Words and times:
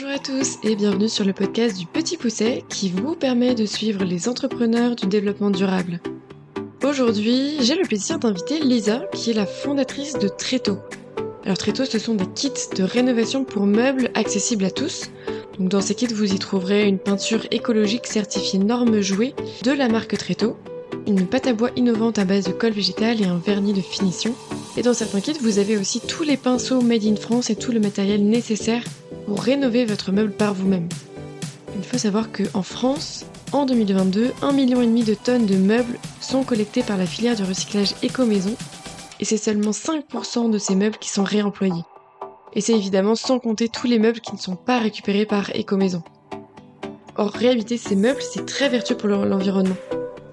Bonjour 0.00 0.14
à 0.14 0.20
tous 0.20 0.58
et 0.62 0.76
bienvenue 0.76 1.08
sur 1.08 1.24
le 1.24 1.32
podcast 1.32 1.76
du 1.76 1.84
Petit 1.84 2.16
Pousset 2.16 2.62
qui 2.68 2.88
vous 2.88 3.16
permet 3.16 3.56
de 3.56 3.66
suivre 3.66 4.04
les 4.04 4.28
entrepreneurs 4.28 4.94
du 4.94 5.08
développement 5.08 5.50
durable. 5.50 5.98
Aujourd'hui, 6.84 7.56
j'ai 7.62 7.74
le 7.74 7.82
plaisir 7.82 8.20
d'inviter 8.20 8.60
Lisa 8.60 9.00
qui 9.12 9.32
est 9.32 9.34
la 9.34 9.44
fondatrice 9.44 10.16
de 10.16 10.28
Tréto. 10.28 10.78
Alors 11.44 11.58
Tréto, 11.58 11.84
ce 11.84 11.98
sont 11.98 12.14
des 12.14 12.28
kits 12.28 12.52
de 12.76 12.84
rénovation 12.84 13.42
pour 13.42 13.66
meubles 13.66 14.12
accessibles 14.14 14.66
à 14.66 14.70
tous. 14.70 15.10
Dans 15.58 15.80
ces 15.80 15.96
kits, 15.96 16.14
vous 16.14 16.32
y 16.32 16.38
trouverez 16.38 16.86
une 16.86 17.00
peinture 17.00 17.48
écologique 17.50 18.06
certifiée 18.06 18.60
norme 18.60 19.00
jouée 19.00 19.34
de 19.64 19.72
la 19.72 19.88
marque 19.88 20.16
Tréto, 20.16 20.56
une 21.08 21.26
pâte 21.26 21.48
à 21.48 21.54
bois 21.54 21.72
innovante 21.74 22.20
à 22.20 22.24
base 22.24 22.44
de 22.44 22.52
colle 22.52 22.70
végétale 22.70 23.20
et 23.20 23.26
un 23.26 23.38
vernis 23.38 23.72
de 23.72 23.80
finition. 23.80 24.32
Et 24.76 24.82
dans 24.82 24.94
certains 24.94 25.20
kits, 25.20 25.40
vous 25.42 25.58
avez 25.58 25.76
aussi 25.76 26.00
tous 26.00 26.22
les 26.22 26.36
pinceaux 26.36 26.82
made 26.82 27.04
in 27.04 27.16
France 27.16 27.50
et 27.50 27.56
tout 27.56 27.72
le 27.72 27.80
matériel 27.80 28.24
nécessaire 28.24 28.84
pour 29.28 29.42
rénover 29.42 29.84
votre 29.84 30.10
meuble 30.10 30.32
par 30.32 30.54
vous-même. 30.54 30.88
Il 31.76 31.84
faut 31.84 31.98
savoir 31.98 32.28
qu'en 32.32 32.62
France, 32.62 33.26
en 33.52 33.66
2022, 33.66 34.28
1,5 34.40 34.52
million 34.54 34.80
de 34.80 35.14
tonnes 35.14 35.44
de 35.44 35.56
meubles 35.56 35.98
sont 36.20 36.44
collectés 36.44 36.82
par 36.82 36.96
la 36.96 37.04
filière 37.04 37.36
du 37.36 37.44
recyclage 37.44 37.94
éco-maison 38.02 38.56
et 39.20 39.26
c'est 39.26 39.36
seulement 39.36 39.72
5% 39.72 40.50
de 40.50 40.58
ces 40.58 40.74
meubles 40.74 40.96
qui 40.96 41.10
sont 41.10 41.24
réemployés. 41.24 41.84
Et 42.54 42.62
c'est 42.62 42.72
évidemment 42.72 43.14
sans 43.14 43.38
compter 43.38 43.68
tous 43.68 43.86
les 43.86 43.98
meubles 43.98 44.20
qui 44.20 44.32
ne 44.32 44.40
sont 44.40 44.56
pas 44.56 44.78
récupérés 44.78 45.26
par 45.26 45.54
éco-maison. 45.54 46.02
Or, 47.16 47.30
réhabiliter 47.30 47.76
ces 47.76 47.96
meubles, 47.96 48.22
c'est 48.22 48.46
très 48.46 48.70
vertueux 48.70 48.96
pour 48.96 49.08
l'environnement. 49.08 49.76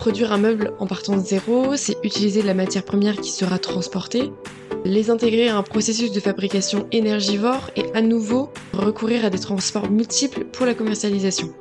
Produire 0.05 0.33
un 0.33 0.37
meuble 0.37 0.71
en 0.77 0.85
partant 0.85 1.17
de 1.17 1.25
zéro, 1.25 1.75
c'est 1.75 1.97
utiliser 2.03 2.43
de 2.43 2.45
la 2.45 2.53
matière 2.53 2.85
première 2.85 3.15
qui 3.15 3.31
sera 3.31 3.57
transportée, 3.57 4.31
les 4.83 5.09
intégrer 5.09 5.47
à 5.47 5.57
un 5.57 5.63
processus 5.63 6.11
de 6.11 6.19
fabrication 6.19 6.87
énergivore 6.91 7.71
et 7.75 7.85
à 7.95 8.03
nouveau 8.03 8.51
recourir 8.73 9.25
à 9.25 9.31
des 9.31 9.39
transports 9.39 9.89
multiples 9.89 10.45
pour 10.45 10.67
la 10.67 10.75
commercialisation. 10.75 11.51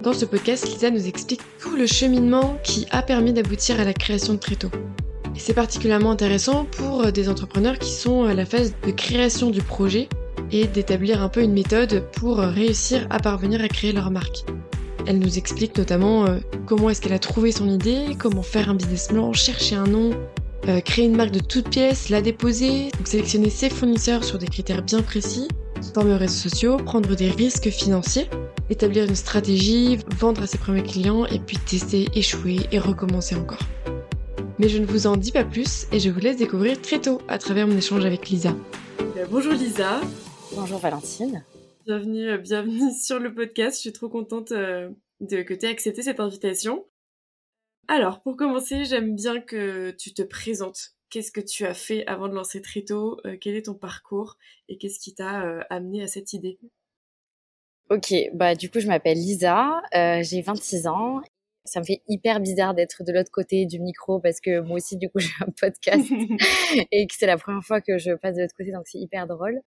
Dans 0.00 0.14
ce 0.14 0.24
podcast, 0.24 0.66
Lisa 0.66 0.90
nous 0.90 1.06
explique 1.06 1.42
tout 1.60 1.76
le 1.76 1.86
cheminement 1.86 2.56
qui 2.64 2.86
a 2.92 3.02
permis 3.02 3.34
d'aboutir 3.34 3.78
à 3.78 3.84
la 3.84 3.92
création 3.92 4.32
de 4.32 4.38
Tréto. 4.38 4.70
C'est 5.36 5.52
particulièrement 5.52 6.12
intéressant 6.12 6.64
pour 6.64 7.12
des 7.12 7.28
entrepreneurs 7.28 7.78
qui 7.78 7.92
sont 7.92 8.24
à 8.24 8.32
la 8.32 8.46
phase 8.46 8.72
de 8.86 8.90
création 8.90 9.50
du 9.50 9.60
projet 9.60 10.08
et 10.50 10.66
d'établir 10.66 11.22
un 11.22 11.28
peu 11.28 11.42
une 11.42 11.52
méthode 11.52 12.04
pour 12.12 12.38
réussir 12.38 13.06
à 13.10 13.18
parvenir 13.18 13.62
à 13.62 13.68
créer 13.68 13.92
leur 13.92 14.10
marque. 14.10 14.46
Elle 15.06 15.20
nous 15.20 15.38
explique 15.38 15.78
notamment 15.78 16.26
euh, 16.26 16.38
comment 16.66 16.90
est-ce 16.90 17.00
qu'elle 17.00 17.12
a 17.12 17.20
trouvé 17.20 17.52
son 17.52 17.68
idée, 17.68 18.16
comment 18.18 18.42
faire 18.42 18.68
un 18.68 18.74
business 18.74 19.06
plan, 19.06 19.32
chercher 19.32 19.76
un 19.76 19.86
nom, 19.86 20.10
euh, 20.68 20.80
créer 20.80 21.04
une 21.04 21.16
marque 21.16 21.30
de 21.30 21.38
toutes 21.38 21.68
pièces, 21.68 22.08
la 22.08 22.20
déposer, 22.20 22.90
donc 22.96 23.06
sélectionner 23.06 23.50
ses 23.50 23.70
fournisseurs 23.70 24.24
sur 24.24 24.38
des 24.38 24.48
critères 24.48 24.82
bien 24.82 25.02
précis, 25.02 25.46
former 25.94 26.14
aux 26.14 26.18
réseaux 26.18 26.48
sociaux, 26.48 26.76
prendre 26.78 27.14
des 27.14 27.30
risques 27.30 27.70
financiers, 27.70 28.28
établir 28.68 29.04
une 29.04 29.14
stratégie, 29.14 29.98
vendre 30.18 30.42
à 30.42 30.48
ses 30.48 30.58
premiers 30.58 30.82
clients 30.82 31.24
et 31.26 31.38
puis 31.38 31.58
tester, 31.58 32.08
échouer 32.16 32.60
et 32.72 32.80
recommencer 32.80 33.36
encore. 33.36 33.62
Mais 34.58 34.68
je 34.68 34.78
ne 34.78 34.86
vous 34.86 35.06
en 35.06 35.16
dis 35.16 35.30
pas 35.30 35.44
plus 35.44 35.86
et 35.92 36.00
je 36.00 36.10
vous 36.10 36.18
laisse 36.18 36.38
découvrir 36.38 36.80
très 36.80 36.98
tôt 36.98 37.20
à 37.28 37.38
travers 37.38 37.68
mon 37.68 37.76
échange 37.76 38.04
avec 38.04 38.28
Lisa. 38.28 38.54
Bonjour 39.30 39.52
Lisa. 39.52 40.00
Bonjour 40.52 40.80
Valentine. 40.80 41.44
Bienvenue, 41.86 42.30
euh, 42.30 42.38
bienvenue 42.38 42.90
sur 43.00 43.20
le 43.20 43.32
podcast. 43.32 43.76
Je 43.76 43.82
suis 43.82 43.92
trop 43.92 44.08
contente 44.08 44.52
de, 44.52 44.92
que 45.20 45.54
tu 45.54 45.66
aies 45.66 45.70
accepté 45.70 46.02
cette 46.02 46.18
invitation. 46.18 46.84
Alors, 47.86 48.22
pour 48.22 48.36
commencer, 48.36 48.84
j'aime 48.84 49.14
bien 49.14 49.40
que 49.40 49.92
tu 49.92 50.12
te 50.12 50.22
présentes. 50.22 50.96
Qu'est-ce 51.10 51.30
que 51.30 51.40
tu 51.40 51.64
as 51.64 51.74
fait 51.74 52.04
avant 52.08 52.26
de 52.26 52.34
lancer 52.34 52.60
Trito 52.60 53.20
euh, 53.24 53.36
Quel 53.40 53.54
est 53.54 53.66
ton 53.66 53.74
parcours 53.74 54.36
Et 54.68 54.78
qu'est-ce 54.78 54.98
qui 54.98 55.14
t'a 55.14 55.44
euh, 55.46 55.62
amené 55.70 56.02
à 56.02 56.08
cette 56.08 56.32
idée? 56.32 56.58
Ok, 57.88 58.12
bah 58.34 58.56
du 58.56 58.68
coup, 58.68 58.80
je 58.80 58.88
m'appelle 58.88 59.18
Lisa, 59.18 59.80
euh, 59.94 60.24
j'ai 60.24 60.42
26 60.42 60.88
ans. 60.88 61.20
Ça 61.64 61.78
me 61.78 61.84
fait 61.84 62.02
hyper 62.08 62.40
bizarre 62.40 62.74
d'être 62.74 63.04
de 63.04 63.12
l'autre 63.12 63.30
côté 63.30 63.64
du 63.64 63.78
micro 63.78 64.18
parce 64.18 64.40
que 64.40 64.58
moi 64.58 64.78
aussi, 64.78 64.96
du 64.96 65.08
coup, 65.08 65.18
j'ai 65.20 65.30
un 65.40 65.52
podcast 65.56 66.10
et 66.90 67.06
que 67.06 67.14
c'est 67.16 67.26
la 67.26 67.36
première 67.36 67.62
fois 67.62 67.80
que 67.80 67.96
je 67.96 68.10
passe 68.10 68.34
de 68.34 68.40
l'autre 68.40 68.56
côté, 68.58 68.72
donc 68.72 68.88
c'est 68.88 68.98
hyper 68.98 69.28
drôle. 69.28 69.60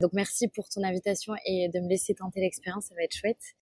Donc 0.00 0.12
merci 0.12 0.48
pour 0.48 0.68
ton 0.68 0.82
invitation 0.82 1.34
et 1.46 1.68
de 1.68 1.80
me 1.80 1.88
laisser 1.88 2.14
tenter 2.14 2.40
l'expérience, 2.40 2.86
ça 2.86 2.94
va 2.94 3.02
être 3.02 3.14
chouette. 3.14 3.54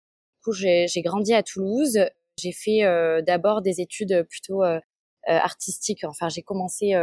Du 0.41 0.43
coup, 0.45 0.53
j'ai 0.53 0.87
grandi 1.03 1.33
à 1.33 1.43
Toulouse. 1.43 1.99
J'ai 2.37 2.51
fait 2.51 2.83
euh, 2.83 3.21
d'abord 3.21 3.61
des 3.61 3.81
études 3.81 4.25
plutôt 4.29 4.63
euh, 4.63 4.77
euh, 4.77 4.79
artistiques. 5.27 6.03
Enfin, 6.03 6.29
j'ai 6.29 6.41
commencé 6.41 6.95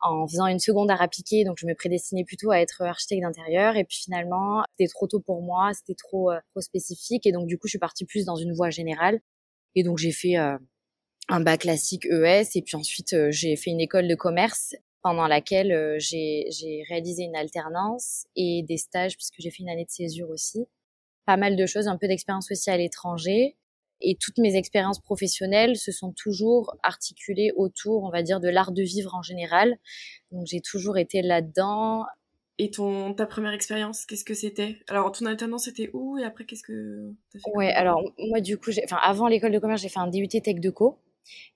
en 0.00 0.26
faisant 0.26 0.46
une 0.46 0.58
seconde 0.58 0.90
art 0.90 1.02
appliqué, 1.02 1.44
donc 1.44 1.56
je 1.58 1.66
me 1.66 1.74
prédestinais 1.74 2.24
plutôt 2.24 2.50
à 2.50 2.60
être 2.60 2.82
architecte 2.82 3.22
d'intérieur. 3.22 3.76
Et 3.76 3.84
puis 3.84 3.98
finalement, 3.98 4.64
c'était 4.70 4.90
trop 4.90 5.06
tôt 5.06 5.20
pour 5.20 5.42
moi, 5.42 5.70
c'était 5.74 5.94
trop 5.94 6.32
trop 6.50 6.60
spécifique, 6.60 7.26
et 7.26 7.32
donc 7.32 7.46
du 7.46 7.58
coup, 7.58 7.68
je 7.68 7.72
suis 7.72 7.78
partie 7.78 8.04
plus 8.06 8.24
dans 8.24 8.36
une 8.36 8.54
voie 8.54 8.70
générale. 8.70 9.20
Et 9.76 9.82
donc 9.82 9.98
j'ai 9.98 10.12
fait 10.12 10.34
un 10.36 11.40
bac 11.40 11.60
classique 11.60 12.06
ES, 12.06 12.48
et 12.56 12.62
puis 12.62 12.76
ensuite 12.76 13.14
j'ai 13.30 13.54
fait 13.56 13.70
une 13.70 13.80
école 13.80 14.08
de 14.08 14.14
commerce 14.14 14.74
pendant 15.04 15.28
laquelle 15.28 15.96
j'ai 15.98 16.82
réalisé 16.88 17.24
une 17.24 17.36
alternance 17.36 18.24
et 18.36 18.64
des 18.66 18.78
stages 18.78 19.16
puisque 19.16 19.34
j'ai 19.38 19.50
fait 19.50 19.62
une 19.62 19.68
année 19.68 19.84
de 19.84 19.90
césure 19.90 20.30
aussi. 20.30 20.64
Pas 21.26 21.36
mal 21.36 21.56
de 21.56 21.66
choses, 21.66 21.88
un 21.88 21.98
peu 21.98 22.08
d'expérience 22.08 22.50
aussi 22.50 22.70
à 22.70 22.78
l'étranger. 22.78 23.54
Et 24.00 24.16
toutes 24.18 24.38
mes 24.38 24.56
expériences 24.56 25.00
professionnelles 25.00 25.76
se 25.76 25.92
sont 25.92 26.12
toujours 26.12 26.74
articulées 26.82 27.52
autour, 27.54 28.02
on 28.04 28.10
va 28.10 28.22
dire, 28.22 28.40
de 28.40 28.48
l'art 28.48 28.72
de 28.72 28.82
vivre 28.82 29.14
en 29.14 29.20
général. 29.20 29.76
Donc 30.32 30.46
j'ai 30.46 30.62
toujours 30.62 30.96
été 30.96 31.20
là-dedans. 31.20 32.06
Et 32.58 32.70
ton 32.70 33.12
ta 33.12 33.26
première 33.26 33.52
expérience, 33.52 34.06
qu'est-ce 34.06 34.24
que 34.24 34.34
c'était? 34.34 34.78
Alors 34.88 35.12
ton 35.12 35.26
alternance 35.26 35.64
c'était 35.64 35.90
où? 35.92 36.16
Et 36.16 36.24
après 36.24 36.46
qu'est-ce 36.46 36.62
que 36.62 37.12
as 37.34 37.38
fait 37.40 37.50
Ouais, 37.54 37.72
alors 37.72 38.00
moi 38.18 38.40
du 38.40 38.56
coup, 38.56 38.70
enfin 38.82 38.98
avant 39.02 39.28
l'école 39.28 39.52
de 39.52 39.58
commerce, 39.58 39.82
j'ai 39.82 39.90
fait 39.90 40.00
un 40.00 40.08
DUT 40.08 40.28
Tech 40.28 40.60
de 40.60 40.70
Co. 40.70 40.98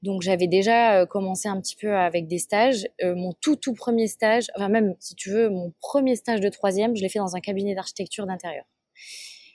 Donc 0.02 0.22
j'avais 0.22 0.46
déjà 0.46 1.00
euh, 1.00 1.06
commencé 1.06 1.48
un 1.48 1.60
petit 1.60 1.76
peu 1.76 1.94
avec 1.94 2.26
des 2.26 2.38
stages. 2.38 2.86
Euh, 3.02 3.14
mon 3.14 3.32
tout 3.32 3.56
tout 3.56 3.74
premier 3.74 4.06
stage, 4.06 4.46
enfin 4.54 4.68
même 4.68 4.94
si 5.00 5.14
tu 5.14 5.30
veux, 5.30 5.48
mon 5.48 5.72
premier 5.80 6.16
stage 6.16 6.40
de 6.40 6.48
troisième, 6.48 6.96
je 6.96 7.02
l'ai 7.02 7.08
fait 7.08 7.18
dans 7.18 7.36
un 7.36 7.40
cabinet 7.40 7.74
d'architecture 7.74 8.26
d'intérieur. 8.26 8.64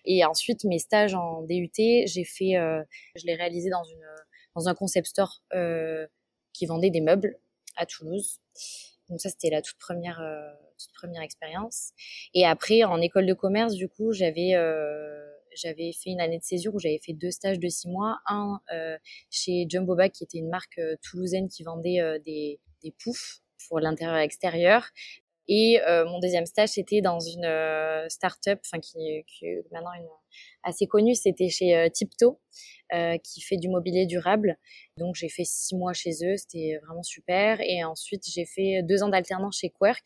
Et 0.06 0.26
ensuite, 0.26 0.66
mes 0.66 0.80
stages 0.80 1.14
en 1.14 1.44
DUT, 1.44 1.72
j'ai 1.78 2.26
fait, 2.26 2.58
euh, 2.58 2.84
je 3.16 3.26
l'ai 3.26 3.36
réalisé 3.36 3.70
dans 3.70 3.84
une 3.84 4.06
dans 4.56 4.68
un 4.68 4.76
concept 4.76 5.08
store 5.08 5.42
qui 6.54 6.66
vendait 6.68 6.92
des 6.92 7.02
meubles 7.02 7.38
à 7.76 7.86
Toulouse. 7.86 8.40
Donc 9.10 9.20
ça, 9.20 9.30
c'était 9.30 9.50
la 9.50 9.62
toute 9.62 9.78
première 9.80 10.22
toute 10.78 10.94
première 10.94 11.22
expérience. 11.22 11.92
Et 12.34 12.46
après, 12.46 12.84
en 12.84 13.02
école 13.02 13.26
de 13.26 13.34
commerce, 13.34 13.74
du 13.74 13.88
coup, 13.90 14.12
j'avais 14.12 14.54
j'avais 15.56 15.92
fait 15.94 16.10
une 16.10 16.22
année 16.22 16.38
de 16.38 16.44
césure 16.44 16.74
où 16.76 16.80
j'avais 16.80 17.00
fait 17.04 17.14
deux 17.14 17.32
stages 17.32 17.60
de 17.60 17.68
six 17.70 17.88
mois. 17.88 18.20
Un 18.28 18.60
euh, 18.74 18.98
chez 19.30 19.66
Jumbo 19.70 19.96
Bag, 19.96 20.12
qui 20.12 20.24
était 20.24 20.38
une 20.40 20.50
marque 20.50 20.80
toulousaine 21.02 21.48
qui 21.48 21.64
vendait 21.64 22.00
des, 22.26 22.60
des 22.84 22.92
poufs 23.04 23.42
pour 23.68 23.80
l'intérieur 23.80 24.18
et 24.18 24.24
extérieur. 24.24 24.90
Et 25.48 25.82
euh, 25.82 26.06
mon 26.06 26.20
deuxième 26.20 26.46
stage, 26.46 26.70
c'était 26.70 27.02
dans 27.02 27.20
une 27.20 27.46
euh, 27.46 28.08
start-up, 28.08 28.60
enfin 28.66 28.80
qui, 28.80 29.24
qui 29.28 29.46
est 29.46 29.64
maintenant 29.72 29.94
une, 29.94 30.08
assez 30.64 30.88
connue, 30.88 31.16
c'était 31.16 31.50
chez 31.50 31.76
euh, 31.76 31.90
Tipto, 31.90 32.40
euh, 32.94 33.18
qui 33.24 33.42
fait 33.42 33.58
du 33.58 33.70
mobilier 33.70 34.06
durable. 34.06 34.58
Donc 34.98 35.16
j'ai 35.16 35.30
fait 35.30 35.44
six 35.44 35.76
mois 35.76 35.94
chez 35.94 36.12
eux, 36.24 36.38
c'était 36.38 36.80
vraiment 36.86 37.04
super. 37.04 37.60
Et 37.62 37.84
ensuite 37.84 38.24
j'ai 38.28 38.46
fait 38.46 38.82
deux 38.84 39.04
ans 39.04 39.10
d'alternance 39.10 39.58
chez 39.60 39.70
Quirk. 39.70 40.06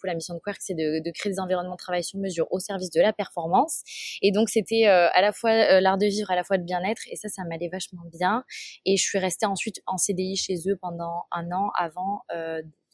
Pour 0.00 0.06
la 0.06 0.14
mission 0.14 0.34
de 0.34 0.40
Quirk, 0.40 0.58
c'est 0.60 0.74
de, 0.74 1.10
créer 1.12 1.32
des 1.32 1.40
environnements 1.40 1.74
de 1.74 1.78
travail 1.78 2.02
sur 2.02 2.18
mesure 2.18 2.46
au 2.50 2.58
service 2.58 2.90
de 2.90 3.00
la 3.00 3.12
performance. 3.12 3.82
Et 4.22 4.32
donc 4.32 4.48
c'était 4.48 4.86
à 4.86 5.20
la 5.20 5.32
fois 5.32 5.80
l'art 5.80 5.98
de 5.98 6.06
vivre, 6.06 6.30
à 6.30 6.36
la 6.36 6.44
fois 6.44 6.56
de 6.56 6.64
bien-être. 6.64 7.02
Et 7.10 7.16
ça, 7.16 7.28
ça 7.28 7.42
m'allait 7.44 7.68
vachement 7.68 8.04
bien. 8.10 8.44
Et 8.86 8.96
je 8.96 9.02
suis 9.02 9.18
restée 9.18 9.46
ensuite 9.46 9.82
en 9.86 9.98
CDI 9.98 10.36
chez 10.36 10.56
eux 10.68 10.76
pendant 10.80 11.24
un 11.32 11.50
an 11.52 11.70
avant 11.76 12.22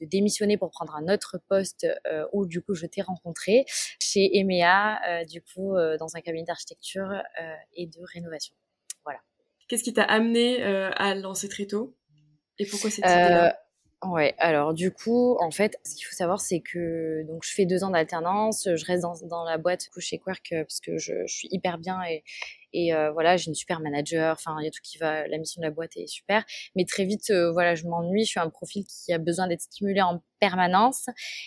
de 0.00 0.06
démissionner 0.06 0.56
pour 0.56 0.70
prendre 0.70 0.94
un 0.94 1.12
autre 1.12 1.38
poste 1.48 1.86
euh, 2.10 2.24
où 2.32 2.46
du 2.46 2.62
coup 2.62 2.74
je 2.74 2.86
t'ai 2.86 3.02
rencontré 3.02 3.64
chez 4.00 4.38
EMEA, 4.38 4.98
euh, 5.08 5.24
du 5.24 5.42
coup 5.42 5.76
euh, 5.76 5.96
dans 5.98 6.16
un 6.16 6.20
cabinet 6.20 6.44
d'architecture 6.44 6.97
et 7.74 7.86
de 7.86 8.00
rénovation. 8.12 8.54
Voilà. 9.04 9.20
Qu'est-ce 9.68 9.84
qui 9.84 9.92
t'a 9.92 10.04
amené 10.04 10.62
à 10.62 11.14
lancer 11.14 11.48
très 11.48 11.66
tôt? 11.66 11.96
Et 12.58 12.66
pourquoi 12.66 12.90
cette 12.90 13.04
idée-là? 13.04 13.58
Ouais, 14.04 14.36
alors 14.38 14.74
du 14.74 14.92
coup, 14.92 15.36
en 15.40 15.50
fait, 15.50 15.76
ce 15.84 15.96
qu'il 15.96 16.04
faut 16.04 16.14
savoir, 16.14 16.40
c'est 16.40 16.60
que 16.60 17.24
donc 17.26 17.42
je 17.44 17.52
fais 17.52 17.66
deux 17.66 17.82
ans 17.82 17.90
d'alternance, 17.90 18.68
je 18.72 18.84
reste 18.84 19.02
dans, 19.02 19.14
dans 19.24 19.42
la 19.42 19.58
boîte 19.58 19.88
chez 19.98 20.18
Quark 20.18 20.50
parce 20.50 20.78
que 20.78 20.98
je, 20.98 21.26
je, 21.26 21.34
suis 21.34 21.48
hyper 21.50 21.78
bien 21.78 22.00
et, 22.04 22.22
et 22.72 22.94
euh, 22.94 23.10
voilà, 23.12 23.36
j'ai 23.36 23.48
une 23.48 23.54
super 23.54 23.80
manager. 23.80 24.32
Enfin, 24.32 24.56
il 24.60 24.64
y 24.64 24.68
a 24.68 24.70
tout 24.70 24.80
qui 24.82 24.98
va. 24.98 25.26
La 25.26 25.38
mission 25.38 25.60
de 25.60 25.66
la 25.66 25.70
boîte 25.70 25.96
est 25.96 26.06
super. 26.06 26.44
Mais 26.76 26.84
très 26.84 27.04
vite, 27.04 27.30
euh, 27.30 27.50
voilà, 27.50 27.74
je 27.74 27.84
m'ennuie. 27.86 28.24
Je 28.24 28.30
suis 28.30 28.40
un 28.40 28.50
profil 28.50 28.84
qui 28.84 29.12
a 29.12 29.18
besoin 29.18 29.46
d'être 29.46 29.62
stimulé 29.62 30.00
en 30.02 30.22
permanence. 30.38 31.06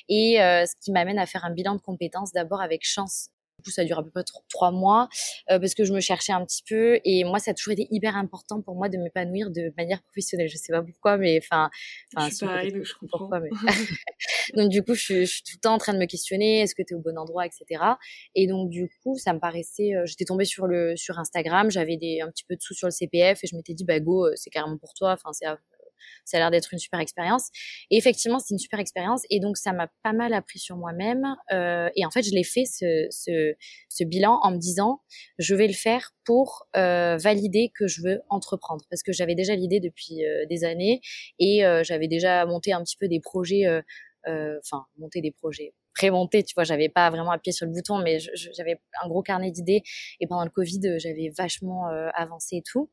Et 0.09 0.41
euh, 0.41 0.65
ce 0.65 0.73
qui 0.83 0.91
m'amène 0.91 1.19
à 1.19 1.25
faire 1.25 1.45
un 1.45 1.51
bilan 1.51 1.75
de 1.75 1.81
compétences 1.81 2.31
d'abord 2.31 2.61
avec 2.61 2.83
chance 2.83 3.29
Du 3.61 3.69
coup, 3.69 3.71
ça 3.71 3.85
dure 3.85 3.99
à 3.99 4.03
peu 4.03 4.09
près 4.09 4.23
trois 4.49 4.71
mois 4.71 5.07
euh, 5.51 5.59
parce 5.59 5.75
que 5.75 5.85
je 5.85 5.93
me 5.93 5.99
cherchais 5.99 6.33
un 6.33 6.43
petit 6.45 6.63
peu 6.67 6.99
et 7.05 7.23
moi, 7.23 7.39
ça 7.39 7.51
a 7.51 7.53
toujours 7.53 7.73
été 7.73 7.87
hyper 7.91 8.15
important 8.15 8.61
pour 8.61 8.75
moi 8.75 8.89
de 8.89 8.97
m'épanouir 8.97 9.51
de 9.51 9.71
manière 9.77 10.01
professionnelle. 10.01 10.49
Je 10.49 10.57
sais 10.57 10.73
pas 10.73 10.81
pourquoi, 10.81 11.17
mais 11.17 11.39
enfin, 11.43 11.69
je 12.17 12.35
suis 12.35 12.45
pareil, 12.45 12.71
donc 12.71 12.83
je 12.83 12.93
comprends. 12.95 13.19
Pourquoi, 13.19 13.39
mais... 13.39 13.49
donc 14.55 14.69
du 14.69 14.83
coup, 14.83 14.95
je 14.95 15.01
suis, 15.01 15.25
je 15.25 15.31
suis, 15.31 15.43
tout 15.43 15.57
le 15.57 15.61
temps 15.61 15.73
en 15.73 15.77
train 15.77 15.93
de 15.93 15.99
me 15.99 16.05
questionner, 16.05 16.61
est-ce 16.61 16.75
que 16.75 16.81
tu 16.81 16.93
es 16.93 16.97
au 16.97 17.01
bon 17.01 17.17
endroit, 17.17 17.45
etc. 17.45 17.83
Et 18.35 18.47
donc 18.47 18.69
du 18.69 18.89
coup, 19.03 19.17
ça 19.17 19.33
me 19.33 19.39
paraissait, 19.39 19.95
euh, 19.95 20.05
j'étais 20.05 20.25
tombée 20.25 20.45
sur 20.45 20.67
le 20.67 20.95
sur 20.95 21.19
Instagram, 21.19 21.69
j'avais 21.69 21.97
des 21.97 22.21
un 22.21 22.29
petit 22.29 22.45
peu 22.45 22.55
de 22.55 22.61
sous 22.61 22.73
sur 22.73 22.87
le 22.87 22.91
CPF 22.91 23.43
et 23.43 23.47
je 23.47 23.55
m'étais 23.55 23.73
dit 23.73 23.85
bah 23.85 23.99
go, 23.99 24.25
euh, 24.25 24.33
c'est 24.35 24.49
carrément 24.49 24.77
pour 24.77 24.93
toi. 24.93 25.11
Enfin, 25.11 25.31
c'est 25.33 25.45
ça 26.25 26.37
a 26.37 26.39
l'air 26.39 26.51
d'être 26.51 26.73
une 26.73 26.79
super 26.79 26.99
expérience. 26.99 27.49
Et 27.89 27.97
effectivement, 27.97 28.39
c'est 28.39 28.53
une 28.53 28.59
super 28.59 28.79
expérience. 28.79 29.23
Et 29.29 29.39
donc, 29.39 29.57
ça 29.57 29.73
m'a 29.73 29.89
pas 30.03 30.13
mal 30.13 30.33
appris 30.33 30.59
sur 30.59 30.77
moi-même. 30.77 31.23
Euh, 31.51 31.89
et 31.95 32.05
en 32.05 32.11
fait, 32.11 32.23
je 32.23 32.31
l'ai 32.31 32.43
fait, 32.43 32.65
ce, 32.65 33.07
ce, 33.09 33.53
ce, 33.89 34.03
bilan, 34.03 34.39
en 34.43 34.51
me 34.51 34.57
disant, 34.57 35.01
je 35.37 35.55
vais 35.55 35.67
le 35.67 35.73
faire 35.73 36.11
pour 36.25 36.67
euh, 36.75 37.17
valider 37.17 37.71
que 37.77 37.87
je 37.87 38.01
veux 38.01 38.21
entreprendre. 38.29 38.83
Parce 38.89 39.03
que 39.03 39.11
j'avais 39.11 39.35
déjà 39.35 39.55
l'idée 39.55 39.79
depuis 39.79 40.25
euh, 40.25 40.45
des 40.49 40.63
années 40.63 41.01
et 41.39 41.65
euh, 41.65 41.83
j'avais 41.83 42.07
déjà 42.07 42.45
monté 42.45 42.73
un 42.73 42.83
petit 42.83 42.97
peu 42.97 43.07
des 43.07 43.19
projets, 43.19 43.65
euh, 43.65 44.59
enfin, 44.63 44.85
monté 44.97 45.21
des 45.21 45.31
projets 45.31 45.73
pré-monté, 45.93 46.41
tu 46.43 46.53
vois, 46.55 46.63
j'avais 46.63 46.87
pas 46.87 47.09
vraiment 47.09 47.31
appuyé 47.31 47.51
sur 47.51 47.65
le 47.65 47.73
bouton, 47.73 47.97
mais 47.97 48.17
j'avais 48.17 48.79
un 49.03 49.09
gros 49.09 49.21
carnet 49.21 49.51
d'idées. 49.51 49.83
Et 50.21 50.27
pendant 50.27 50.45
le 50.45 50.49
Covid, 50.49 50.79
j'avais 50.99 51.33
vachement 51.37 51.87
avancé 52.15 52.55
et 52.55 52.63
tout. 52.65 52.89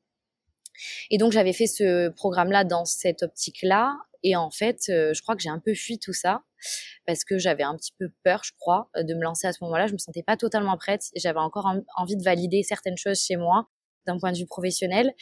Et 1.10 1.18
donc 1.18 1.32
j'avais 1.32 1.52
fait 1.52 1.66
ce 1.66 2.08
programme-là 2.10 2.64
dans 2.64 2.84
cette 2.84 3.22
optique-là. 3.22 3.96
Et 4.22 4.34
en 4.34 4.50
fait, 4.50 4.88
euh, 4.88 5.14
je 5.14 5.22
crois 5.22 5.36
que 5.36 5.42
j'ai 5.42 5.48
un 5.48 5.60
peu 5.60 5.74
fui 5.74 5.98
tout 5.98 6.12
ça 6.12 6.42
parce 7.06 7.24
que 7.24 7.38
j'avais 7.38 7.62
un 7.62 7.76
petit 7.76 7.92
peu 7.98 8.10
peur, 8.24 8.42
je 8.44 8.52
crois, 8.58 8.90
de 8.96 9.14
me 9.14 9.22
lancer 9.22 9.46
à 9.46 9.52
ce 9.52 9.62
moment-là. 9.62 9.86
Je 9.86 9.92
me 9.92 9.98
sentais 9.98 10.24
pas 10.24 10.36
totalement 10.36 10.76
prête. 10.76 11.02
J'avais 11.14 11.38
encore 11.38 11.72
envie 11.96 12.16
de 12.16 12.22
valider 12.22 12.62
certaines 12.62 12.96
choses 12.96 13.22
chez 13.22 13.36
moi 13.36 13.68
d'un 14.06 14.18
point 14.18 14.32
de 14.32 14.38
vue 14.38 14.46
professionnel. 14.46 15.14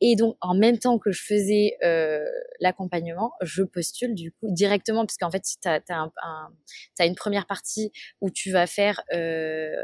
Et 0.00 0.16
donc, 0.16 0.36
en 0.40 0.54
même 0.54 0.78
temps 0.78 0.98
que 0.98 1.12
je 1.12 1.22
faisais 1.22 1.76
euh, 1.82 2.26
l'accompagnement, 2.60 3.32
je 3.40 3.62
postule 3.62 4.14
du 4.14 4.32
coup 4.32 4.48
directement, 4.50 5.06
parce 5.06 5.16
qu'en 5.16 5.30
fait, 5.30 5.42
tu 5.62 5.68
as, 5.68 7.06
une 7.06 7.14
première 7.14 7.46
partie 7.46 7.92
où 8.20 8.30
tu 8.30 8.50
vas 8.50 8.66
faire 8.66 9.00
euh, 9.14 9.74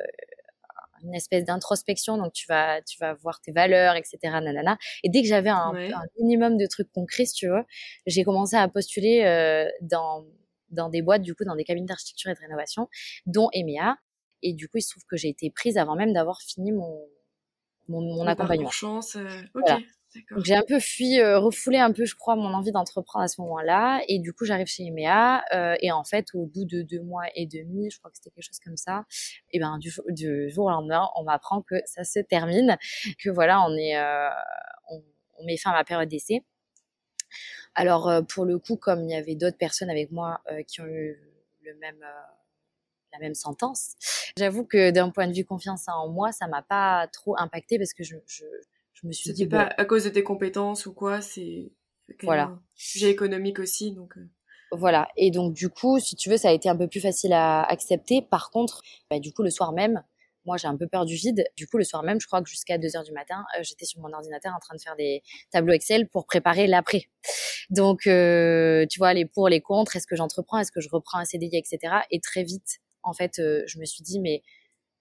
une 1.03 1.15
espèce 1.15 1.45
d'introspection, 1.45 2.17
donc 2.17 2.33
tu 2.33 2.47
vas, 2.49 2.83
tu 2.83 2.99
vas 2.99 3.15
voir 3.15 3.41
tes 3.41 3.53
valeurs, 3.53 3.97
etc. 3.97 4.19
Nanana. 4.23 4.79
Et 5.03 5.09
dès 5.09 5.23
que 5.23 5.29
j'avais 5.29 5.51
un, 5.51 5.73
minimum 6.19 6.57
de 6.57 6.67
trucs 6.67 6.91
concrets, 6.93 7.27
si 7.27 7.35
tu 7.35 7.49
veux, 7.49 7.65
j'ai 8.07 8.25
commencé 8.25 8.57
à 8.57 8.69
postuler 8.69 9.25
euh, 9.25 9.69
dans, 9.83 10.25
dans 10.71 10.89
des 10.89 11.03
boîtes, 11.03 11.23
du 11.23 11.35
coup, 11.35 11.45
dans 11.45 11.57
des 11.57 11.65
cabines 11.65 11.87
d'architecture 11.87 12.31
et 12.31 12.35
de 12.35 12.41
rénovation, 12.41 12.89
dont 13.27 13.49
EMEA. 13.53 13.97
Et 14.43 14.55
du 14.55 14.69
coup, 14.69 14.79
il 14.79 14.83
se 14.83 14.91
trouve 14.91 15.05
que 15.05 15.17
j'ai 15.17 15.29
été 15.29 15.51
prise 15.51 15.77
avant 15.77 15.97
même 15.97 16.13
d'avoir 16.13 16.41
fini 16.41 16.73
mon, 16.73 16.99
mon, 17.89 18.01
mon 18.01 18.27
accompagnement. 18.27 18.71
chance, 18.71 19.17
euh, 19.17 19.29
ok. 19.55 19.69
Donc 19.69 19.81
j'ai 20.45 20.55
un 20.55 20.63
peu 20.67 20.81
fui, 20.81 21.21
euh, 21.21 21.39
refoulé 21.39 21.79
un 21.79 21.93
peu, 21.93 22.05
je 22.05 22.17
crois, 22.17 22.37
mon 22.37 22.53
envie 22.53 22.73
d'entreprendre 22.73 23.25
à 23.25 23.29
ce 23.29 23.41
moment-là. 23.41 24.03
Et 24.09 24.19
du 24.19 24.33
coup, 24.33 24.45
j'arrive 24.45 24.67
chez 24.67 24.85
EMEA. 24.85 25.43
Euh, 25.55 25.77
et 25.81 25.93
en 25.93 26.05
fait, 26.05 26.27
au 26.35 26.47
bout 26.47 26.65
de 26.65 26.83
deux 26.83 27.01
mois 27.01 27.25
et 27.35 27.47
demi, 27.47 27.91
je 27.91 27.99
crois 27.99 28.11
que 28.11 28.17
c'était 28.17 28.31
quelque 28.31 28.45
chose 28.45 28.59
comme 28.59 28.77
ça, 28.77 29.05
et 29.51 29.61
ben 29.61 29.79
du, 29.79 30.51
jour 30.51 30.67
au 30.67 30.71
lendemain, 30.71 31.09
on 31.17 31.25
m'apprend 31.25 31.63
que 31.63 31.77
ça 31.85 32.05
se 32.05 32.19
termine, 32.21 32.77
que 33.19 33.31
voilà, 33.31 33.63
on 33.63 33.77
est, 33.77 33.97
euh, 33.97 34.29
on, 34.91 35.03
on, 35.39 35.45
met 35.45 35.57
fin 35.57 35.71
à 35.71 35.75
ma 35.75 35.85
période 35.85 36.09
d'essai. 36.09 36.45
Alors 37.75 38.09
euh, 38.09 38.23
pour 38.23 38.45
le 38.45 38.59
coup, 38.59 38.77
comme 38.77 39.05
il 39.05 39.11
y 39.11 39.15
avait 39.15 39.37
d'autres 39.37 39.59
personnes 39.59 39.91
avec 39.91 40.11
moi 40.11 40.41
euh, 40.51 40.63
qui 40.65 40.81
ont 40.81 40.87
eu 40.87 41.19
le 41.63 41.75
même 41.77 42.05
la 43.13 43.19
même 43.19 43.35
sentence. 43.35 43.95
J'avoue 44.37 44.65
que 44.65 44.91
d'un 44.91 45.11
point 45.11 45.27
de 45.27 45.33
vue 45.33 45.45
confiance 45.45 45.89
en 45.89 46.09
moi, 46.09 46.31
ça 46.31 46.47
m'a 46.47 46.63
pas 46.63 47.09
trop 47.09 47.37
impacté 47.39 47.77
parce 47.77 47.93
que 47.93 48.05
je, 48.05 48.17
je 48.27 48.45
je 49.03 49.09
me 49.09 49.13
suis 49.13 49.33
dit 49.33 49.47
pas 49.47 49.71
à 49.77 49.85
cause 49.85 50.05
de 50.05 50.11
tes 50.11 50.23
compétences 50.23 50.87
ou 50.87 50.93
quoi, 50.93 51.21
c'est 51.21 51.73
voilà. 52.23 52.59
sujet 52.75 53.11
économique 53.11 53.59
aussi 53.59 53.93
donc 53.93 54.17
euh. 54.17 54.29
voilà. 54.73 55.09
Et 55.17 55.31
donc 55.31 55.55
du 55.55 55.69
coup 55.69 55.99
si 55.99 56.17
tu 56.17 56.29
veux 56.29 56.37
ça 56.37 56.49
a 56.49 56.53
été 56.53 56.69
un 56.69 56.77
peu 56.77 56.89
plus 56.89 57.01
facile 57.01 57.33
à 57.33 57.63
accepter. 57.63 58.23
Par 58.23 58.51
contre 58.51 58.83
bah, 59.11 59.19
du 59.19 59.33
coup 59.33 59.43
le 59.43 59.51
soir 59.51 59.73
même 59.73 60.03
moi 60.45 60.57
j'ai 60.57 60.69
un 60.69 60.77
peu 60.77 60.87
peur 60.87 61.05
du 61.05 61.15
vide. 61.15 61.45
Du 61.57 61.67
coup 61.67 61.79
le 61.79 61.85
soir 61.85 62.03
même 62.03 62.21
je 62.21 62.27
crois 62.27 62.43
que 62.43 62.49
jusqu'à 62.49 62.79
2 62.79 62.97
heures 62.97 63.05
du 63.05 63.13
matin 63.13 63.45
euh, 63.59 63.63
j'étais 63.63 63.85
sur 63.85 64.01
mon 64.01 64.13
ordinateur 64.13 64.53
en 64.55 64.59
train 64.59 64.75
de 64.75 64.81
faire 64.81 64.97
des 64.97 65.23
tableaux 65.51 65.73
Excel 65.73 66.09
pour 66.09 66.27
préparer 66.27 66.67
l'après. 66.67 67.05
Donc 67.71 68.07
euh, 68.07 68.87
tu 68.91 68.99
vois 68.99 69.15
les 69.15 69.25
pour 69.25 69.49
les 69.49 69.61
contre 69.61 69.97
est-ce 69.97 70.07
que 70.07 70.17
j'entreprends 70.17 70.59
est-ce 70.59 70.73
que 70.73 70.81
je 70.81 70.89
reprends 70.91 71.19
un 71.19 71.25
CDI 71.25 71.57
etc 71.57 71.95
et 72.11 72.21
très 72.21 72.43
vite 72.43 72.81
en 73.03 73.13
fait 73.13 73.35
je 73.37 73.79
me 73.79 73.85
suis 73.85 74.03
dit 74.03 74.21
mais 74.21 74.43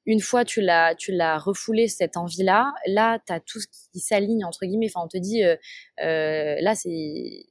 une 0.05 0.21
fois 0.21 0.45
tu 0.45 0.61
l'as 0.61 0.95
tu 0.95 1.11
l'as 1.11 1.37
refoulé 1.37 1.87
cette 1.87 2.17
envie 2.17 2.43
là 2.43 2.73
là 2.87 3.19
tu 3.25 3.33
as 3.33 3.39
tout 3.39 3.59
ce 3.59 3.67
qui 3.91 3.99
s'aligne 3.99 4.45
entre 4.45 4.65
guillemets 4.65 4.89
enfin 4.93 5.05
on 5.05 5.07
te 5.07 5.17
dit 5.17 5.43
euh, 5.43 5.55
euh, 6.03 6.55
là 6.61 6.75
c'est 6.75 7.45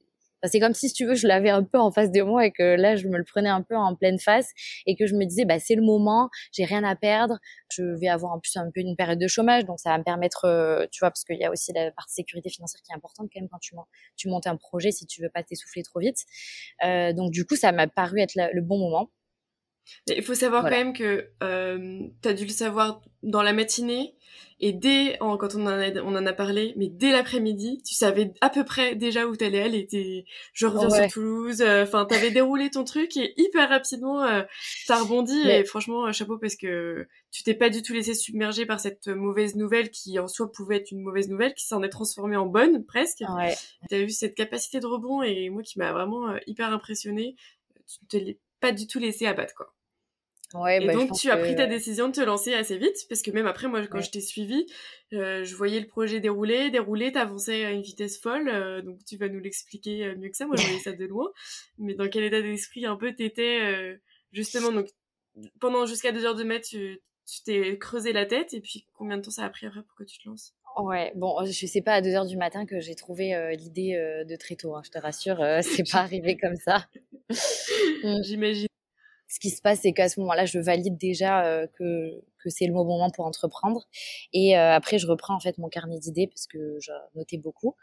c'est 0.47 0.59
comme 0.59 0.73
si, 0.73 0.87
si 0.89 0.93
tu 0.93 1.05
veux, 1.05 1.15
je 1.15 1.27
l'avais 1.27 1.49
un 1.49 1.63
peu 1.63 1.79
en 1.79 1.91
face 1.91 2.11
de 2.11 2.21
moi 2.21 2.45
et 2.45 2.51
que 2.51 2.63
là, 2.63 2.95
je 2.95 3.07
me 3.07 3.17
le 3.17 3.23
prenais 3.23 3.49
un 3.49 3.61
peu 3.61 3.75
en 3.75 3.95
pleine 3.95 4.19
face 4.19 4.51
et 4.85 4.95
que 4.95 5.05
je 5.05 5.15
me 5.15 5.25
disais, 5.25 5.45
bah, 5.45 5.59
c'est 5.59 5.75
le 5.75 5.81
moment, 5.81 6.29
j'ai 6.51 6.65
rien 6.65 6.83
à 6.83 6.95
perdre. 6.95 7.39
Je 7.71 7.83
vais 7.99 8.07
avoir 8.07 8.33
en 8.33 8.39
plus 8.39 8.55
un 8.55 8.69
peu 8.73 8.79
une 8.81 8.95
période 8.95 9.19
de 9.19 9.27
chômage, 9.27 9.65
donc 9.65 9.79
ça 9.79 9.89
va 9.89 9.97
me 9.97 10.03
permettre, 10.03 10.45
euh, 10.45 10.85
tu 10.91 10.99
vois, 10.99 11.09
parce 11.11 11.23
qu'il 11.23 11.37
y 11.37 11.45
a 11.45 11.51
aussi 11.51 11.73
la 11.73 11.91
partie 11.91 12.13
sécurité 12.15 12.49
financière 12.49 12.81
qui 12.81 12.91
est 12.91 12.95
importante 12.95 13.29
quand 13.33 13.41
même 13.41 13.49
quand 13.49 13.59
tu, 13.59 13.75
tu 14.15 14.29
montes 14.29 14.47
un 14.47 14.55
projet 14.55 14.91
si 14.91 15.05
tu 15.05 15.21
veux 15.21 15.29
pas 15.29 15.43
t'essouffler 15.43 15.83
trop 15.83 15.99
vite. 15.99 16.19
Euh, 16.85 17.13
donc 17.13 17.31
du 17.31 17.45
coup, 17.45 17.55
ça 17.55 17.71
m'a 17.71 17.87
paru 17.87 18.21
être 18.21 18.35
le 18.35 18.61
bon 18.61 18.77
moment. 18.77 19.11
Il 20.07 20.23
faut 20.23 20.35
savoir 20.35 20.63
quand 20.63 20.69
même 20.69 20.93
que 20.93 21.29
euh, 21.43 21.99
tu 22.21 22.29
as 22.29 22.33
dû 22.33 22.45
le 22.45 22.51
savoir 22.51 23.01
dans 23.23 23.41
la 23.41 23.53
matinée 23.53 24.15
et 24.61 24.73
dès, 24.73 25.17
quand 25.19 25.55
on 25.55 25.65
en 25.65 25.67
a, 25.67 26.01
on 26.01 26.15
en 26.15 26.25
a 26.25 26.33
parlé, 26.33 26.73
mais 26.75 26.89
dès 26.89 27.11
l'après-midi, 27.11 27.81
tu 27.85 27.95
savais 27.95 28.33
à 28.41 28.49
peu 28.49 28.65
près 28.65 28.93
déjà 28.95 29.25
où 29.25 29.35
t'allais 29.35 29.61
aller. 29.61 29.87
T'es, 29.87 30.25
je 30.51 30.65
reviens 30.67 30.89
sur 30.89 31.07
Toulouse. 31.07 31.61
Euh, 31.61 31.83
enfin, 31.83 32.05
t'avais 32.05 32.29
déroulé 32.29 32.69
ton 32.69 32.83
truc 32.83 33.15
et 33.15 33.33
hyper 33.37 33.69
rapidement, 33.69 34.21
euh, 34.23 34.41
t'as 34.85 35.01
rebondi. 35.01 35.39
Et 35.47 35.63
franchement, 35.63 36.07
euh, 36.07 36.11
chapeau 36.11 36.37
parce 36.37 36.57
que 36.57 37.07
tu 37.31 37.43
t'es 37.43 37.53
pas 37.53 37.69
du 37.69 37.81
tout 37.81 37.93
laissé 37.93 38.13
submerger 38.13 38.65
par 38.65 38.81
cette 38.81 39.07
mauvaise 39.07 39.55
nouvelle 39.55 39.91
qui 39.91 40.19
en 40.19 40.27
soi 40.27 40.51
pouvait 40.51 40.77
être 40.77 40.91
une 40.91 41.01
mauvaise 41.01 41.29
nouvelle, 41.29 41.53
qui 41.53 41.65
s'en 41.65 41.81
est 41.81 41.89
transformée 41.89 42.35
en 42.35 42.45
bonne 42.45 42.85
presque. 42.85 43.23
Ouais. 43.37 43.55
T'as 43.89 43.99
eu 43.99 44.09
cette 44.09 44.35
capacité 44.35 44.81
de 44.81 44.87
rebond 44.87 45.21
et 45.21 45.49
moi 45.49 45.61
qui 45.63 45.79
m'a 45.79 45.93
vraiment 45.93 46.35
hyper 46.47 46.73
impressionnée. 46.73 47.37
Tu 47.87 48.05
t'es 48.07 48.39
pas 48.59 48.73
du 48.73 48.87
tout 48.87 48.99
laissé 48.99 49.25
abattre 49.25 49.55
quoi. 49.55 49.73
Ouais, 50.55 50.81
et 50.81 50.87
bah, 50.87 50.93
donc 50.93 51.11
tu 51.13 51.29
as 51.29 51.37
pris 51.37 51.55
ta 51.55 51.67
décision 51.67 52.07
de 52.07 52.13
te 52.13 52.21
lancer 52.21 52.53
assez 52.55 52.77
vite 52.77 53.05
parce 53.07 53.21
que 53.21 53.29
même 53.29 53.45
après 53.45 53.67
moi 53.67 53.85
quand 53.85 54.01
je 54.01 54.09
t'ai 54.09 54.21
suivi, 54.21 54.65
euh, 55.13 55.43
je 55.43 55.55
voyais 55.55 55.79
le 55.79 55.85
projet 55.85 56.19
dérouler, 56.19 56.71
dérouler, 56.71 57.11
t'avançais 57.11 57.65
à 57.65 57.71
une 57.71 57.83
vitesse 57.83 58.19
folle. 58.19 58.49
Euh, 58.49 58.81
donc 58.81 58.97
tu 59.05 59.15
vas 59.17 59.29
nous 59.29 59.39
l'expliquer 59.39 60.05
euh, 60.05 60.15
mieux 60.15 60.29
que 60.29 60.35
ça. 60.35 60.47
Moi 60.47 60.55
je 60.55 60.63
voyais 60.63 60.79
ça 60.79 60.91
de 60.91 61.05
loin, 61.05 61.29
mais 61.77 61.93
dans 61.93 62.09
quel 62.09 62.23
état 62.23 62.41
d'esprit 62.41 62.85
un 62.87 62.95
peu 62.95 63.13
t'étais 63.13 63.59
euh, 63.61 63.95
justement? 64.31 64.71
Donc 64.71 64.87
pendant 65.59 65.85
jusqu'à 65.85 66.11
deux 66.11 66.25
heures 66.25 66.35
de 66.35 66.43
mètre 66.43 66.67
tu 66.67 66.99
t'es 67.45 67.77
creusé 67.77 68.11
la 68.11 68.25
tête 68.25 68.55
et 68.55 68.59
puis 68.59 68.87
combien 68.95 69.17
de 69.17 69.21
temps 69.21 69.31
ça 69.31 69.45
a 69.45 69.49
pris 69.51 69.67
après 69.67 69.83
pour 69.83 69.95
que 69.95 70.03
tu 70.03 70.17
te 70.17 70.27
lances? 70.27 70.55
Ouais, 70.77 71.11
bon, 71.15 71.45
je 71.45 71.65
sais 71.65 71.81
pas 71.81 71.93
à 71.93 72.01
2 72.01 72.09
heures 72.11 72.25
du 72.25 72.37
matin 72.37 72.65
que 72.65 72.79
j'ai 72.79 72.95
trouvé 72.95 73.55
l'idée 73.57 74.23
de 74.27 74.35
très 74.35 74.55
tôt, 74.55 74.75
hein, 74.75 74.81
je 74.83 74.89
te 74.89 74.97
rassure, 74.97 75.37
c'est 75.61 75.91
pas 75.91 75.99
arrivé 75.99 76.37
comme 76.37 76.55
ça. 76.55 76.87
J'imagine 78.23 78.68
ce 79.29 79.39
qui 79.39 79.49
se 79.49 79.61
passe, 79.61 79.81
c'est 79.83 79.93
qu'à 79.93 80.09
ce 80.09 80.19
moment-là, 80.19 80.45
je 80.45 80.59
valide 80.59 80.97
déjà 80.97 81.45
euh, 81.45 81.67
que, 81.77 82.21
que 82.43 82.49
c'est 82.49 82.65
le 82.65 82.73
bon 82.73 82.83
moment 82.83 83.09
pour 83.09 83.25
entreprendre. 83.25 83.87
Et 84.33 84.57
euh, 84.57 84.73
après, 84.73 84.97
je 84.97 85.07
reprends 85.07 85.35
en 85.35 85.39
fait 85.39 85.57
mon 85.57 85.69
carnet 85.69 85.99
d'idées 85.99 86.27
parce 86.27 86.47
que 86.47 86.77
j'ai 86.79 86.91
noté 87.15 87.37
beaucoup. 87.37 87.75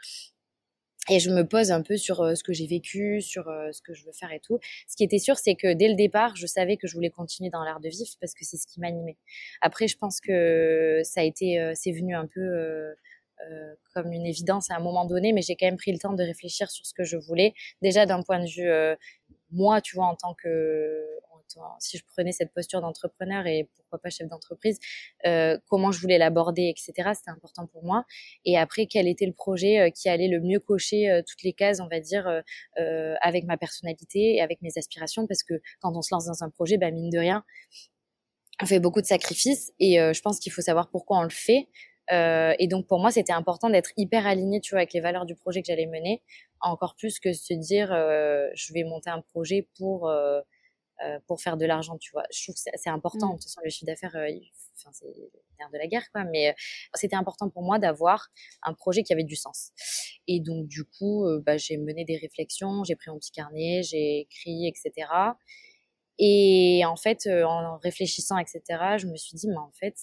Et 1.09 1.21
je 1.21 1.31
me 1.31 1.47
pose 1.47 1.71
un 1.71 1.83
peu 1.83 1.97
sur 1.97 2.21
euh, 2.21 2.35
ce 2.35 2.43
que 2.43 2.53
j'ai 2.53 2.67
vécu, 2.67 3.23
sur 3.23 3.45
ce 3.45 3.81
que 3.81 3.95
je 3.95 4.05
veux 4.05 4.12
faire 4.12 4.33
et 4.33 4.41
tout. 4.41 4.59
Ce 4.88 4.97
qui 4.97 5.05
était 5.05 5.21
sûr, 5.21 5.37
c'est 5.38 5.55
que 5.55 5.73
dès 5.73 5.88
le 5.88 5.95
départ, 5.95 6.35
je 6.35 6.47
savais 6.47 6.76
que 6.76 6.88
je 6.88 6.95
voulais 6.95 7.11
continuer 7.11 7.49
dans 7.49 7.62
l'art 7.62 7.81
de 7.81 7.88
vivre 7.88 8.11
parce 8.21 8.35
que 8.35 8.45
c'est 8.45 8.57
ce 8.57 8.67
qui 8.67 8.81
m'animait. 8.81 9.17
Après, 9.61 9.87
je 9.87 9.97
pense 9.97 10.21
que 10.21 11.00
ça 11.05 11.21
a 11.21 11.25
été, 11.25 11.73
c'est 11.76 11.93
venu 11.93 12.17
un 12.17 12.26
peu 12.26 12.95
euh, 13.43 13.75
comme 13.95 14.12
une 14.12 14.26
évidence 14.26 14.71
à 14.71 14.76
un 14.76 14.81
moment 14.81 15.05
donné, 15.05 15.33
mais 15.33 15.43
j'ai 15.43 15.57
quand 15.57 15.67
même 15.67 15.76
pris 15.76 15.93
le 15.93 15.99
temps 15.99 16.15
de 16.15 16.23
réfléchir 16.23 16.71
sur 16.71 16.87
ce 16.87 16.95
que 16.95 17.05
je 17.05 17.17
voulais. 17.17 17.55
Déjà 17.83 18.07
d'un 18.07 18.23
point 18.23 18.41
de 18.41 18.47
vue 18.47 18.69
euh, 18.69 18.95
moi, 19.50 19.81
tu 19.81 19.97
vois, 19.97 20.07
en 20.07 20.15
tant 20.17 20.35
que 20.35 21.07
si 21.79 21.99
je 21.99 22.05
prenais 22.05 22.33
cette 22.33 22.53
posture 22.53 22.81
d'entrepreneur 22.81 23.47
et 23.47 23.69
pourquoi 23.76 23.99
pas 23.99 24.11
chef 24.11 24.29
d'entreprise, 24.29 24.79
euh, 25.26 25.59
comment 25.69 25.93
je 25.93 26.00
voulais 26.00 26.19
l'aborder, 26.19 26.69
etc. 26.69 27.11
C'était 27.15 27.31
important 27.31 27.67
pour 27.67 27.85
moi. 27.85 28.05
Et 28.45 28.57
après, 28.59 28.87
quel 28.87 29.09
était 29.09 29.26
le 29.26 29.33
projet 29.33 29.81
euh, 29.81 29.91
qui 29.91 30.09
allait 30.09 30.29
le 30.29 30.41
mieux 30.41 30.61
cocher 30.61 31.11
euh, 31.11 31.23
toutes 31.26 31.43
les 31.43 31.53
cases, 31.53 31.81
on 31.81 31.88
va 31.88 32.00
dire, 32.00 32.43
avec 33.21 33.45
ma 33.45 33.57
personnalité 33.57 34.37
et 34.37 34.41
avec 34.41 34.61
mes 34.62 34.71
aspirations, 34.76 35.26
parce 35.26 35.43
que 35.43 35.55
quand 35.81 35.97
on 35.97 36.03
se 36.03 36.15
lance 36.15 36.26
dans 36.26 36.45
un 36.45 36.50
projet, 36.50 36.79
bah, 36.79 36.91
mine 36.91 37.11
de 37.11 37.19
rien, 37.19 37.45
on 38.62 38.67
fait 38.67 38.81
beaucoup 38.81 39.00
de 39.00 39.07
sacrifices 39.07 39.73
et 39.79 39.97
je 39.97 40.21
pense 40.21 40.38
qu'il 40.38 40.53
faut 40.53 40.62
savoir 40.62 40.88
pourquoi 40.91 41.19
on 41.19 41.23
le 41.23 41.31
fait. 41.31 41.69
Et 42.11 42.67
donc 42.69 42.87
pour 42.87 43.00
moi, 43.00 43.11
c'était 43.11 43.33
important 43.33 43.71
d'être 43.71 43.91
hyper 43.97 44.26
aligné, 44.26 44.61
tu 44.61 44.71
vois, 44.71 44.81
avec 44.81 44.93
les 44.93 45.00
valeurs 45.00 45.26
du 45.26 45.35
projet 45.35 45.62
que 45.62 45.67
j'allais 45.67 45.87
mener, 45.87 46.23
encore 46.61 46.95
plus 46.97 47.19
que 47.19 47.33
se 47.33 47.55
dire, 47.55 47.88
je 47.88 48.73
vais 48.73 48.85
monter 48.85 49.11
un 49.11 49.21
projet 49.21 49.69
pour 49.76 50.11
pour 51.26 51.41
faire 51.41 51.57
de 51.57 51.67
l'argent, 51.67 51.99
tu 51.99 52.11
vois. 52.12 52.25
Je 52.33 52.43
trouve 52.45 52.55
que 52.55 52.61
c'est 52.75 52.91
important. 52.91 53.29
Mmh. 53.29 53.37
De 53.37 53.37
toute 53.37 53.43
façon, 53.45 53.61
le 53.65 53.71
chiffre 53.71 53.87
d'affaires, 53.87 54.15
enfin, 54.15 54.91
c'est 54.93 55.07
l'air 55.59 55.71
de 55.73 55.79
la 55.79 55.87
guerre, 55.87 56.11
quoi. 56.12 56.25
Mais 56.25 56.55
c'était 56.95 57.17
important 57.17 57.49
pour 57.50 57.62
moi 57.62 57.79
d'avoir 57.79 58.29
un 58.62 58.75
projet 58.75 59.03
qui 59.03 59.12
avait 59.12 59.25
du 59.25 59.37
sens. 59.37 59.73
Et 60.26 60.41
donc, 60.41 60.67
du 60.67 60.85
coup, 60.85 61.26
bah, 61.45 61.57
j'ai 61.57 61.76
mené 61.76 62.05
des 62.05 62.17
réflexions, 62.17 62.85
j'ai 62.85 62.97
pris 62.97 63.11
mon 63.11 63.19
petit 63.19 63.33
carnet, 63.33 63.83
j'ai 63.83 64.21
écrit, 64.21 64.67
etc. 64.69 65.09
Et 66.19 66.83
en 66.87 66.97
fait, 66.97 67.26
en 67.26 67.79
réfléchissant, 67.79 68.38
etc., 68.38 68.62
je 68.97 69.07
me 69.07 69.17
suis 69.17 69.37
dit, 69.37 69.49
mais 69.49 69.59
en 69.59 69.73
fait, 69.79 69.97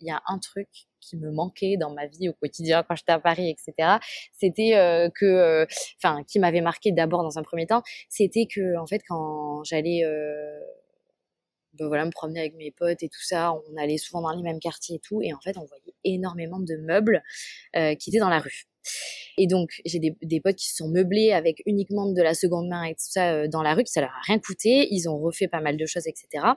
il 0.00 0.06
y 0.06 0.10
a 0.10 0.22
un 0.26 0.38
truc 0.38 0.68
qui 1.00 1.16
me 1.16 1.30
manquait 1.30 1.76
dans 1.76 1.90
ma 1.92 2.06
vie 2.06 2.28
au 2.28 2.32
quotidien 2.32 2.82
quand 2.82 2.96
j'étais 2.96 3.12
à 3.12 3.18
Paris, 3.18 3.50
etc. 3.50 3.98
C'était 4.32 4.76
euh, 4.76 5.08
que, 5.14 5.24
euh, 5.24 5.66
enfin, 5.96 6.22
qui 6.24 6.38
m'avait 6.38 6.60
marqué 6.60 6.92
d'abord 6.92 7.22
dans 7.22 7.38
un 7.38 7.42
premier 7.42 7.66
temps, 7.66 7.82
c'était 8.08 8.46
que 8.46 8.76
en 8.76 8.86
fait 8.86 9.02
quand 9.08 9.62
j'allais 9.64 10.04
euh, 10.04 10.60
ben 11.74 11.86
voilà, 11.86 12.04
me 12.04 12.10
promener 12.10 12.40
avec 12.40 12.56
mes 12.56 12.72
potes 12.72 13.02
et 13.02 13.08
tout 13.08 13.22
ça. 13.22 13.52
On 13.52 13.76
allait 13.76 13.98
souvent 13.98 14.22
dans 14.22 14.32
les 14.32 14.42
mêmes 14.42 14.58
quartiers 14.58 14.96
et 14.96 14.98
tout. 14.98 15.22
Et 15.22 15.32
en 15.32 15.40
fait, 15.40 15.56
on 15.58 15.64
voyait 15.64 15.94
énormément 16.02 16.58
de 16.58 16.74
meubles 16.76 17.22
qui 18.00 18.10
étaient 18.10 18.18
dans 18.18 18.30
la 18.30 18.40
rue. 18.40 18.64
Et 19.36 19.46
donc, 19.46 19.70
j'ai 19.84 20.00
des, 20.00 20.16
des, 20.22 20.40
potes 20.40 20.56
qui 20.56 20.68
se 20.68 20.76
sont 20.76 20.88
meublés 20.88 21.32
avec 21.32 21.62
uniquement 21.66 22.10
de 22.10 22.20
la 22.20 22.34
seconde 22.34 22.68
main 22.68 22.82
et 22.84 22.94
tout 22.94 23.06
ça 23.10 23.46
dans 23.46 23.62
la 23.62 23.74
rue, 23.74 23.84
qui 23.84 23.92
ça 23.92 24.00
leur 24.00 24.10
a 24.10 24.20
rien 24.26 24.40
coûté. 24.40 24.88
Ils 24.90 25.08
ont 25.08 25.18
refait 25.18 25.46
pas 25.46 25.60
mal 25.60 25.76
de 25.76 25.86
choses, 25.86 26.08
etc. 26.08 26.54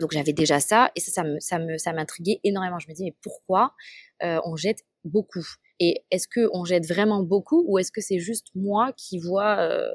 Donc 0.00 0.12
j'avais 0.12 0.32
déjà 0.32 0.60
ça 0.60 0.90
et 0.94 1.00
ça, 1.00 1.10
ça 1.10 1.24
me, 1.24 1.40
ça 1.40 1.58
me, 1.58 1.78
ça 1.78 1.92
m'intriguait 1.92 2.40
énormément. 2.44 2.78
Je 2.78 2.88
me 2.88 2.94
dis 2.94 3.04
mais 3.04 3.14
pourquoi 3.22 3.74
euh, 4.22 4.40
on 4.44 4.56
jette 4.56 4.84
beaucoup? 5.04 5.46
Et 5.80 6.04
est-ce 6.10 6.26
que 6.26 6.48
on 6.52 6.64
jette 6.64 6.86
vraiment 6.86 7.22
beaucoup 7.22 7.64
ou 7.66 7.78
est-ce 7.78 7.92
que 7.92 8.00
c'est 8.00 8.18
juste 8.18 8.48
moi 8.54 8.92
qui 8.96 9.18
vois 9.18 9.58
euh, 9.60 9.88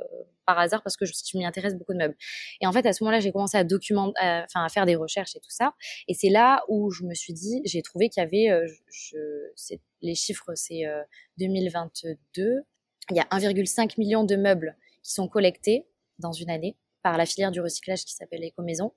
par 0.46 0.60
hasard 0.60 0.82
parce 0.82 0.96
que 0.98 1.06
je, 1.06 1.14
je 1.14 1.38
m'y 1.38 1.46
intéresse 1.46 1.76
beaucoup 1.76 1.94
de 1.94 1.98
meubles? 1.98 2.16
Et 2.62 2.68
en 2.68 2.72
fait 2.72 2.86
à 2.86 2.94
ce 2.94 3.04
moment-là 3.04 3.20
j'ai 3.20 3.32
commencé 3.32 3.58
à 3.58 3.64
documenter, 3.64 4.18
enfin 4.20 4.64
à, 4.64 4.70
faire 4.70 4.86
des 4.86 4.96
recherches 4.96 5.36
et 5.36 5.40
tout 5.40 5.50
ça. 5.50 5.74
Et 6.08 6.14
c'est 6.14 6.30
là 6.30 6.64
où 6.68 6.90
je 6.92 7.04
me 7.04 7.14
suis 7.14 7.34
dit, 7.34 7.62
j'ai 7.66 7.82
trouvé 7.82 8.10
qu'il 8.10 8.22
y 8.22 8.26
avait, 8.26 8.50
euh, 8.50 8.68
je, 8.92 9.18
c'est, 9.56 9.82
les 10.02 10.16
chiffres 10.16 10.52
c'est 10.56 10.84
2022, 11.38 12.42
euh, 12.42 12.62
il 13.10 13.18
y 13.18 13.20
a 13.20 13.24
1,5 13.24 13.96
million 13.98 14.24
de 14.24 14.36
meubles 14.36 14.78
qui 15.02 15.12
sont 15.12 15.28
collectés 15.28 15.86
dans 16.20 16.32
une 16.32 16.50
année 16.50 16.78
par 17.04 17.18
la 17.18 17.26
filière 17.26 17.52
du 17.52 17.62
recyclage 17.62 18.06
qui 18.06 18.14
s'appelle 18.14 18.44
Éco-Maison. 18.44 18.94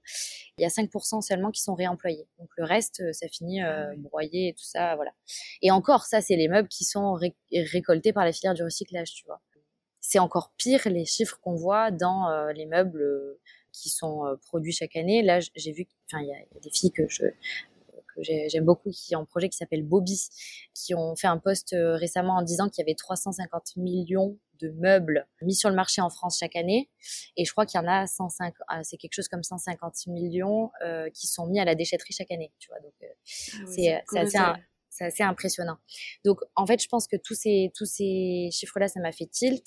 Il 0.58 0.62
y 0.62 0.64
a 0.64 0.68
5% 0.68 1.20
seulement 1.20 1.50
qui 1.50 1.60
sont 1.60 1.74
réemployés. 1.74 2.26
Donc 2.38 2.48
le 2.56 2.64
reste, 2.64 3.00
euh, 3.00 3.12
ça 3.12 3.28
finit 3.28 3.62
euh, 3.62 3.92
ah 3.92 3.94
broyé 3.98 4.48
et 4.48 4.54
tout 4.54 4.64
ça, 4.64 4.94
voilà. 4.94 5.12
Et 5.60 5.70
encore, 5.70 6.04
ça, 6.04 6.22
c'est 6.22 6.36
les 6.36 6.48
meubles 6.48 6.68
qui 6.68 6.84
sont 6.84 7.18
récoltés 7.52 8.12
par 8.12 8.24
la 8.24 8.32
filière 8.32 8.54
du 8.54 8.62
recyclage, 8.62 9.12
tu 9.12 9.26
vois. 9.26 9.42
C'est 10.00 10.20
encore 10.20 10.52
pire 10.56 10.88
les 10.88 11.04
chiffres 11.04 11.38
qu'on 11.42 11.56
voit 11.56 11.90
dans 11.90 12.30
euh, 12.30 12.52
les 12.52 12.66
meubles 12.66 13.04
qui 13.72 13.90
sont 13.90 14.24
produits 14.46 14.72
chaque 14.72 14.96
année. 14.96 15.22
Là, 15.22 15.40
j'ai 15.40 15.72
vu, 15.72 15.86
enfin, 16.06 16.22
il 16.22 16.28
y, 16.28 16.32
a 16.32 16.60
des 16.60 16.70
filles 16.70 16.92
que 16.92 17.06
je 17.08 17.24
j'aime 18.18 18.64
beaucoup, 18.64 18.90
qui 18.92 19.14
ont 19.14 19.20
un 19.20 19.24
projet 19.26 19.50
qui 19.50 19.58
s'appelle 19.58 19.82
Bobby, 19.82 20.18
qui 20.72 20.94
ont 20.94 21.14
fait 21.16 21.26
un 21.26 21.36
post 21.36 21.76
récemment 21.76 22.36
en 22.36 22.42
disant 22.42 22.70
qu'il 22.70 22.82
y 22.82 22.86
avait 22.88 22.94
350 22.94 23.76
millions 23.76 24.38
de 24.60 24.70
meubles 24.70 25.26
mis 25.42 25.54
sur 25.54 25.68
le 25.68 25.76
marché 25.76 26.00
en 26.00 26.10
France 26.10 26.38
chaque 26.38 26.56
année. 26.56 26.90
Et 27.36 27.44
je 27.44 27.52
crois 27.52 27.66
qu'il 27.66 27.80
y 27.80 27.84
en 27.84 27.88
a 27.88 28.06
105, 28.06 28.54
ah, 28.68 28.82
c'est 28.82 28.96
quelque 28.96 29.14
chose 29.14 29.28
comme 29.28 29.42
150 29.42 30.06
millions 30.08 30.70
euh, 30.84 31.08
qui 31.10 31.26
sont 31.26 31.46
mis 31.46 31.60
à 31.60 31.64
la 31.64 31.74
déchetterie 31.74 32.12
chaque 32.12 32.30
année. 32.30 32.52
Tu 32.58 32.68
vois, 32.68 32.80
donc 32.80 32.94
euh, 33.02 33.06
ah 33.06 34.02
c'est 34.10 34.18
assez, 34.18 34.38
assez, 35.04 35.22
impressionnant. 35.22 35.76
Donc 36.24 36.40
en 36.54 36.66
fait, 36.66 36.82
je 36.82 36.88
pense 36.88 37.06
que 37.06 37.16
tous 37.16 37.34
ces 37.34 37.70
tous 37.74 37.86
ces 37.86 38.48
chiffres-là, 38.52 38.88
ça 38.88 39.00
m'a 39.00 39.12
fait 39.12 39.26
tilt. 39.26 39.66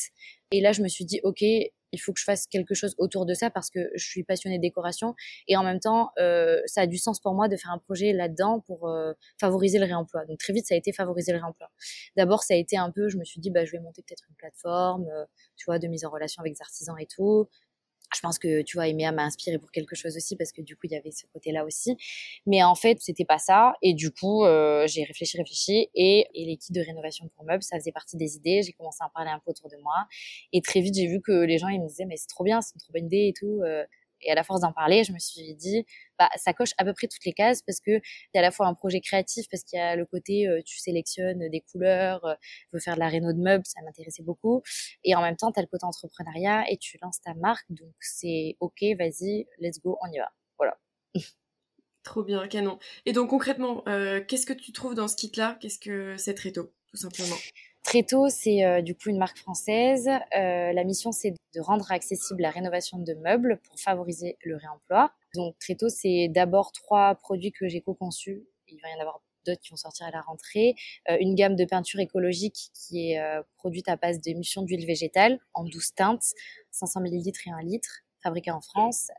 Et 0.51 0.61
là, 0.61 0.71
je 0.71 0.81
me 0.81 0.87
suis 0.87 1.05
dit, 1.05 1.19
ok, 1.23 1.43
il 1.91 1.99
faut 1.99 2.13
que 2.13 2.19
je 2.19 2.23
fasse 2.23 2.47
quelque 2.47 2.73
chose 2.73 2.95
autour 2.97 3.25
de 3.25 3.33
ça 3.33 3.49
parce 3.49 3.69
que 3.69 3.79
je 3.95 4.05
suis 4.05 4.23
passionnée 4.23 4.57
de 4.57 4.61
décoration 4.61 5.15
et 5.47 5.57
en 5.57 5.63
même 5.63 5.79
temps, 5.79 6.11
euh, 6.19 6.61
ça 6.65 6.81
a 6.81 6.87
du 6.87 6.97
sens 6.97 7.19
pour 7.19 7.33
moi 7.33 7.47
de 7.47 7.55
faire 7.55 7.71
un 7.71 7.77
projet 7.79 8.13
là-dedans 8.13 8.61
pour 8.61 8.87
euh, 8.87 9.13
favoriser 9.39 9.79
le 9.79 9.85
réemploi. 9.85 10.25
Donc 10.25 10.39
très 10.39 10.53
vite, 10.53 10.65
ça 10.67 10.75
a 10.75 10.77
été 10.77 10.91
favoriser 10.91 11.31
le 11.31 11.39
réemploi. 11.39 11.69
D'abord, 12.15 12.43
ça 12.43 12.53
a 12.53 12.57
été 12.57 12.77
un 12.77 12.91
peu, 12.91 13.09
je 13.09 13.17
me 13.17 13.23
suis 13.23 13.39
dit, 13.41 13.51
bah, 13.51 13.65
je 13.65 13.71
vais 13.71 13.79
monter 13.79 14.03
peut-être 14.03 14.25
une 14.29 14.35
plateforme, 14.35 15.07
euh, 15.07 15.25
tu 15.55 15.65
vois, 15.65 15.79
de 15.79 15.87
mise 15.87 16.05
en 16.05 16.09
relation 16.09 16.41
avec 16.41 16.53
des 16.53 16.61
artisans 16.61 16.95
et 16.99 17.07
tout 17.07 17.47
je 18.15 18.21
pense 18.21 18.39
que 18.39 18.61
tu 18.61 18.77
vois 18.77 18.87
Emea 18.87 19.11
m'a 19.11 19.23
inspiré 19.23 19.57
pour 19.57 19.71
quelque 19.71 19.95
chose 19.95 20.15
aussi 20.15 20.35
parce 20.35 20.51
que 20.51 20.61
du 20.61 20.75
coup 20.75 20.81
il 20.85 20.91
y 20.91 20.95
avait 20.95 21.11
ce 21.11 21.25
côté 21.33 21.51
là 21.51 21.65
aussi. 21.65 21.97
Mais 22.45 22.63
en 22.63 22.75
fait 22.75 22.97
c'était 23.01 23.25
pas 23.25 23.37
ça. 23.37 23.73
Et 23.81 23.93
du 23.93 24.11
coup 24.11 24.45
euh, 24.45 24.87
j'ai 24.87 25.03
réfléchi 25.03 25.37
réfléchi. 25.37 25.89
Et, 25.95 26.25
et 26.33 26.45
l'équipe 26.45 26.73
de 26.73 26.81
rénovation 26.81 27.29
pour 27.35 27.45
meubles 27.45 27.63
ça 27.63 27.77
faisait 27.77 27.91
partie 27.91 28.17
des 28.17 28.35
idées. 28.35 28.61
J'ai 28.63 28.73
commencé 28.73 28.99
à 29.01 29.07
en 29.07 29.09
parler 29.09 29.31
un 29.31 29.39
peu 29.39 29.51
autour 29.51 29.69
de 29.69 29.77
moi. 29.77 30.07
Et 30.53 30.61
très 30.61 30.81
vite 30.81 30.95
j'ai 30.95 31.07
vu 31.07 31.21
que 31.21 31.31
les 31.31 31.57
gens 31.57 31.67
ils 31.67 31.81
me 31.81 31.87
disaient 31.87 32.05
mais 32.05 32.17
c'est 32.17 32.27
trop 32.27 32.43
bien 32.43 32.61
c'est 32.61 32.75
une 32.75 32.81
trop 32.81 32.93
bonne 32.93 33.05
idée 33.05 33.27
et 33.27 33.33
tout 33.33 33.61
euh, 33.63 33.85
et 34.21 34.31
à 34.31 34.35
la 34.35 34.43
force 34.43 34.61
d'en 34.61 34.73
parler, 34.73 35.03
je 35.03 35.11
me 35.11 35.19
suis 35.19 35.55
dit, 35.55 35.85
bah, 36.17 36.29
ça 36.35 36.53
coche 36.53 36.71
à 36.77 36.85
peu 36.85 36.93
près 36.93 37.07
toutes 37.07 37.25
les 37.25 37.33
cases 37.33 37.61
parce 37.61 37.79
que 37.79 37.99
c'est 38.33 38.39
à 38.39 38.41
la 38.41 38.51
fois 38.51 38.67
un 38.67 38.73
projet 38.73 39.01
créatif, 39.01 39.45
parce 39.49 39.63
qu'il 39.63 39.77
y 39.77 39.81
a 39.81 39.95
le 39.95 40.05
côté, 40.05 40.47
euh, 40.47 40.61
tu 40.65 40.79
sélectionnes 40.79 41.49
des 41.49 41.61
couleurs, 41.61 42.23
euh, 42.25 42.35
tu 42.41 42.67
veux 42.73 42.79
faire 42.79 42.95
de 42.95 42.99
la 42.99 43.07
réno 43.07 43.33
de 43.33 43.39
meubles, 43.39 43.65
ça 43.65 43.81
m'intéressait 43.83 44.23
beaucoup. 44.23 44.61
Et 45.03 45.15
en 45.15 45.21
même 45.21 45.35
temps, 45.35 45.51
tu 45.51 45.59
as 45.59 45.61
le 45.61 45.67
côté 45.67 45.85
entrepreneuriat 45.85 46.69
et 46.69 46.77
tu 46.77 46.97
lances 47.01 47.21
ta 47.21 47.33
marque. 47.35 47.65
Donc, 47.69 47.93
c'est 47.99 48.57
OK, 48.59 48.83
vas-y, 48.97 49.47
let's 49.59 49.79
go, 49.79 49.97
on 50.01 50.11
y 50.11 50.17
va. 50.17 50.31
Voilà. 50.57 50.77
Trop 52.03 52.23
bien, 52.23 52.47
canon. 52.47 52.79
Et 53.05 53.13
donc, 53.13 53.29
concrètement, 53.29 53.83
euh, 53.87 54.21
qu'est-ce 54.25 54.45
que 54.45 54.53
tu 54.53 54.71
trouves 54.71 54.95
dans 54.95 55.07
ce 55.07 55.15
kit-là? 55.15 55.57
Qu'est-ce 55.61 55.79
que 55.79 56.17
c'est 56.17 56.33
Tréto, 56.33 56.73
tout 56.87 56.97
simplement? 56.97 57.35
Tréto, 57.83 58.29
c'est 58.29 58.63
euh, 58.63 58.81
du 58.81 58.95
coup 58.95 59.09
une 59.09 59.17
marque 59.17 59.37
française. 59.37 60.07
Euh, 60.07 60.71
la 60.73 60.83
mission, 60.83 61.11
c'est 61.11 61.31
de 61.31 61.61
rendre 61.61 61.91
accessible 61.91 62.41
la 62.41 62.51
rénovation 62.51 62.99
de 62.99 63.13
meubles 63.13 63.59
pour 63.63 63.79
favoriser 63.79 64.37
le 64.43 64.57
réemploi. 64.57 65.11
Donc 65.33 65.57
Tréto, 65.59 65.89
c'est 65.89 66.27
d'abord 66.29 66.71
trois 66.71 67.15
produits 67.15 67.51
que 67.51 67.67
j'ai 67.67 67.81
co-conçus. 67.81 68.45
Il 68.67 68.79
va 68.81 68.89
y 68.89 68.93
en 68.95 69.01
avoir 69.01 69.21
d'autres 69.45 69.61
qui 69.61 69.71
vont 69.71 69.77
sortir 69.77 70.05
à 70.05 70.11
la 70.11 70.21
rentrée. 70.21 70.75
Euh, 71.09 71.17
une 71.19 71.33
gamme 71.33 71.55
de 71.55 71.65
peinture 71.65 71.99
écologique 71.99 72.69
qui 72.73 73.11
est 73.11 73.21
produite 73.57 73.87
à 73.87 73.95
base 73.95 74.19
d'émulsion 74.19 74.61
d'huile 74.61 74.85
végétale 74.85 75.39
en 75.53 75.63
12 75.63 75.93
teintes, 75.95 76.25
500 76.71 77.01
ml 77.01 77.27
et 77.27 77.51
1 77.51 77.61
litre, 77.63 78.01
fabriquée 78.21 78.51
en 78.51 78.61
France 78.61 79.09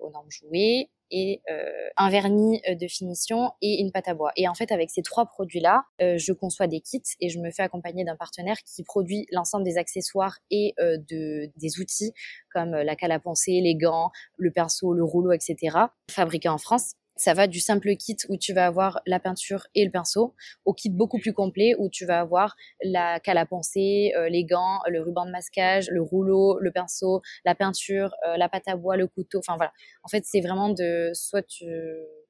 aux 0.00 0.10
normes 0.10 0.30
jouées 0.30 0.90
et 1.10 1.42
euh, 1.50 1.88
un 1.96 2.10
vernis 2.10 2.60
euh, 2.68 2.74
de 2.74 2.86
finition 2.86 3.52
et 3.60 3.80
une 3.80 3.90
pâte 3.90 4.08
à 4.08 4.14
bois. 4.14 4.32
Et 4.36 4.48
en 4.48 4.54
fait, 4.54 4.72
avec 4.72 4.90
ces 4.90 5.02
trois 5.02 5.26
produits-là, 5.26 5.84
euh, 6.00 6.16
je 6.18 6.32
conçois 6.32 6.66
des 6.66 6.80
kits 6.80 7.02
et 7.20 7.28
je 7.28 7.38
me 7.38 7.50
fais 7.50 7.62
accompagner 7.62 8.04
d'un 8.04 8.16
partenaire 8.16 8.58
qui 8.64 8.82
produit 8.84 9.26
l'ensemble 9.32 9.64
des 9.64 9.76
accessoires 9.76 10.38
et 10.50 10.74
de, 10.78 11.50
des 11.56 11.80
outils 11.80 12.12
comme 12.52 12.72
la 12.72 12.96
cale 12.96 13.12
à 13.12 13.20
penser, 13.20 13.60
les 13.60 13.74
gants, 13.74 14.10
le 14.36 14.50
pinceau, 14.50 14.92
le 14.92 15.04
rouleau, 15.04 15.32
etc., 15.32 15.76
fabriqués 16.10 16.48
en 16.48 16.58
France 16.58 16.94
ça 17.20 17.34
va 17.34 17.46
du 17.46 17.60
simple 17.60 17.94
kit 17.96 18.16
où 18.30 18.38
tu 18.38 18.54
vas 18.54 18.66
avoir 18.66 19.02
la 19.04 19.20
peinture 19.20 19.66
et 19.74 19.84
le 19.84 19.90
pinceau 19.90 20.34
au 20.64 20.72
kit 20.72 20.88
beaucoup 20.88 21.18
plus 21.18 21.34
complet 21.34 21.74
où 21.78 21.90
tu 21.90 22.06
vas 22.06 22.18
avoir 22.18 22.56
la 22.82 23.20
cale 23.20 23.36
à 23.36 23.44
penser, 23.44 24.12
euh, 24.16 24.30
les 24.30 24.44
gants, 24.44 24.80
le 24.88 25.02
ruban 25.02 25.26
de 25.26 25.30
masquage, 25.30 25.90
le 25.90 26.00
rouleau, 26.00 26.58
le 26.58 26.72
pinceau, 26.72 27.20
la 27.44 27.54
peinture, 27.54 28.14
euh, 28.26 28.38
la 28.38 28.48
pâte 28.48 28.68
à 28.68 28.76
bois, 28.76 28.96
le 28.96 29.06
couteau. 29.06 29.38
Enfin 29.38 29.56
voilà. 29.56 29.70
En 30.02 30.08
fait, 30.08 30.24
c'est 30.24 30.40
vraiment 30.40 30.70
de 30.70 31.10
soit 31.12 31.42
tu, 31.42 31.66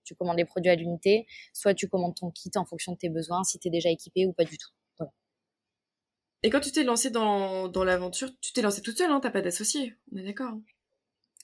tu 0.03 0.17
commandes 0.17 0.39
les 0.39 0.45
produits 0.45 0.73
à 0.73 0.75
l'unité, 0.75 1.29
soit 1.53 1.73
tu 1.73 1.89
commandes 1.89 2.17
ton 2.17 2.33
kit 2.33 2.51
en 2.57 2.65
fonction 2.65 2.91
de 2.91 2.99
tes 2.99 3.11
besoins, 3.11 3.45
si 3.45 3.61
tu 3.61 3.69
es 3.69 3.71
déjà 3.71 3.91
équipé 3.91 4.27
ou 4.27 4.33
pas 4.33 4.45
du 4.45 4.59
tout. 4.59 4.71
Et 6.43 6.51
quand 6.51 6.61
tu 6.61 6.73
t'es 6.73 6.83
lancée 6.83 7.11
dans, 7.11 7.69
dans 7.69 7.85
l'aventure, 7.85 8.31
tu 8.41 8.53
t'es 8.53 8.63
lancée 8.63 8.81
toute 8.81 8.97
seule, 8.97 9.11
hein, 9.11 9.21
t'as 9.23 9.31
pas 9.31 9.43
d'associé, 9.43 9.95
on 10.13 10.17
est 10.17 10.25
d'accord 10.25 10.49
hein? 10.49 10.63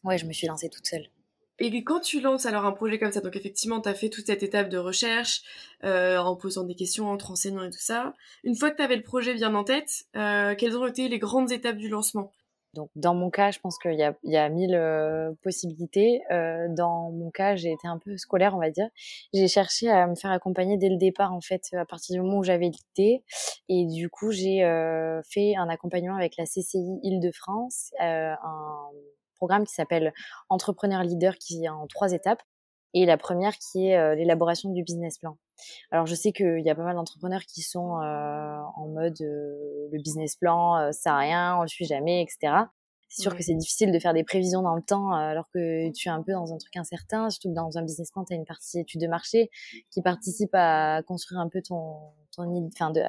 Ouais, 0.04 0.18
je 0.18 0.24
me 0.26 0.32
suis 0.32 0.46
lancée 0.46 0.70
toute 0.70 0.86
seule. 0.86 1.10
Et 1.58 1.84
quand 1.84 2.00
tu 2.00 2.20
lances 2.20 2.46
alors 2.46 2.66
un 2.66 2.72
projet 2.72 2.98
comme 2.98 3.12
ça, 3.12 3.20
donc 3.20 3.36
effectivement, 3.36 3.80
tu 3.80 3.88
as 3.88 3.94
fait 3.94 4.10
toute 4.10 4.26
cette 4.26 4.42
étape 4.42 4.68
de 4.68 4.78
recherche, 4.78 5.42
euh, 5.84 6.18
en 6.18 6.36
posant 6.36 6.64
des 6.64 6.74
questions, 6.74 7.08
en 7.08 7.16
te 7.16 7.24
renseignant 7.24 7.64
et 7.64 7.70
tout 7.70 7.80
ça. 7.80 8.14
Une 8.44 8.56
fois 8.56 8.70
que 8.70 8.76
tu 8.76 8.82
avais 8.82 8.96
le 8.96 9.02
projet 9.02 9.34
bien 9.34 9.54
en 9.54 9.64
tête, 9.64 10.04
euh, 10.16 10.54
quelles 10.54 10.76
ont 10.76 10.86
été 10.86 11.08
les 11.08 11.18
grandes 11.18 11.52
étapes 11.52 11.76
du 11.76 11.88
lancement? 11.88 12.32
Donc 12.76 12.90
dans 12.94 13.14
mon 13.14 13.30
cas, 13.30 13.50
je 13.50 13.58
pense 13.58 13.78
qu'il 13.78 13.94
y 13.94 14.30
y 14.30 14.36
a 14.36 14.48
mille 14.50 14.74
euh, 14.74 15.32
possibilités. 15.42 16.20
Euh, 16.30 16.68
dans 16.68 17.10
mon 17.10 17.30
cas, 17.30 17.56
j'ai 17.56 17.72
été 17.72 17.88
un 17.88 17.98
peu 17.98 18.16
scolaire, 18.18 18.54
on 18.54 18.60
va 18.60 18.70
dire. 18.70 18.88
J'ai 19.32 19.48
cherché 19.48 19.88
à 19.90 20.06
me 20.06 20.14
faire 20.14 20.30
accompagner 20.30 20.76
dès 20.76 20.90
le 20.90 20.98
départ, 20.98 21.32
en 21.32 21.40
fait, 21.40 21.62
à 21.72 21.86
partir 21.86 22.14
du 22.14 22.20
moment 22.20 22.38
où 22.38 22.44
j'avais 22.44 22.70
l'idée. 22.70 23.24
Et 23.68 23.86
du 23.86 24.10
coup, 24.10 24.30
j'ai 24.30 24.62
euh, 24.62 25.22
fait 25.28 25.56
un 25.56 25.68
accompagnement 25.68 26.16
avec 26.16 26.36
la 26.36 26.44
CCI 26.44 27.00
Île-de-France, 27.02 27.92
un 27.98 28.90
programme 29.36 29.64
qui 29.64 29.74
s'appelle 29.74 30.12
Entrepreneur 30.48 31.02
Leader 31.02 31.36
qui 31.36 31.64
est 31.64 31.68
en 31.68 31.86
trois 31.86 32.12
étapes. 32.12 32.42
Et 32.94 33.04
la 33.04 33.18
première 33.18 33.56
qui 33.58 33.88
est 33.88 34.16
l'élaboration 34.16 34.70
du 34.70 34.82
business 34.82 35.18
plan. 35.18 35.36
Alors 35.90 36.06
je 36.06 36.14
sais 36.14 36.32
qu'il 36.32 36.62
y 36.64 36.70
a 36.70 36.74
pas 36.74 36.82
mal 36.82 36.96
d'entrepreneurs 36.96 37.42
qui 37.42 37.60
sont 37.60 38.00
en 38.00 38.88
mode 38.88 39.16
le 39.20 39.98
business 40.02 40.36
plan, 40.36 40.90
ça 40.92 41.14
a 41.14 41.18
rien, 41.18 41.56
on 41.58 41.62
le 41.62 41.68
suit 41.68 41.84
jamais, 41.84 42.22
etc. 42.22 42.54
C'est 43.16 43.22
sûr 43.22 43.34
que 43.34 43.42
c'est 43.42 43.54
difficile 43.54 43.92
de 43.92 43.98
faire 43.98 44.12
des 44.12 44.24
prévisions 44.24 44.60
dans 44.60 44.74
le 44.74 44.82
temps 44.82 45.10
alors 45.10 45.48
que 45.48 45.90
tu 45.92 46.08
es 46.08 46.10
un 46.10 46.22
peu 46.22 46.32
dans 46.32 46.52
un 46.52 46.58
truc 46.58 46.76
incertain, 46.76 47.30
surtout 47.30 47.48
que 47.48 47.54
dans 47.54 47.78
un 47.78 47.82
business 47.82 48.10
plan, 48.10 48.26
tu 48.26 48.34
as 48.34 48.36
une 48.36 48.44
partie 48.44 48.78
étude 48.78 49.00
de 49.00 49.06
marché 49.06 49.50
qui 49.90 50.02
participe 50.02 50.50
à 50.52 51.00
construire 51.06 51.40
un 51.40 51.48
peu 51.48 51.62
ton, 51.62 51.94
ton 52.36 52.68
enfin 52.74 52.90
de, 52.90 53.00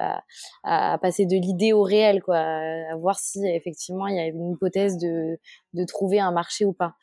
à, 0.64 0.98
passer 0.98 1.26
de 1.26 1.36
l'idée 1.36 1.74
au 1.74 1.82
réel, 1.82 2.22
quoi, 2.22 2.38
à 2.38 2.96
voir 2.96 3.18
si 3.18 3.46
effectivement 3.46 4.06
il 4.06 4.16
y 4.16 4.18
a 4.18 4.24
une 4.24 4.52
hypothèse 4.52 4.96
de, 4.96 5.38
de 5.74 5.84
trouver 5.84 6.20
un 6.20 6.32
marché 6.32 6.64
ou 6.64 6.72
pas. 6.72 6.94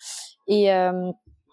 Et 0.47 0.73
euh, 0.73 1.11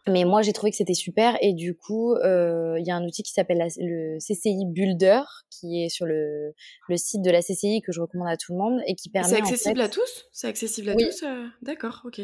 mais 0.08 0.24
moi, 0.24 0.42
j'ai 0.42 0.52
trouvé 0.52 0.70
que 0.70 0.76
c'était 0.76 0.94
super 0.94 1.36
et 1.40 1.52
du 1.52 1.74
coup, 1.74 2.14
euh, 2.14 2.76
il 2.78 2.86
y 2.86 2.90
a 2.90 2.96
un 2.96 3.04
outil 3.04 3.22
qui 3.22 3.32
s'appelle 3.32 3.66
le 3.78 4.18
CCI 4.18 4.66
Builder 4.66 5.22
qui 5.50 5.84
est 5.84 5.88
sur 5.88 6.06
le, 6.06 6.54
le 6.88 6.96
site 6.96 7.22
de 7.22 7.30
la 7.30 7.40
CCI 7.40 7.82
que 7.82 7.92
je 7.92 8.00
recommande 8.00 8.28
à 8.28 8.36
tout 8.36 8.52
le 8.52 8.58
monde 8.58 8.80
et 8.86 8.94
qui 8.94 9.10
permet. 9.10 9.28
C'est 9.28 9.36
accessible 9.36 9.80
à 9.80 9.88
tous? 9.88 10.26
C'est 10.32 10.48
accessible 10.48 10.88
à 10.90 10.96
tous 10.96 11.22
euh, 11.22 11.46
D'accord, 11.62 12.02
ok. 12.04 12.20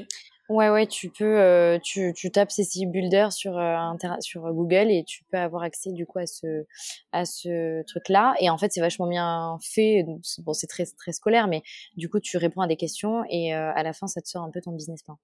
Ouais, 0.49 0.71
ouais, 0.71 0.87
tu 0.87 1.11
peux, 1.11 1.39
euh, 1.39 1.79
tu, 1.79 2.15
tu 2.17 2.31
tapes 2.31 2.49
CCI 2.51 2.87
Builder 2.87 3.29
sur 3.31 3.59
euh, 3.59 3.77
sur 4.21 4.51
Google 4.55 4.91
et 4.91 5.05
tu 5.05 5.23
peux 5.31 5.37
avoir 5.37 5.63
accès 5.63 5.93
du 5.93 6.07
coup 6.07 6.21
à 6.21 6.27
ce 6.27 6.65
à 7.13 7.27
ce 7.27 7.83
truc-là. 7.83 8.35
Et 8.41 8.49
en 8.49 8.57
fait, 8.57 8.73
c'est 8.73 8.81
vachement 8.81 9.07
bien 9.07 9.59
fait. 9.61 10.05
Bon, 10.39 10.55
c'est 10.55 10.67
très 10.67 10.87
très 10.87 11.13
scolaire, 11.13 11.49
mais 11.49 11.63
du 11.97 12.09
coup, 12.09 12.19
tu 12.19 12.39
réponds 12.39 12.63
à 12.63 12.67
des 12.67 12.77
questions 12.77 13.25
et 13.29 13.55
euh, 13.55 13.73
à 13.75 13.83
la 13.83 13.93
fin, 13.93 14.07
ça 14.07 14.23
te 14.23 14.29
sort 14.29 14.43
un 14.43 14.51
peu 14.51 14.63
ton 14.63 14.73
business 14.73 15.03
plan. 15.03 15.19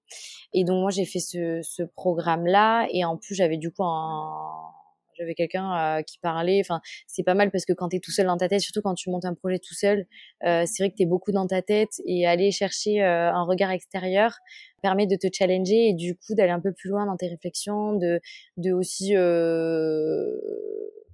Et 0.53 0.63
donc 0.63 0.79
moi, 0.81 0.91
j'ai 0.91 1.05
fait 1.05 1.19
ce 1.19 1.61
ce 1.63 1.81
programme-là 1.81 2.87
et 2.91 3.03
en 3.03 3.17
plus, 3.17 3.33
j'avais 3.33 3.57
du 3.57 3.71
coup 3.71 3.83
un 3.83 4.71
j'avais 5.17 5.35
quelqu'un 5.35 5.99
euh, 5.99 6.01
qui 6.01 6.19
parlait. 6.19 6.59
Enfin, 6.59 6.81
c'est 7.07 7.23
pas 7.23 7.33
mal 7.33 7.51
parce 7.51 7.65
que 7.65 7.73
quand 7.73 7.89
tu 7.89 7.97
es 7.97 7.99
tout 7.99 8.11
seul 8.11 8.27
dans 8.27 8.37
ta 8.37 8.49
tête, 8.49 8.61
surtout 8.61 8.81
quand 8.81 8.95
tu 8.95 9.09
montes 9.09 9.25
un 9.25 9.33
projet 9.33 9.59
tout 9.59 9.73
seul, 9.73 10.05
euh, 10.43 10.63
c'est 10.65 10.83
vrai 10.83 10.91
que 10.91 10.95
tu 10.95 11.03
es 11.03 11.05
beaucoup 11.05 11.31
dans 11.31 11.47
ta 11.47 11.61
tête 11.61 12.01
et 12.05 12.27
aller 12.27 12.51
chercher 12.51 13.03
euh, 13.03 13.31
un 13.31 13.43
regard 13.43 13.71
extérieur 13.71 14.37
permet 14.81 15.07
de 15.07 15.15
te 15.15 15.27
challenger 15.31 15.89
et 15.89 15.93
du 15.93 16.15
coup 16.15 16.35
d'aller 16.35 16.51
un 16.51 16.59
peu 16.59 16.71
plus 16.71 16.89
loin 16.89 17.05
dans 17.05 17.17
tes 17.17 17.27
réflexions, 17.27 17.93
de, 17.93 18.19
de 18.57 18.71
aussi 18.71 19.13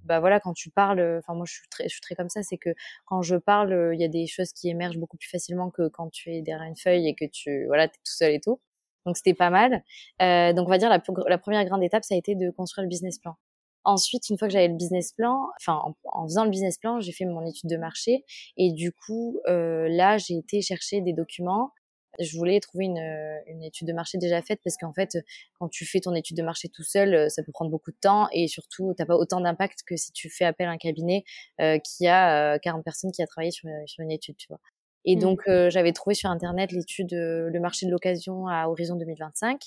bah 0.04 0.18
voilà 0.18 0.40
quand 0.40 0.52
tu 0.52 0.68
parles 0.68 1.00
enfin 1.18 1.34
moi 1.34 1.44
je 1.46 1.52
suis 1.52 1.68
très 1.70 1.84
je 1.84 1.90
suis 1.90 2.00
très 2.00 2.16
comme 2.16 2.28
ça 2.28 2.42
c'est 2.42 2.58
que 2.58 2.70
quand 3.06 3.22
je 3.22 3.36
parle 3.36 3.92
il 3.94 4.00
y 4.00 4.04
a 4.04 4.08
des 4.08 4.26
choses 4.26 4.52
qui 4.52 4.68
émergent 4.68 4.98
beaucoup 4.98 5.16
plus 5.16 5.28
facilement 5.28 5.70
que 5.70 5.88
quand 5.88 6.10
tu 6.10 6.34
es 6.34 6.42
derrière 6.42 6.66
une 6.66 6.76
feuille 6.76 7.06
et 7.08 7.14
que 7.14 7.24
tu 7.24 7.66
voilà 7.66 7.86
tu 7.88 7.94
es 7.94 7.98
tout 7.98 8.12
seul 8.12 8.32
et 8.32 8.40
tout. 8.40 8.60
Donc 9.06 9.16
c'était 9.16 9.34
pas 9.34 9.50
mal. 9.50 9.82
Euh, 10.20 10.52
donc 10.52 10.66
on 10.66 10.70
va 10.70 10.78
dire 10.78 10.90
la 10.90 11.38
première 11.38 11.64
grande 11.64 11.82
étape 11.82 12.04
ça 12.04 12.14
a 12.14 12.18
été 12.18 12.34
de 12.34 12.50
construire 12.50 12.84
le 12.84 12.88
business 12.88 13.18
plan 13.18 13.36
Ensuite, 13.84 14.28
une 14.30 14.38
fois 14.38 14.48
que 14.48 14.52
j'avais 14.52 14.68
le 14.68 14.76
business 14.76 15.12
plan, 15.12 15.48
enfin 15.60 15.80
en, 16.04 16.24
faisant 16.24 16.44
le 16.44 16.50
business 16.50 16.78
plan, 16.78 17.00
j'ai 17.00 17.12
fait 17.12 17.24
mon 17.24 17.44
étude 17.44 17.68
de 17.68 17.76
marché 17.76 18.24
et 18.56 18.72
du 18.72 18.92
coup 18.92 19.40
euh, 19.48 19.88
là 19.88 20.18
j'ai 20.18 20.36
été 20.36 20.62
chercher 20.62 21.00
des 21.00 21.12
documents. 21.12 21.72
Je 22.20 22.36
voulais 22.36 22.60
trouver 22.60 22.84
une, 22.84 22.98
euh, 22.98 23.40
une 23.46 23.62
étude 23.64 23.88
de 23.88 23.92
marché 23.94 24.18
déjà 24.18 24.42
faite 24.42 24.60
parce 24.62 24.76
qu'en 24.76 24.92
fait, 24.92 25.16
quand 25.58 25.68
tu 25.68 25.86
fais 25.86 25.98
ton 26.00 26.14
étude 26.14 26.36
de 26.36 26.42
marché 26.42 26.68
tout 26.68 26.82
seul, 26.82 27.14
euh, 27.14 27.28
ça 27.30 27.42
peut 27.42 27.52
prendre 27.52 27.70
beaucoup 27.70 27.90
de 27.90 27.96
temps 28.00 28.28
et 28.32 28.48
surtout, 28.48 28.92
t'as 28.96 29.06
pas 29.06 29.16
autant 29.16 29.40
d'impact 29.40 29.80
que 29.86 29.96
si 29.96 30.12
tu 30.12 30.28
fais 30.28 30.44
appel 30.44 30.68
à 30.68 30.72
un 30.72 30.76
cabinet 30.76 31.24
euh, 31.60 31.78
qui 31.78 32.06
a 32.06 32.58
40 32.58 32.84
personnes 32.84 33.12
qui 33.12 33.22
a 33.22 33.26
travaillé 33.26 33.50
sur, 33.50 33.68
sur 33.86 34.02
une 34.02 34.12
étude, 34.12 34.36
tu 34.36 34.48
vois. 34.48 34.60
Et 35.04 35.16
mmh. 35.16 35.20
donc, 35.20 35.40
euh, 35.48 35.70
j'avais 35.70 35.92
trouvé 35.92 36.14
sur 36.14 36.30
Internet 36.30 36.72
l'étude 36.72 37.12
euh, 37.12 37.50
Le 37.50 37.60
marché 37.60 37.86
de 37.86 37.90
l'occasion 37.90 38.46
à 38.46 38.68
horizon 38.68 38.96
2025. 38.96 39.60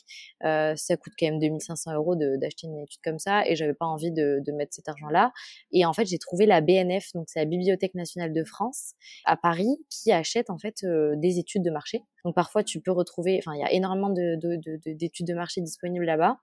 Euh, 0.43 0.75
ça 0.75 0.97
coûte 0.97 1.13
quand 1.19 1.27
même 1.27 1.39
2500 1.39 1.93
euros 1.93 2.15
d'acheter 2.15 2.67
une 2.67 2.79
étude 2.79 3.01
comme 3.03 3.19
ça 3.19 3.45
et 3.47 3.55
j'avais 3.55 3.73
pas 3.73 3.85
envie 3.85 4.11
de, 4.11 4.41
de 4.45 4.51
mettre 4.51 4.73
cet 4.73 4.87
argent-là. 4.87 5.31
Et 5.71 5.85
en 5.85 5.93
fait, 5.93 6.05
j'ai 6.05 6.17
trouvé 6.17 6.45
la 6.45 6.61
BNF, 6.61 7.11
donc 7.13 7.25
c'est 7.27 7.39
la 7.39 7.45
Bibliothèque 7.45 7.95
nationale 7.95 8.33
de 8.33 8.43
France, 8.43 8.93
à 9.25 9.37
Paris, 9.37 9.77
qui 9.89 10.11
achète 10.11 10.49
en 10.49 10.57
fait 10.57 10.83
euh, 10.83 11.15
des 11.17 11.39
études 11.39 11.63
de 11.63 11.71
marché. 11.71 12.03
Donc 12.23 12.35
parfois, 12.35 12.63
tu 12.63 12.79
peux 12.79 12.91
retrouver, 12.91 13.37
enfin, 13.39 13.55
il 13.55 13.59
y 13.59 13.63
a 13.63 13.71
énormément 13.71 14.09
d'études 14.09 14.39
de, 14.39 14.57
de, 14.57 14.93
de, 14.93 15.25
de 15.25 15.33
marché 15.33 15.61
disponibles 15.61 16.05
là-bas. 16.05 16.37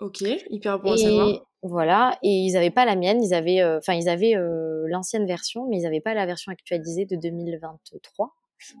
Ok, 0.00 0.22
hyper 0.50 0.78
bon 0.78 0.92
à 0.92 0.96
savoir. 0.96 1.46
Voilà, 1.62 2.18
et 2.22 2.30
ils 2.30 2.54
n'avaient 2.54 2.70
pas 2.70 2.86
la 2.86 2.96
mienne, 2.96 3.22
ils 3.22 3.34
avaient, 3.34 3.60
euh, 3.60 3.78
enfin, 3.78 3.92
ils 3.92 4.08
avaient 4.08 4.34
euh, 4.34 4.86
l'ancienne 4.88 5.26
version, 5.26 5.66
mais 5.68 5.76
ils 5.76 5.82
n'avaient 5.82 6.00
pas 6.00 6.14
la 6.14 6.24
version 6.24 6.50
actualisée 6.50 7.04
de 7.04 7.16
2023. 7.16 8.32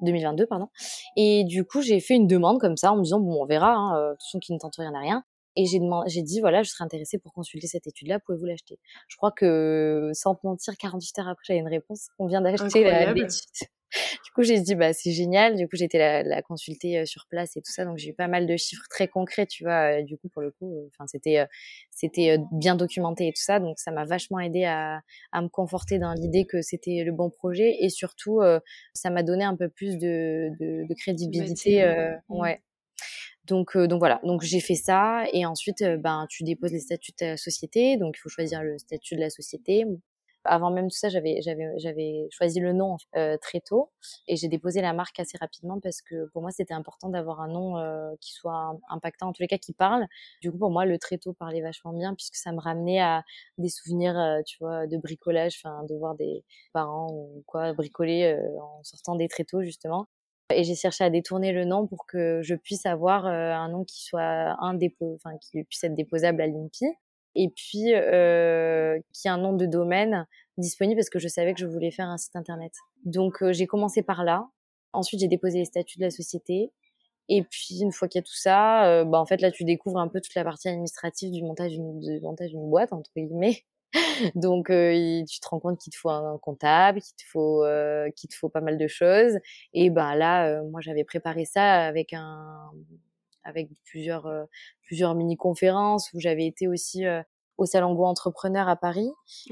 2022 0.02 0.46
pardon 0.46 0.68
et 1.16 1.42
du 1.44 1.64
coup 1.64 1.80
j'ai 1.80 2.00
fait 2.00 2.12
une 2.14 2.26
demande 2.26 2.60
comme 2.60 2.76
ça 2.76 2.92
en 2.92 2.96
me 2.96 3.02
disant 3.02 3.18
bon 3.18 3.42
on 3.42 3.46
verra 3.46 3.72
hein, 3.72 3.96
euh, 3.96 4.08
de 4.08 4.12
toute 4.12 4.22
façon 4.24 4.38
qui 4.38 4.52
ne 4.52 4.58
tente 4.58 4.76
rien 4.76 4.94
à 4.94 4.98
rien 4.98 5.24
et 5.56 5.66
j'ai 5.66 5.78
demandé 5.78 6.10
j'ai 6.10 6.22
dit 6.22 6.40
voilà 6.40 6.62
je 6.62 6.70
serais 6.70 6.84
intéressée 6.84 7.18
pour 7.18 7.32
consulter 7.32 7.66
cette 7.66 7.86
étude 7.86 8.08
là 8.08 8.18
pouvez-vous 8.20 8.46
l'acheter? 8.46 8.78
Je 9.08 9.16
crois 9.16 9.32
que 9.32 10.10
sans 10.12 10.34
te 10.34 10.46
mentir 10.46 10.76
48 10.76 11.18
heures 11.18 11.28
après 11.28 11.44
j'avais 11.46 11.60
une 11.60 11.68
réponse 11.68 12.08
on 12.18 12.26
vient 12.26 12.40
d'acheter 12.40 12.84
l'étude 12.84 13.68
du 14.24 14.30
coup, 14.32 14.42
j'ai 14.42 14.60
dit, 14.60 14.74
bah, 14.74 14.92
c'est 14.92 15.12
génial. 15.12 15.56
Du 15.56 15.66
coup, 15.68 15.76
j'ai 15.76 15.84
été 15.84 15.98
la, 15.98 16.22
la, 16.22 16.42
consulter 16.42 16.98
euh, 16.98 17.04
sur 17.06 17.26
place 17.28 17.56
et 17.56 17.62
tout 17.62 17.72
ça. 17.72 17.84
Donc, 17.84 17.98
j'ai 17.98 18.10
eu 18.10 18.14
pas 18.14 18.28
mal 18.28 18.46
de 18.46 18.56
chiffres 18.56 18.86
très 18.88 19.08
concrets, 19.08 19.46
tu 19.46 19.64
vois. 19.64 19.98
Euh, 19.98 20.02
du 20.02 20.16
coup, 20.16 20.28
pour 20.28 20.42
le 20.42 20.50
coup, 20.50 20.72
euh, 20.72 20.88
enfin, 20.92 21.06
c'était, 21.06 21.44
c'était 21.90 22.38
bien 22.52 22.76
documenté 22.76 23.28
et 23.28 23.32
tout 23.32 23.42
ça. 23.42 23.58
Donc, 23.60 23.78
ça 23.78 23.90
m'a 23.90 24.04
vachement 24.04 24.38
aidé 24.38 24.64
à, 24.64 25.00
à 25.32 25.42
me 25.42 25.48
conforter 25.48 25.98
dans 25.98 26.12
l'idée 26.12 26.46
que 26.46 26.62
c'était 26.62 27.02
le 27.04 27.12
bon 27.12 27.30
projet. 27.30 27.76
Et 27.80 27.88
surtout, 27.88 28.40
ça 28.94 29.10
m'a 29.10 29.22
donné 29.22 29.44
un 29.44 29.56
peu 29.56 29.68
plus 29.68 29.98
de, 29.98 30.50
de, 30.60 30.86
de 30.88 30.94
crédibilité. 30.94 31.84
Ouais. 32.28 32.60
Donc, 33.50 33.76
donc 33.76 33.98
voilà. 33.98 34.20
Donc, 34.24 34.42
j'ai 34.42 34.60
fait 34.60 34.74
ça. 34.74 35.24
Et 35.32 35.44
ensuite, 35.44 35.84
ben, 35.98 36.26
tu 36.30 36.44
déposes 36.44 36.72
les 36.72 36.80
statuts 36.80 37.12
de 37.12 37.16
ta 37.16 37.36
société. 37.36 37.96
Donc, 37.98 38.16
il 38.16 38.20
faut 38.20 38.30
choisir 38.30 38.62
le 38.62 38.78
statut 38.78 39.16
de 39.16 39.20
la 39.20 39.30
société. 39.30 39.84
Avant 40.44 40.70
même 40.70 40.88
tout 40.88 40.96
ça, 40.96 41.10
j'avais 41.10 42.28
choisi 42.30 42.60
le 42.60 42.72
nom 42.72 42.96
euh, 43.14 43.36
très 43.36 43.60
tôt 43.60 43.90
et 44.26 44.36
j'ai 44.36 44.48
déposé 44.48 44.80
la 44.80 44.94
marque 44.94 45.20
assez 45.20 45.36
rapidement 45.38 45.78
parce 45.80 46.00
que 46.00 46.28
pour 46.32 46.40
moi 46.40 46.50
c'était 46.50 46.72
important 46.72 47.10
d'avoir 47.10 47.42
un 47.42 47.48
nom 47.48 47.76
euh, 47.76 48.12
qui 48.22 48.32
soit 48.32 48.74
impactant 48.88 49.28
en 49.28 49.32
tous 49.32 49.42
les 49.42 49.48
cas 49.48 49.58
qui 49.58 49.74
parle. 49.74 50.06
Du 50.40 50.50
coup 50.50 50.56
pour 50.56 50.70
moi 50.70 50.86
le 50.86 50.98
très 50.98 51.18
tôt 51.18 51.34
parlait 51.34 51.60
vachement 51.60 51.92
bien 51.92 52.14
puisque 52.14 52.36
ça 52.36 52.52
me 52.52 52.60
ramenait 52.60 53.00
à 53.00 53.22
des 53.58 53.68
souvenirs 53.68 54.18
euh, 54.18 54.40
tu 54.46 54.56
vois 54.60 54.86
de 54.86 54.96
bricolage, 54.96 55.62
de 55.88 55.94
voir 55.98 56.14
des 56.14 56.42
parents 56.72 57.08
ou 57.12 57.44
quoi 57.46 57.74
bricoler 57.74 58.38
en 58.62 58.82
sortant 58.82 59.16
des 59.16 59.28
tréteaux 59.28 59.62
justement. 59.62 60.08
Et 60.52 60.64
j'ai 60.64 60.74
cherché 60.74 61.04
à 61.04 61.10
détourner 61.10 61.52
le 61.52 61.64
nom 61.64 61.86
pour 61.86 62.06
que 62.06 62.40
je 62.42 62.54
puisse 62.54 62.86
avoir 62.86 63.26
un 63.26 63.68
nom 63.68 63.84
qui 63.84 64.02
soit 64.02 64.56
un 64.60 64.78
enfin 65.00 65.36
qui 65.40 65.64
puisse 65.64 65.84
être 65.84 65.94
déposable 65.94 66.42
à 66.42 66.46
l'INPI 66.46 66.86
et 67.34 67.48
puis 67.48 67.94
euh, 67.94 68.98
qui 69.12 69.28
a 69.28 69.34
un 69.34 69.38
nom 69.38 69.52
de 69.52 69.66
domaine 69.66 70.26
disponible 70.58 70.98
parce 70.98 71.10
que 71.10 71.18
je 71.18 71.28
savais 71.28 71.54
que 71.54 71.60
je 71.60 71.66
voulais 71.66 71.90
faire 71.90 72.08
un 72.08 72.18
site 72.18 72.36
internet. 72.36 72.72
Donc 73.04 73.42
euh, 73.42 73.52
j'ai 73.52 73.66
commencé 73.66 74.02
par 74.02 74.24
là. 74.24 74.48
Ensuite 74.92 75.20
j'ai 75.20 75.28
déposé 75.28 75.58
les 75.58 75.64
statuts 75.64 75.98
de 75.98 76.04
la 76.04 76.10
société. 76.10 76.72
Et 77.28 77.44
puis 77.44 77.80
une 77.80 77.92
fois 77.92 78.08
qu'il 78.08 78.18
y 78.18 78.24
a 78.24 78.26
tout 78.26 78.34
ça, 78.34 78.86
euh, 78.86 79.04
bah 79.04 79.20
en 79.20 79.26
fait 79.26 79.40
là 79.40 79.50
tu 79.52 79.64
découvres 79.64 79.98
un 79.98 80.08
peu 80.08 80.20
toute 80.20 80.34
la 80.34 80.44
partie 80.44 80.68
administrative 80.68 81.30
du 81.30 81.42
montage 81.42 81.72
d'une 81.72 82.68
boîte 82.68 82.92
entre 82.92 83.10
guillemets. 83.16 83.64
Donc 84.34 84.70
euh, 84.70 85.24
tu 85.28 85.40
te 85.40 85.48
rends 85.48 85.60
compte 85.60 85.78
qu'il 85.78 85.92
te 85.92 85.98
faut 85.98 86.10
un 86.10 86.38
comptable, 86.38 87.00
qu'il 87.00 87.16
te 87.16 87.24
faut 87.30 87.64
euh, 87.64 88.10
qu'il 88.16 88.30
te 88.30 88.34
faut 88.34 88.48
pas 88.48 88.60
mal 88.60 88.78
de 88.78 88.86
choses. 88.86 89.38
Et 89.72 89.90
ben 89.90 90.14
là 90.14 90.62
moi 90.64 90.80
j'avais 90.80 91.04
préparé 91.04 91.44
ça 91.44 91.86
avec 91.86 92.12
un 92.12 92.70
avec 93.44 93.68
plusieurs 93.84 94.26
euh, 94.26 94.44
plusieurs 94.82 95.14
mini 95.14 95.36
conférences 95.36 96.12
où 96.12 96.20
j'avais 96.20 96.46
été 96.46 96.68
aussi 96.68 97.06
euh, 97.06 97.22
au 97.58 97.66
salon 97.66 97.94
Go 97.94 98.06
Entrepreneur 98.06 98.68
à 98.68 98.76
Paris. 98.76 99.10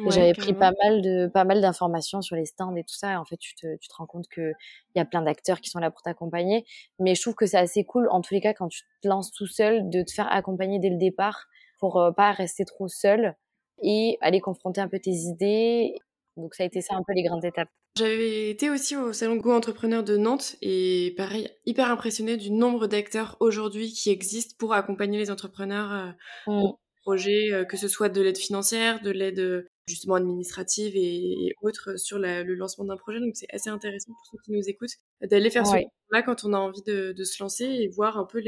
j'avais 0.09 0.33
pris 0.33 0.55
pas 0.55 0.73
mal 0.83 1.03
de 1.03 1.27
pas 1.27 1.45
mal 1.45 1.61
d'informations 1.61 2.23
sur 2.23 2.37
les 2.37 2.47
stands 2.47 2.75
et 2.75 2.83
tout 2.83 2.95
ça. 2.95 3.13
Et 3.13 3.17
en 3.17 3.25
fait, 3.27 3.37
tu 3.37 3.55
te, 3.55 3.77
tu 3.77 3.89
te 3.89 3.95
rends 3.95 4.07
compte 4.07 4.29
que 4.29 4.53
il 4.95 4.99
y 4.99 5.01
a 5.01 5.05
plein 5.05 5.21
d'acteurs 5.21 5.61
qui 5.61 5.69
sont 5.69 5.79
là 5.79 5.91
pour 5.91 6.01
t'accompagner. 6.01 6.65
Mais 6.99 7.15
je 7.15 7.21
trouve 7.21 7.35
que 7.35 7.45
c'est 7.45 7.59
assez 7.59 7.85
cool, 7.85 8.09
en 8.11 8.23
tous 8.23 8.33
les 8.33 8.41
cas, 8.41 8.55
quand 8.55 8.69
tu 8.69 8.83
te 9.03 9.09
lances 9.09 9.31
tout 9.31 9.47
seul, 9.47 9.91
de 9.91 10.03
te 10.03 10.11
faire 10.11 10.33
accompagner 10.33 10.79
dès 10.79 10.89
le 10.89 10.97
départ 10.97 11.47
pour 11.79 12.01
euh, 12.01 12.11
pas 12.11 12.33
rester 12.33 12.65
trop 12.65 12.89
seul 12.89 13.37
et 13.83 14.19
aller 14.21 14.41
confronter 14.41 14.81
un 14.81 14.89
peu 14.89 14.99
tes 14.99 15.11
idées. 15.11 15.95
Donc 16.37 16.55
ça 16.55 16.63
a 16.63 16.67
été 16.67 16.81
ça 16.81 16.95
un 16.95 17.03
peu 17.07 17.13
les 17.15 17.25
grandes 17.25 17.45
étapes. 17.45 17.69
J'avais 17.99 18.51
été 18.51 18.71
aussi 18.71 18.95
au 18.95 19.13
salon 19.13 19.37
Go 19.37 19.53
Entrepreneur 19.53 20.05
de 20.05 20.17
Nantes 20.17 20.55
et 20.63 21.15
pareil, 21.17 21.51
hyper 21.67 21.91
impressionnée 21.91 22.37
du 22.37 22.53
nombre 22.53 22.87
d'acteurs 22.87 23.37
aujourd'hui 23.41 23.91
qui 23.93 24.11
existent 24.11 24.55
pour 24.57 24.73
accompagner 24.73 25.19
les 25.19 25.33
entrepreneurs 25.33 25.93
euh, 25.93 26.11
mmh. 26.47 26.63
au 26.63 26.79
projet, 27.03 27.53
euh, 27.53 27.65
que 27.65 27.77
ce 27.77 27.89
soit 27.89 28.09
de 28.09 28.23
l'aide 28.23 28.39
financière, 28.39 29.03
de 29.03 29.11
l'aide 29.11 29.41
euh, 29.41 29.69
justement 29.89 30.15
administrative 30.15 30.93
et, 30.95 31.55
autres 31.61 31.99
sur 31.99 32.21
le 32.21 32.55
lancement 32.55 32.85
d'un 32.85 32.97
projet. 32.97 33.19
Donc 33.19 33.33
c'est 33.35 33.53
assez 33.53 33.71
intéressant 33.71 34.13
pour 34.13 34.27
ceux 34.31 34.39
qui 34.45 34.53
nous 34.53 34.69
écoutent 34.69 34.95
d'aller 35.23 35.51
faire 35.51 35.67
ce 35.67 35.75
là 36.13 36.23
quand 36.23 36.45
on 36.45 36.53
a 36.53 36.59
envie 36.59 36.83
de, 36.83 37.25
se 37.25 37.43
lancer 37.43 37.65
et 37.65 37.89
voir 37.89 38.17
un 38.17 38.27
peu 38.27 38.41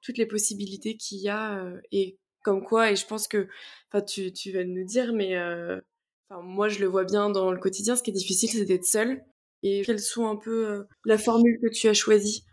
toutes 0.00 0.16
les 0.16 0.26
possibilités 0.26 0.96
qu'il 0.96 1.18
y 1.18 1.28
a 1.28 1.70
et 1.92 2.16
comme 2.46 2.62
quoi. 2.62 2.92
Et 2.92 2.96
je 2.96 3.06
pense 3.06 3.26
que, 3.26 3.48
enfin, 3.90 4.02
tu, 4.02 4.32
tu 4.32 4.52
vas 4.52 4.64
nous 4.64 4.84
dire, 4.84 5.12
mais 5.12 5.34
moi, 6.30 6.68
je 6.68 6.78
le 6.78 6.86
vois 6.86 7.04
bien 7.04 7.28
dans 7.28 7.50
le 7.50 7.58
quotidien. 7.58 7.96
Ce 7.96 8.02
qui 8.02 8.10
est 8.10 8.14
difficile, 8.14 8.48
c'est 8.50 8.64
d'être 8.64 8.84
seul. 8.84 9.22
Et 9.62 9.82
quelles 9.82 10.00
sont 10.00 10.26
un 10.26 10.36
peu 10.36 10.68
euh, 10.68 10.84
la 11.04 11.18
formule 11.18 11.58
que 11.60 11.68
tu 11.68 11.88
as 11.88 11.94
choisie? 11.94 12.44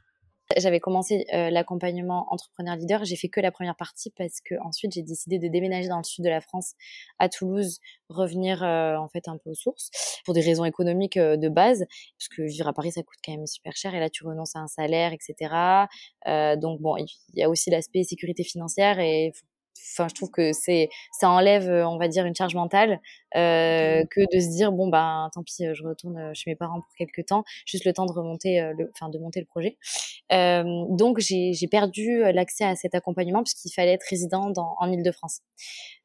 J'avais 0.57 0.79
commencé 0.79 1.25
euh, 1.33 1.49
l'accompagnement 1.49 2.27
entrepreneur 2.31 2.75
leader. 2.75 3.05
J'ai 3.05 3.15
fait 3.15 3.29
que 3.29 3.39
la 3.39 3.51
première 3.51 3.75
partie 3.75 4.11
parce 4.11 4.41
que 4.41 4.55
ensuite 4.63 4.91
j'ai 4.93 5.01
décidé 5.01 5.39
de 5.39 5.47
déménager 5.47 5.87
dans 5.87 5.97
le 5.97 6.03
sud 6.03 6.23
de 6.23 6.29
la 6.29 6.41
France, 6.41 6.73
à 7.17 7.29
Toulouse, 7.29 7.79
revenir 8.09 8.61
euh, 8.63 8.97
en 8.97 9.07
fait 9.07 9.27
un 9.27 9.37
peu 9.37 9.51
aux 9.51 9.55
sources 9.55 9.89
pour 10.25 10.33
des 10.33 10.41
raisons 10.41 10.65
économiques 10.65 11.17
euh, 11.17 11.37
de 11.37 11.49
base, 11.49 11.85
parce 12.17 12.27
que 12.35 12.41
vivre 12.43 12.67
à 12.67 12.73
Paris 12.73 12.91
ça 12.91 13.03
coûte 13.03 13.19
quand 13.25 13.31
même 13.31 13.47
super 13.47 13.75
cher 13.75 13.95
et 13.95 13.99
là 13.99 14.09
tu 14.09 14.25
renonces 14.25 14.55
à 14.55 14.59
un 14.59 14.67
salaire, 14.67 15.13
etc. 15.13 15.87
donc 16.57 16.81
bon, 16.81 16.97
il 16.97 17.07
y 17.35 17.43
a 17.43 17.49
aussi 17.49 17.69
l'aspect 17.69 18.03
sécurité 18.03 18.43
financière 18.43 18.99
et 18.99 19.31
enfin 19.91 20.07
je 20.07 20.15
trouve 20.15 20.31
que 20.31 20.53
c'est 20.53 20.89
ça 21.19 21.29
enlève 21.29 21.69
on 21.69 21.97
va 21.97 22.07
dire 22.07 22.25
une 22.25 22.35
charge 22.35 22.55
mentale 22.55 22.99
euh, 23.35 24.03
que 24.09 24.21
de 24.33 24.39
se 24.39 24.49
dire 24.49 24.71
bon 24.71 24.87
ben 24.87 25.29
tant 25.33 25.43
pis 25.43 25.63
je 25.73 25.83
retourne 25.83 26.33
chez 26.33 26.51
mes 26.51 26.55
parents 26.55 26.81
pour 26.81 26.93
quelques 26.97 27.25
temps 27.25 27.43
juste 27.65 27.85
le 27.85 27.93
temps 27.93 28.05
de 28.05 28.11
remonter 28.11 28.61
le 28.77 28.91
enfin 28.93 29.09
de 29.09 29.17
monter 29.19 29.39
le 29.39 29.45
projet. 29.45 29.77
Euh, 30.31 30.63
donc 30.89 31.19
j'ai 31.19 31.67
perdu 31.69 32.19
l'accès 32.33 32.63
à 32.63 32.75
cet 32.75 32.95
accompagnement 32.95 33.43
puisqu'il 33.43 33.71
fallait 33.71 33.93
être 33.93 34.05
résident 34.09 34.49
dans, 34.49 34.75
en 34.79 34.91
Ile-de-France 34.91 35.41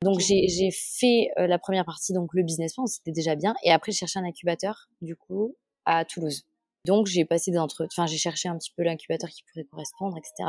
donc 0.03 0.21
j'ai 0.21 0.71
fait 0.73 1.31
la 1.37 1.59
première 1.59 1.85
partie 1.85 2.13
donc 2.13 2.35
le 2.35 2.43
business 2.43 2.75
plan 2.75 2.87
c'était 2.87 3.13
déjà 3.13 3.35
bien 3.35 3.55
et 3.65 3.73
après 3.73 3.93
j'ai 3.93 3.99
cherché 3.99 4.19
un 4.19 4.25
incubateur 4.25 4.89
du 5.01 5.17
coup 5.17 5.57
à 5.85 6.05
Toulouse. 6.05 6.45
Donc 6.85 7.07
j'ai 7.07 7.25
passé 7.25 7.51
des 7.51 7.59
enfin 7.59 8.07
j'ai 8.07 8.19
cherché 8.19 8.49
un 8.49 8.57
petit 8.57 8.73
peu 8.77 8.83
l'incubateur 8.83 9.31
qui 9.31 9.43
pourrait 9.45 9.65
correspondre 9.65 10.17
etc 10.17 10.49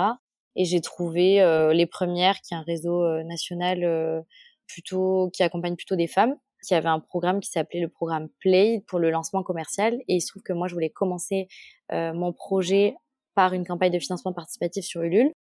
et 0.56 0.66
j'ai 0.66 0.82
trouvé 0.82 1.42
euh, 1.42 1.74
les 1.74 1.86
premières 1.86 2.42
qui 2.42 2.54
est 2.54 2.58
un 2.58 2.64
réseau 2.64 3.04
euh, 3.04 3.24
national 3.24 3.84
euh, 3.84 4.22
plutôt 4.68 5.30
qui 5.34 5.44
accompagne 5.44 5.76
plutôt 5.76 5.96
des 5.96 6.08
femmes 6.08 6.36
qui 6.62 6.76
avait 6.76 6.90
un 6.90 7.00
programme 7.00 7.40
qui 7.40 7.50
s'appelait 7.50 7.80
le 7.80 7.88
programme 7.88 8.28
Play 8.40 8.84
pour 8.88 9.00
le 9.00 9.10
lancement 9.12 9.44
commercial 9.44 9.94
et 10.10 10.16
il 10.16 10.22
se 10.22 10.28
trouve 10.28 10.44
que 10.44 10.52
moi 10.52 10.68
je 10.68 10.74
voulais 10.74 10.90
commencer 10.90 11.48
mon 11.90 12.34
projet 12.34 12.96
par 13.34 13.54
une 13.54 13.66
campagne 13.66 13.94
de 13.94 14.00
financement 14.00 14.34
participatif 14.34 14.84
sur 14.84 15.02
Ulule 15.02 15.32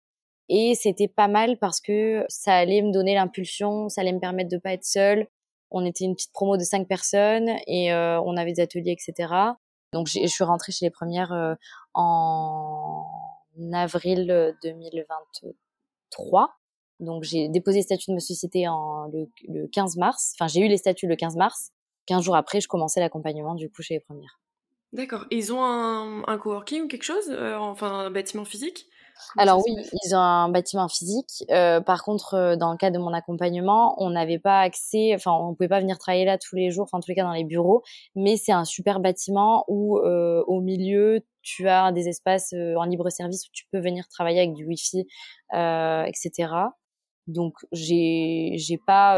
et 0.47 0.75
c'était 0.75 1.09
pas 1.09 1.27
mal 1.27 1.57
parce 1.57 1.81
que 1.81 2.23
ça 2.29 2.55
allait 2.55 2.81
me 2.81 2.93
donner 2.93 3.15
l'impulsion, 3.15 3.89
ça 3.89 3.99
allait 3.99 4.13
me 4.13 4.21
permettre 4.21 4.49
de 4.49 4.57
pas 4.57 4.71
être 4.71 4.85
seule. 4.85 5.27
On 5.71 5.85
était 5.85 6.05
une 6.05 6.15
petite 6.15 6.31
promo 6.31 6.55
de 6.55 6.63
cinq 6.63 6.87
personnes 6.87 7.49
et 7.67 7.93
on 7.93 8.37
avait 8.37 8.53
des 8.53 8.61
ateliers, 8.61 8.93
etc. 8.93 9.33
Donc 9.91 10.07
je 10.07 10.25
suis 10.25 10.43
rentrée 10.45 10.71
chez 10.71 10.85
les 10.85 10.89
premières 10.89 11.57
en 11.93 12.88
avril 13.73 14.55
2023. 14.63 16.41
Euh, 16.41 16.47
Donc 16.99 17.23
j'ai 17.23 17.49
déposé 17.49 17.79
le 17.79 17.83
statut 17.83 18.11
de 18.11 18.15
ma 18.15 18.19
société 18.19 18.67
en, 18.67 19.09
le, 19.47 19.67
15 19.67 19.97
mars. 19.97 20.33
Enfin, 20.35 20.47
j'ai 20.47 20.61
eu 20.61 20.67
les 20.67 20.77
statuts 20.77 21.07
le 21.07 21.15
15 21.15 21.35
mars. 21.35 21.71
15 22.07 22.23
jours 22.23 22.35
après, 22.35 22.61
je 22.61 22.67
commençais 22.67 22.99
l'accompagnement 22.99 23.55
du 23.55 23.69
coup 23.69 23.81
chez 23.81 23.95
les 23.95 23.99
premières. 23.99 24.39
D'accord. 24.93 25.25
Ils 25.29 25.53
ont 25.53 25.63
un, 25.63 26.23
un 26.27 26.37
coworking 26.37 26.83
ou 26.83 26.87
quelque 26.87 27.03
chose 27.03 27.29
euh, 27.29 27.55
Enfin, 27.57 27.91
un 27.91 28.11
bâtiment 28.11 28.45
physique? 28.45 28.87
Alors 29.37 29.61
oui, 29.65 29.75
ils 30.03 30.15
ont 30.15 30.19
un 30.19 30.49
bâtiment 30.49 30.87
physique. 30.87 31.43
Euh, 31.51 31.81
par 31.81 32.03
contre, 32.03 32.33
euh, 32.33 32.55
dans 32.55 32.71
le 32.71 32.77
cas 32.77 32.91
de 32.91 32.97
mon 32.97 33.13
accompagnement, 33.13 33.95
on 34.01 34.09
n'avait 34.11 34.39
pas 34.39 34.61
accès, 34.61 35.13
enfin, 35.13 35.31
on 35.31 35.53
pouvait 35.55 35.67
pas 35.67 35.79
venir 35.79 35.97
travailler 35.97 36.25
là 36.25 36.37
tous 36.37 36.55
les 36.55 36.71
jours, 36.71 36.83
enfin, 36.83 36.97
en 36.97 37.01
tous 37.01 37.09
les 37.09 37.15
cas 37.15 37.23
dans 37.23 37.33
les 37.33 37.43
bureaux. 37.43 37.83
Mais 38.15 38.37
c'est 38.37 38.51
un 38.51 38.65
super 38.65 38.99
bâtiment 38.99 39.65
où, 39.67 39.97
euh, 39.99 40.43
au 40.47 40.61
milieu, 40.61 41.21
tu 41.41 41.67
as 41.67 41.91
des 41.91 42.07
espaces 42.07 42.53
en 42.53 42.83
libre 42.83 43.09
service 43.09 43.47
où 43.47 43.51
tu 43.53 43.65
peux 43.71 43.79
venir 43.79 44.07
travailler 44.09 44.39
avec 44.39 44.53
du 44.53 44.65
wifi, 44.65 45.05
etc. 45.51 46.53
Donc, 47.27 47.53
j'ai, 47.71 48.53
j'ai 48.57 48.77
pas, 48.77 49.17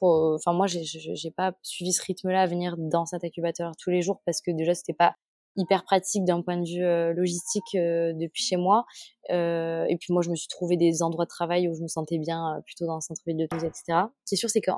enfin, 0.00 0.52
moi, 0.52 0.66
j'ai, 0.66 0.82
j'ai 0.84 1.30
pas 1.30 1.52
suivi 1.62 1.92
ce 1.92 2.02
rythme-là 2.02 2.42
à 2.42 2.46
venir 2.46 2.76
dans 2.78 3.06
cet 3.06 3.24
incubateur 3.24 3.72
tous 3.76 3.90
les 3.90 4.02
jours 4.02 4.20
parce 4.24 4.40
que 4.40 4.50
déjà, 4.50 4.74
c'était 4.74 4.94
pas 4.94 5.14
hyper 5.56 5.84
pratique 5.84 6.24
d'un 6.24 6.42
point 6.42 6.56
de 6.56 6.66
vue 6.66 6.84
euh, 6.84 7.12
logistique 7.12 7.74
euh, 7.74 8.12
depuis 8.14 8.42
chez 8.42 8.56
moi. 8.56 8.84
Euh, 9.30 9.84
et 9.88 9.96
puis 9.96 10.12
moi, 10.12 10.22
je 10.22 10.30
me 10.30 10.34
suis 10.34 10.48
trouvé 10.48 10.76
des 10.76 11.02
endroits 11.02 11.24
de 11.24 11.30
travail 11.30 11.68
où 11.68 11.74
je 11.74 11.82
me 11.82 11.88
sentais 11.88 12.18
bien 12.18 12.60
plutôt 12.64 12.86
dans 12.86 12.96
le 12.96 13.00
centre-ville 13.00 13.36
de 13.36 13.46
Toulouse, 13.46 13.64
etc. 13.64 14.08
Ce 14.24 14.30
qui 14.30 14.34
est 14.34 14.36
sûr, 14.36 14.50
c'est 14.50 14.60
que 14.60 14.70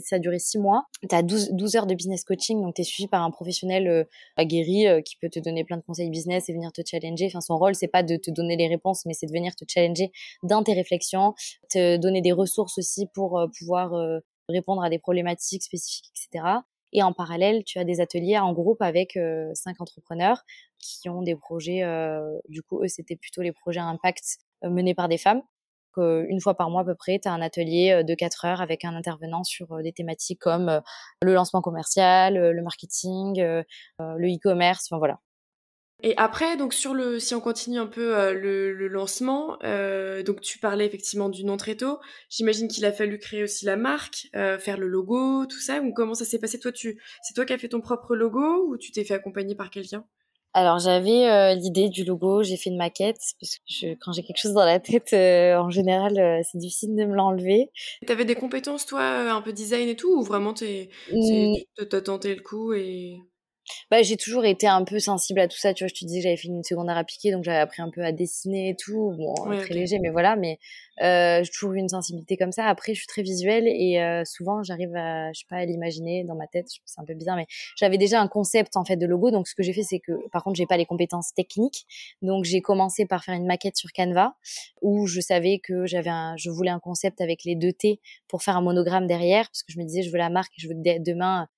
ça 0.00 0.16
a 0.16 0.18
duré 0.18 0.38
six 0.38 0.58
mois. 0.58 0.86
Tu 1.08 1.14
as 1.14 1.22
12, 1.22 1.50
12, 1.52 1.76
heures 1.76 1.86
de 1.86 1.94
business 1.94 2.24
coaching, 2.24 2.60
donc 2.60 2.74
tu 2.74 2.82
es 2.82 2.84
suivi 2.84 3.06
par 3.06 3.22
un 3.22 3.30
professionnel 3.30 4.08
aguerri 4.36 4.86
qui 5.04 5.16
peut 5.16 5.28
te 5.28 5.38
donner 5.38 5.64
plein 5.64 5.76
de 5.76 5.82
conseils 5.82 6.10
business 6.10 6.48
et 6.48 6.52
venir 6.52 6.72
te 6.72 6.82
challenger. 6.84 7.26
Enfin, 7.26 7.40
son 7.40 7.56
rôle, 7.56 7.76
c'est 7.76 7.86
pas 7.86 8.02
de 8.02 8.16
te 8.16 8.30
donner 8.32 8.56
les 8.56 8.66
réponses, 8.66 9.06
mais 9.06 9.14
c'est 9.14 9.26
de 9.26 9.32
venir 9.32 9.54
te 9.54 9.64
challenger 9.68 10.10
dans 10.42 10.64
tes 10.64 10.72
réflexions, 10.72 11.34
te 11.70 11.96
donner 11.96 12.22
des 12.22 12.32
ressources 12.32 12.78
aussi 12.78 13.06
pour 13.14 13.40
pouvoir 13.56 13.92
répondre 14.48 14.82
à 14.82 14.90
des 14.90 14.98
problématiques 14.98 15.62
spécifiques, 15.62 16.10
etc. 16.10 16.62
Et 16.92 17.02
en 17.02 17.12
parallèle, 17.12 17.64
tu 17.64 17.78
as 17.78 17.84
des 17.84 18.00
ateliers 18.00 18.38
en 18.38 18.52
groupe 18.52 18.82
avec 18.82 19.16
euh, 19.16 19.50
cinq 19.54 19.80
entrepreneurs 19.80 20.42
qui 20.78 21.08
ont 21.08 21.22
des 21.22 21.36
projets. 21.36 21.82
Euh, 21.82 22.38
du 22.48 22.62
coup, 22.62 22.82
eux, 22.82 22.88
c'était 22.88 23.16
plutôt 23.16 23.40
les 23.42 23.52
projets 23.52 23.80
à 23.80 23.84
impact 23.84 24.38
euh, 24.64 24.70
menés 24.70 24.94
par 24.94 25.08
des 25.08 25.18
femmes. 25.18 25.42
une 25.96 26.40
fois 26.40 26.54
par 26.54 26.70
mois 26.70 26.82
à 26.82 26.84
peu 26.84 26.94
près, 26.94 27.18
tu 27.18 27.28
as 27.28 27.32
un 27.32 27.42
atelier 27.42 28.02
de 28.04 28.14
4 28.14 28.44
heures 28.46 28.60
avec 28.60 28.84
un 28.84 28.94
intervenant 28.94 29.44
sur 29.44 29.82
des 29.82 29.92
thématiques 29.92 30.40
comme 30.40 30.80
le 31.22 31.34
lancement 31.34 31.60
commercial, 31.60 32.34
le 32.34 32.62
marketing, 32.62 33.40
le 33.40 34.28
e-commerce, 34.34 34.86
enfin 34.88 34.98
voilà. 34.98 35.18
Et 36.04 36.14
après, 36.16 36.56
donc 36.56 36.74
sur 36.74 36.94
le, 36.94 37.20
si 37.20 37.34
on 37.34 37.40
continue 37.40 37.78
un 37.78 37.86
peu 37.86 38.16
euh, 38.16 38.32
le, 38.32 38.72
le, 38.72 38.88
lancement, 38.88 39.56
euh, 39.62 40.24
donc 40.24 40.40
tu 40.40 40.58
parlais 40.58 40.84
effectivement 40.84 41.28
du 41.28 41.44
nom 41.44 41.56
très 41.56 41.76
tôt. 41.76 42.00
J'imagine 42.28 42.66
qu'il 42.66 42.84
a 42.84 42.92
fallu 42.92 43.18
créer 43.18 43.44
aussi 43.44 43.64
la 43.64 43.76
marque, 43.76 44.28
euh, 44.34 44.58
faire 44.58 44.78
le 44.78 44.88
logo, 44.88 45.46
tout 45.46 45.60
ça. 45.60 45.80
Ou 45.80 45.92
comment 45.92 46.14
ça 46.14 46.24
s'est 46.24 46.40
passé? 46.40 46.58
Toi, 46.58 46.72
tu, 46.72 47.00
c'est 47.22 47.34
toi 47.34 47.44
qui 47.44 47.52
as 47.52 47.58
fait 47.58 47.68
ton 47.68 47.80
propre 47.80 48.16
logo 48.16 48.66
ou 48.68 48.76
tu 48.76 48.90
t'es 48.90 49.04
fait 49.04 49.14
accompagner 49.14 49.54
par 49.54 49.70
quelqu'un? 49.70 50.04
Alors 50.54 50.78
j'avais 50.80 51.54
l'idée 51.54 51.88
du 51.88 52.04
logo, 52.04 52.42
j'ai 52.42 52.58
fait 52.58 52.68
une 52.68 52.76
maquette 52.76 53.16
parce 53.40 53.56
que 53.56 53.62
je, 53.68 53.94
quand 53.98 54.12
j'ai 54.12 54.22
quelque 54.22 54.36
chose 54.36 54.52
dans 54.52 54.66
la 54.66 54.80
tête, 54.80 55.14
en 55.14 55.70
général, 55.70 56.42
c'est 56.44 56.58
difficile 56.58 56.94
de 56.94 57.06
me 57.06 57.14
l'enlever. 57.14 57.70
T'avais 58.06 58.26
des 58.26 58.34
compétences 58.34 58.84
toi, 58.84 59.02
un 59.02 59.40
peu 59.40 59.54
design 59.54 59.88
et 59.88 59.96
tout, 59.96 60.14
ou 60.14 60.22
vraiment 60.22 60.52
t'es, 60.52 60.90
t'as 61.88 62.02
tenté 62.02 62.34
le 62.34 62.42
coup 62.42 62.74
et 62.74 63.22
bah, 63.90 64.02
j'ai 64.02 64.16
toujours 64.16 64.44
été 64.44 64.66
un 64.66 64.84
peu 64.84 64.98
sensible 64.98 65.40
à 65.40 65.48
tout 65.48 65.58
ça. 65.58 65.74
Tu 65.74 65.84
vois, 65.84 65.88
je 65.88 65.94
te 65.94 66.04
disais 66.04 66.20
que 66.20 66.24
j'avais 66.24 66.36
fait 66.36 66.48
une 66.48 66.64
secondaire 66.64 66.96
à 66.96 67.04
piquer, 67.04 67.32
donc 67.32 67.44
j'avais 67.44 67.58
appris 67.58 67.82
un 67.82 67.90
peu 67.90 68.02
à 68.02 68.12
dessiner 68.12 68.70
et 68.70 68.76
tout. 68.76 69.14
Bon, 69.16 69.34
très 69.34 69.74
léger, 69.74 69.98
mais 69.98 70.10
voilà. 70.10 70.36
Mais 70.36 70.58
euh, 71.02 71.42
j'ai 71.42 71.50
toujours 71.50 71.72
eu 71.72 71.78
une 71.78 71.88
sensibilité 71.88 72.36
comme 72.36 72.52
ça. 72.52 72.66
Après, 72.66 72.94
je 72.94 72.98
suis 72.98 73.06
très 73.06 73.22
visuelle 73.22 73.66
et 73.66 74.00
euh, 74.00 74.24
souvent, 74.24 74.62
j'arrive 74.62 74.94
à, 74.94 75.32
je 75.32 75.40
sais 75.40 75.46
pas, 75.48 75.56
à 75.56 75.64
l'imaginer 75.64 76.24
dans 76.24 76.34
ma 76.34 76.46
tête. 76.46 76.66
C'est 76.84 77.00
un 77.00 77.04
peu 77.04 77.14
bizarre, 77.14 77.36
mais 77.36 77.46
j'avais 77.76 77.98
déjà 77.98 78.20
un 78.20 78.28
concept 78.28 78.76
en 78.76 78.84
fait 78.84 78.96
de 78.96 79.06
logo. 79.06 79.30
Donc, 79.30 79.48
ce 79.48 79.54
que 79.54 79.62
j'ai 79.62 79.72
fait, 79.72 79.82
c'est 79.82 80.00
que, 80.00 80.12
par 80.30 80.42
contre, 80.44 80.56
j'ai 80.56 80.66
pas 80.66 80.76
les 80.76 80.86
compétences 80.86 81.32
techniques. 81.34 81.86
Donc, 82.20 82.44
j'ai 82.44 82.60
commencé 82.60 83.06
par 83.06 83.24
faire 83.24 83.34
une 83.34 83.46
maquette 83.46 83.76
sur 83.76 83.92
Canva 83.92 84.34
où 84.80 85.06
je 85.06 85.20
savais 85.20 85.60
que 85.62 85.86
j'avais 85.86 86.10
un, 86.10 86.34
je 86.36 86.50
voulais 86.50 86.70
un 86.70 86.80
concept 86.80 87.20
avec 87.20 87.44
les 87.44 87.54
deux 87.54 87.72
T 87.72 88.00
pour 88.28 88.42
faire 88.42 88.56
un 88.56 88.62
monogramme 88.62 89.06
derrière, 89.06 89.46
parce 89.46 89.62
que 89.62 89.72
je 89.72 89.78
me 89.78 89.84
disais, 89.84 90.02
je 90.02 90.10
veux 90.10 90.18
la 90.18 90.30
marque, 90.30 90.52
je 90.56 90.68
veux 90.68 90.74
que 90.74 91.02
demain 91.02 91.48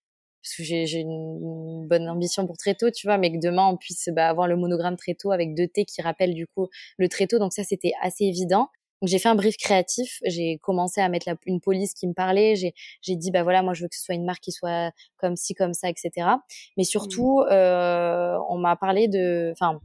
parce 0.45 0.57
que 0.57 0.63
j'ai 0.63 1.01
une, 1.01 1.87
bonne 1.89 2.09
ambition 2.09 2.47
pour 2.47 2.59
Tréto, 2.59 2.91
tu 2.91 3.07
vois, 3.07 3.17
mais 3.17 3.33
que 3.33 3.39
demain 3.39 3.67
on 3.67 3.77
puisse 3.77 4.11
bah, 4.13 4.29
avoir 4.29 4.47
le 4.47 4.57
monogramme 4.57 4.97
Tréto 4.97 5.33
avec 5.33 5.55
deux 5.55 5.67
T 5.67 5.87
qui 5.87 6.03
rappellent 6.03 6.35
du 6.35 6.47
coup 6.47 6.69
le 6.99 7.09
Tréto. 7.09 7.39
Donc 7.39 7.53
ça, 7.53 7.65
c'était 7.65 7.93
assez 8.03 8.25
évident. 8.25 8.69
Donc 9.01 9.09
j'ai 9.09 9.19
fait 9.19 9.29
un 9.29 9.35
brief 9.35 9.57
créatif, 9.57 10.19
j'ai 10.25 10.59
commencé 10.59 11.01
à 11.01 11.09
mettre 11.09 11.29
la, 11.29 11.37
une 11.47 11.61
police 11.61 11.95
qui 11.95 12.07
me 12.07 12.15
parlait, 12.15 12.55
j'ai 12.57 13.17
dit 13.17 13.31
bah 13.31 13.43
voilà 13.43 13.63
moi 13.63 13.75
je 13.75 13.83
veux 13.83 13.89
que 13.89 13.97
ce 13.97 14.03
soit 14.03 14.15
une 14.15 14.25
marque 14.25 14.41
qui 14.41 14.53
soit 14.53 14.93
comme 15.19 15.37
ci 15.37 15.55
comme 15.55 15.75
ça 15.75 15.91
etc. 15.91 16.11
Mais 16.77 16.85
surtout 16.85 17.41
mmh. 17.41 17.53
euh, 17.53 18.39
on 18.49 18.57
m'a 18.57 18.77
parlé 18.77 19.09
de, 19.09 19.51
enfin 19.53 19.81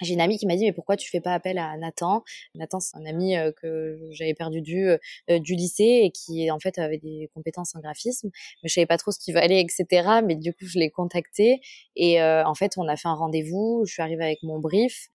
j'ai 0.00 0.14
une 0.14 0.20
amie 0.20 0.38
qui 0.38 0.46
m'a 0.46 0.56
dit 0.56 0.64
mais 0.64 0.72
pourquoi 0.72 0.96
tu 0.96 1.08
fais 1.10 1.20
pas 1.20 1.34
appel 1.34 1.58
à 1.58 1.76
Nathan? 1.76 2.22
Nathan 2.54 2.80
c'est 2.80 2.96
un 2.96 3.06
ami 3.06 3.34
que 3.60 3.98
j'avais 4.10 4.34
perdu 4.34 4.60
du 4.60 4.88
du 5.28 5.54
lycée 5.54 6.00
et 6.04 6.10
qui 6.10 6.50
en 6.50 6.58
fait 6.58 6.78
avait 6.78 6.98
des 6.98 7.30
compétences 7.34 7.74
en 7.74 7.80
graphisme 7.80 8.30
mais 8.62 8.68
je 8.68 8.74
savais 8.74 8.86
pas 8.86 8.98
trop 8.98 9.10
ce 9.10 9.18
qu'il 9.18 9.34
valait 9.34 9.60
etc 9.60 10.20
mais 10.24 10.36
du 10.36 10.52
coup 10.52 10.66
je 10.66 10.78
l'ai 10.78 10.90
contacté 10.90 11.60
et 11.96 12.20
euh, 12.22 12.44
en 12.46 12.54
fait 12.54 12.72
on 12.76 12.88
a 12.88 12.96
fait 12.96 13.08
un 13.08 13.14
rendez-vous. 13.14 13.84
Je 13.86 13.92
suis 13.92 14.02
arrivée 14.02 14.24
avec 14.24 14.42
mon 14.42 14.58
brief 14.58 15.08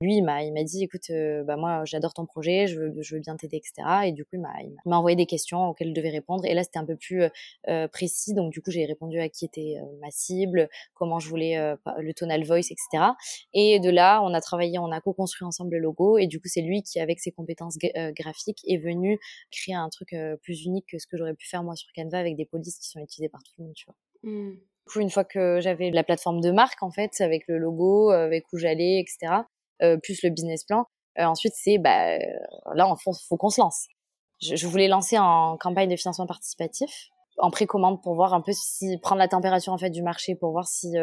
lui, 0.00 0.18
il 0.18 0.22
m'a, 0.22 0.44
il 0.44 0.52
m'a 0.52 0.62
dit, 0.62 0.84
écoute, 0.84 1.10
euh, 1.10 1.42
bah 1.42 1.56
moi, 1.56 1.84
j'adore 1.84 2.14
ton 2.14 2.24
projet, 2.24 2.68
je 2.68 2.78
veux, 2.78 3.02
je 3.02 3.16
veux 3.16 3.20
bien 3.20 3.36
t'aider, 3.36 3.56
etc. 3.56 4.06
Et 4.06 4.12
du 4.12 4.24
coup, 4.24 4.30
il 4.34 4.40
m'a, 4.40 4.52
il 4.62 4.72
m'a 4.86 4.96
envoyé 4.96 5.16
des 5.16 5.26
questions 5.26 5.66
auxquelles 5.68 5.88
je 5.88 5.94
devais 5.94 6.10
répondre. 6.10 6.44
Et 6.44 6.54
là, 6.54 6.62
c'était 6.62 6.78
un 6.78 6.84
peu 6.84 6.94
plus 6.94 7.22
euh, 7.22 7.28
euh, 7.68 7.88
précis. 7.88 8.32
Donc, 8.32 8.52
du 8.52 8.62
coup, 8.62 8.70
j'ai 8.70 8.84
répondu 8.84 9.18
à 9.18 9.28
qui 9.28 9.44
était 9.44 9.76
ma 10.00 10.10
cible, 10.12 10.68
comment 10.94 11.18
je 11.18 11.28
voulais 11.28 11.56
le 11.98 12.14
tonal 12.14 12.44
voice, 12.44 12.70
etc. 12.70 13.12
Et 13.52 13.80
de 13.80 13.90
là, 13.90 14.22
on 14.22 14.34
a 14.34 14.40
travaillé, 14.40 14.78
on 14.78 14.92
a 14.92 15.00
co-construit 15.00 15.44
ensemble 15.44 15.72
le 15.72 15.80
logo. 15.80 16.16
Et 16.18 16.28
du 16.28 16.40
coup, 16.40 16.48
c'est 16.48 16.62
lui 16.62 16.82
qui, 16.82 17.00
avec 17.00 17.18
ses 17.18 17.32
compétences 17.32 17.76
graphiques, 18.16 18.60
est 18.68 18.78
venu 18.78 19.18
créer 19.50 19.74
un 19.74 19.88
truc 19.88 20.14
plus 20.42 20.64
unique 20.64 20.86
que 20.90 20.98
ce 20.98 21.06
que 21.06 21.16
j'aurais 21.16 21.34
pu 21.34 21.48
faire 21.48 21.64
moi 21.64 21.74
sur 21.74 21.88
Canva 21.94 22.18
avec 22.18 22.36
des 22.36 22.44
polices 22.44 22.78
qui 22.78 22.88
sont 22.88 23.00
utilisées 23.00 23.28
par 23.28 23.42
tout 23.42 23.52
le 23.58 23.64
monde, 23.64 23.74
tu 23.74 23.86
vois. 23.86 23.96
Mmh. 24.22 24.52
Du 24.52 24.92
coup, 24.92 25.00
une 25.00 25.10
fois 25.10 25.24
que 25.24 25.60
j'avais 25.60 25.90
la 25.90 26.04
plateforme 26.04 26.40
de 26.40 26.50
marque, 26.50 26.82
en 26.82 26.90
fait, 26.90 27.20
avec 27.20 27.44
le 27.48 27.58
logo, 27.58 28.10
avec 28.10 28.44
où 28.52 28.58
j'allais, 28.58 29.00
etc., 29.00 29.42
euh, 29.42 29.42
plus 30.02 30.22
le 30.22 30.30
business 30.30 30.64
plan. 30.64 30.86
Euh, 31.18 31.24
ensuite, 31.24 31.54
c'est 31.56 31.78
bah, 31.78 32.12
euh, 32.12 32.18
là, 32.74 32.88
il 32.88 33.02
faut, 33.02 33.36
qu'on 33.36 33.50
se 33.50 33.60
lance. 33.60 33.86
Je, 34.40 34.54
je, 34.54 34.66
voulais 34.66 34.88
lancer 34.88 35.18
en 35.18 35.56
campagne 35.56 35.90
de 35.90 35.96
financement 35.96 36.26
participatif 36.26 37.08
en 37.38 37.50
précommande 37.50 38.02
pour 38.02 38.14
voir 38.14 38.34
un 38.34 38.40
peu 38.40 38.52
si 38.52 38.98
prendre 38.98 39.20
la 39.20 39.28
température 39.28 39.72
en 39.72 39.78
fait 39.78 39.90
du 39.90 40.02
marché 40.02 40.34
pour 40.34 40.50
voir 40.50 40.66
si 40.66 40.94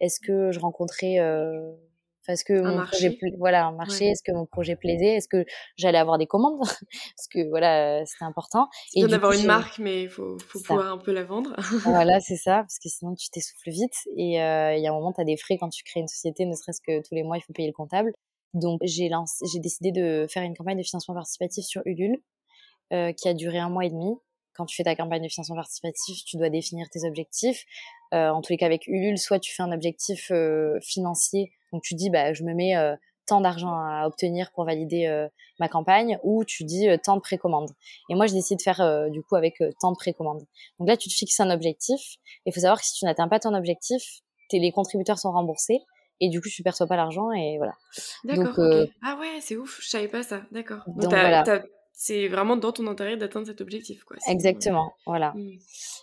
est-ce 0.00 0.20
que 0.20 0.52
je 0.52 0.60
rencontrais 0.60 1.16
parce 2.28 2.44
que 2.44 2.52
mon 2.52 2.84
projet 2.84 3.18
voilà 3.38 3.66
un 3.66 3.72
marché 3.72 4.06
est-ce 4.06 4.22
que 4.22 4.32
mon 4.32 4.46
projet 4.46 4.76
plaisait? 4.76 5.16
Est-ce 5.16 5.26
que 5.26 5.44
j'allais 5.76 5.98
avoir 5.98 6.18
des 6.18 6.26
commandes? 6.26 6.60
Parce 7.16 7.26
que 7.28 7.48
voilà 7.48 8.04
c'était 8.06 8.24
important. 8.24 8.68
Et 8.94 9.00
bien 9.00 9.08
d'avoir 9.08 9.32
une 9.32 9.46
marque 9.46 9.78
mais 9.80 10.02
il 10.02 10.08
faut, 10.08 10.38
faut 10.38 10.60
pouvoir 10.60 10.92
un 10.92 10.98
peu 10.98 11.12
la 11.12 11.24
vendre. 11.24 11.56
Voilà 11.84 12.20
c'est 12.20 12.36
ça 12.36 12.58
parce 12.58 12.78
que 12.78 12.88
sinon 12.88 13.14
tu 13.14 13.30
t'essouffles 13.30 13.70
vite. 13.70 13.94
Et 14.16 14.40
euh, 14.40 14.76
il 14.76 14.82
y 14.82 14.86
a 14.86 14.90
un 14.90 14.94
moment 14.94 15.12
tu 15.12 15.20
as 15.20 15.24
des 15.24 15.36
frais 15.36 15.56
quand 15.58 15.70
tu 15.70 15.82
crées 15.82 16.00
une 16.00 16.08
société 16.08 16.44
ne 16.44 16.54
serait-ce 16.54 16.80
que 16.80 17.00
tous 17.00 17.14
les 17.14 17.24
mois 17.24 17.38
il 17.38 17.40
faut 17.40 17.52
payer 17.52 17.68
le 17.68 17.74
comptable. 17.74 18.12
Donc 18.54 18.80
j'ai 18.84 19.08
lancé 19.08 19.44
j'ai 19.52 19.58
décidé 19.58 19.90
de 19.90 20.26
faire 20.28 20.42
une 20.42 20.56
campagne 20.56 20.78
de 20.78 20.82
financement 20.82 21.14
participatif 21.14 21.64
sur 21.64 21.82
Ulule 21.86 22.18
euh, 22.92 23.12
qui 23.12 23.28
a 23.28 23.34
duré 23.34 23.58
un 23.58 23.68
mois 23.68 23.84
et 23.84 23.90
demi. 23.90 24.14
Quand 24.54 24.66
tu 24.66 24.74
fais 24.74 24.82
ta 24.82 24.96
campagne 24.96 25.22
de 25.22 25.28
financement 25.28 25.56
participatif, 25.56 26.24
tu 26.24 26.36
dois 26.36 26.48
définir 26.48 26.88
tes 26.90 27.06
objectifs. 27.06 27.64
Euh, 28.14 28.30
en 28.30 28.40
tous 28.40 28.52
les 28.52 28.56
cas, 28.56 28.66
avec 28.66 28.86
Ulule, 28.86 29.18
soit 29.18 29.38
tu 29.38 29.54
fais 29.54 29.62
un 29.62 29.70
objectif 29.70 30.30
euh, 30.30 30.78
financier, 30.80 31.52
donc 31.72 31.82
tu 31.82 31.94
dis, 31.94 32.10
bah, 32.10 32.32
je 32.32 32.44
me 32.44 32.54
mets 32.54 32.76
euh, 32.76 32.96
tant 33.26 33.40
d'argent 33.40 33.72
à 33.72 34.06
obtenir 34.06 34.50
pour 34.52 34.64
valider 34.64 35.06
euh, 35.06 35.28
ma 35.60 35.68
campagne, 35.68 36.18
ou 36.22 36.44
tu 36.44 36.64
dis 36.64 36.88
tant 37.04 37.16
de 37.16 37.20
précommandes. 37.20 37.70
Et 38.08 38.14
moi, 38.14 38.26
j'ai 38.26 38.34
décidé 38.34 38.56
de 38.56 38.62
faire 38.62 39.10
du 39.10 39.22
coup 39.22 39.36
avec 39.36 39.62
tant 39.80 39.92
de 39.92 39.96
précommandes. 39.96 40.44
Donc 40.78 40.88
là, 40.88 40.96
tu 40.96 41.08
te 41.08 41.14
fixes 41.14 41.40
un 41.40 41.50
objectif. 41.50 42.16
Il 42.46 42.54
faut 42.54 42.60
savoir 42.60 42.80
que 42.80 42.86
si 42.86 42.94
tu 42.94 43.04
n'atteins 43.04 43.28
pas 43.28 43.38
ton 43.38 43.54
objectif, 43.54 44.20
les 44.52 44.72
contributeurs 44.72 45.18
sont 45.18 45.30
remboursés 45.30 45.80
et 46.20 46.28
du 46.30 46.40
coup 46.40 46.48
tu 46.48 46.62
perçois 46.62 46.86
pas 46.86 46.96
l'argent 46.96 47.30
et 47.32 47.58
voilà. 47.58 47.74
D'accord. 48.24 48.58
Euh... 48.58 48.86
Ah 49.02 49.16
ouais, 49.20 49.38
c'est 49.40 49.56
ouf, 49.56 49.80
je 49.82 49.88
savais 49.88 50.08
pas 50.08 50.22
ça. 50.22 50.42
D'accord. 50.50 50.82
Donc, 50.86 51.02
donc 51.02 51.10
voilà 51.10 51.44
c'est 52.00 52.28
vraiment 52.28 52.56
dans 52.56 52.70
ton 52.70 52.86
intérêt 52.86 53.16
d'atteindre 53.16 53.48
cet 53.48 53.60
objectif. 53.60 54.04
Quoi. 54.04 54.16
Exactement, 54.28 54.92
voilà. 55.04 55.32
Mmh. 55.34 55.58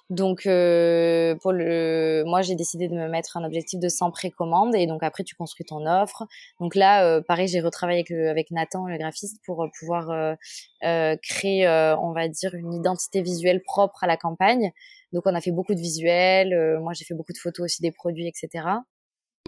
Donc, 0.10 0.46
euh, 0.46 1.36
pour 1.42 1.54
le, 1.54 2.24
moi, 2.26 2.42
j'ai 2.42 2.56
décidé 2.56 2.90
de 2.90 2.94
me 2.94 3.08
mettre 3.08 3.38
un 3.38 3.46
objectif 3.46 3.80
de 3.80 3.88
100 3.88 4.12
précommandes 4.12 4.76
et 4.76 4.88
donc 4.88 5.04
après, 5.04 5.24
tu 5.24 5.36
construis 5.36 5.66
ton 5.66 5.86
offre. 5.86 6.28
Donc 6.60 6.76
là, 6.76 7.06
euh, 7.06 7.22
pareil, 7.26 7.48
j'ai 7.48 7.62
retravaillé 7.62 8.00
avec, 8.00 8.12
avec 8.12 8.52
Nathan, 8.52 8.88
le 8.88 8.98
graphiste, 8.98 9.40
pour 9.46 9.64
euh, 9.64 9.68
pouvoir 9.80 10.12
euh, 10.12 11.16
créer, 11.24 11.66
on 11.66 12.12
va 12.12 12.28
dire, 12.28 12.54
une 12.56 12.74
identité 12.74 13.22
visuelle 13.22 13.64
propre 13.64 14.04
à 14.04 14.08
la 14.08 14.18
campagne. 14.18 14.74
Donc, 15.14 15.24
on 15.26 15.34
a 15.34 15.40
fait 15.40 15.52
beaucoup 15.52 15.76
de 15.76 15.80
visuels. 15.80 16.78
moi, 16.82 16.92
j'ai 16.92 17.06
fait 17.06 17.16
beaucoup 17.16 17.32
de 17.32 17.38
photos 17.38 17.64
aussi 17.64 17.82
des 17.82 17.94
produits, 17.94 18.28
etc. 18.28 18.66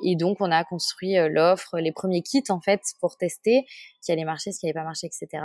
Et 0.03 0.15
donc, 0.15 0.37
on 0.41 0.51
a 0.51 0.63
construit 0.63 1.17
euh, 1.17 1.27
l'offre, 1.27 1.79
les 1.79 1.91
premiers 1.91 2.21
kits, 2.21 2.43
en 2.49 2.61
fait, 2.61 2.81
pour 2.99 3.17
tester 3.17 3.65
ce 4.01 4.05
qui 4.05 4.11
allait 4.11 4.25
marcher, 4.25 4.51
ce 4.51 4.59
qui 4.59 4.65
n'allait 4.65 4.73
pas 4.73 4.83
marcher, 4.83 5.07
etc. 5.07 5.43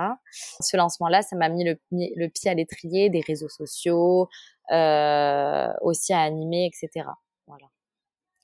Ce 0.61 0.77
lancement-là, 0.77 1.23
ça 1.23 1.37
m'a 1.37 1.49
mis 1.49 1.65
le, 1.65 1.79
le, 1.91 2.29
pied 2.29 2.51
à 2.51 2.55
l'étrier 2.55 3.09
des 3.09 3.21
réseaux 3.21 3.49
sociaux, 3.49 4.29
euh, 4.71 5.69
aussi 5.81 6.13
à 6.13 6.21
animer, 6.21 6.67
etc. 6.67 7.07
Voilà. 7.47 7.67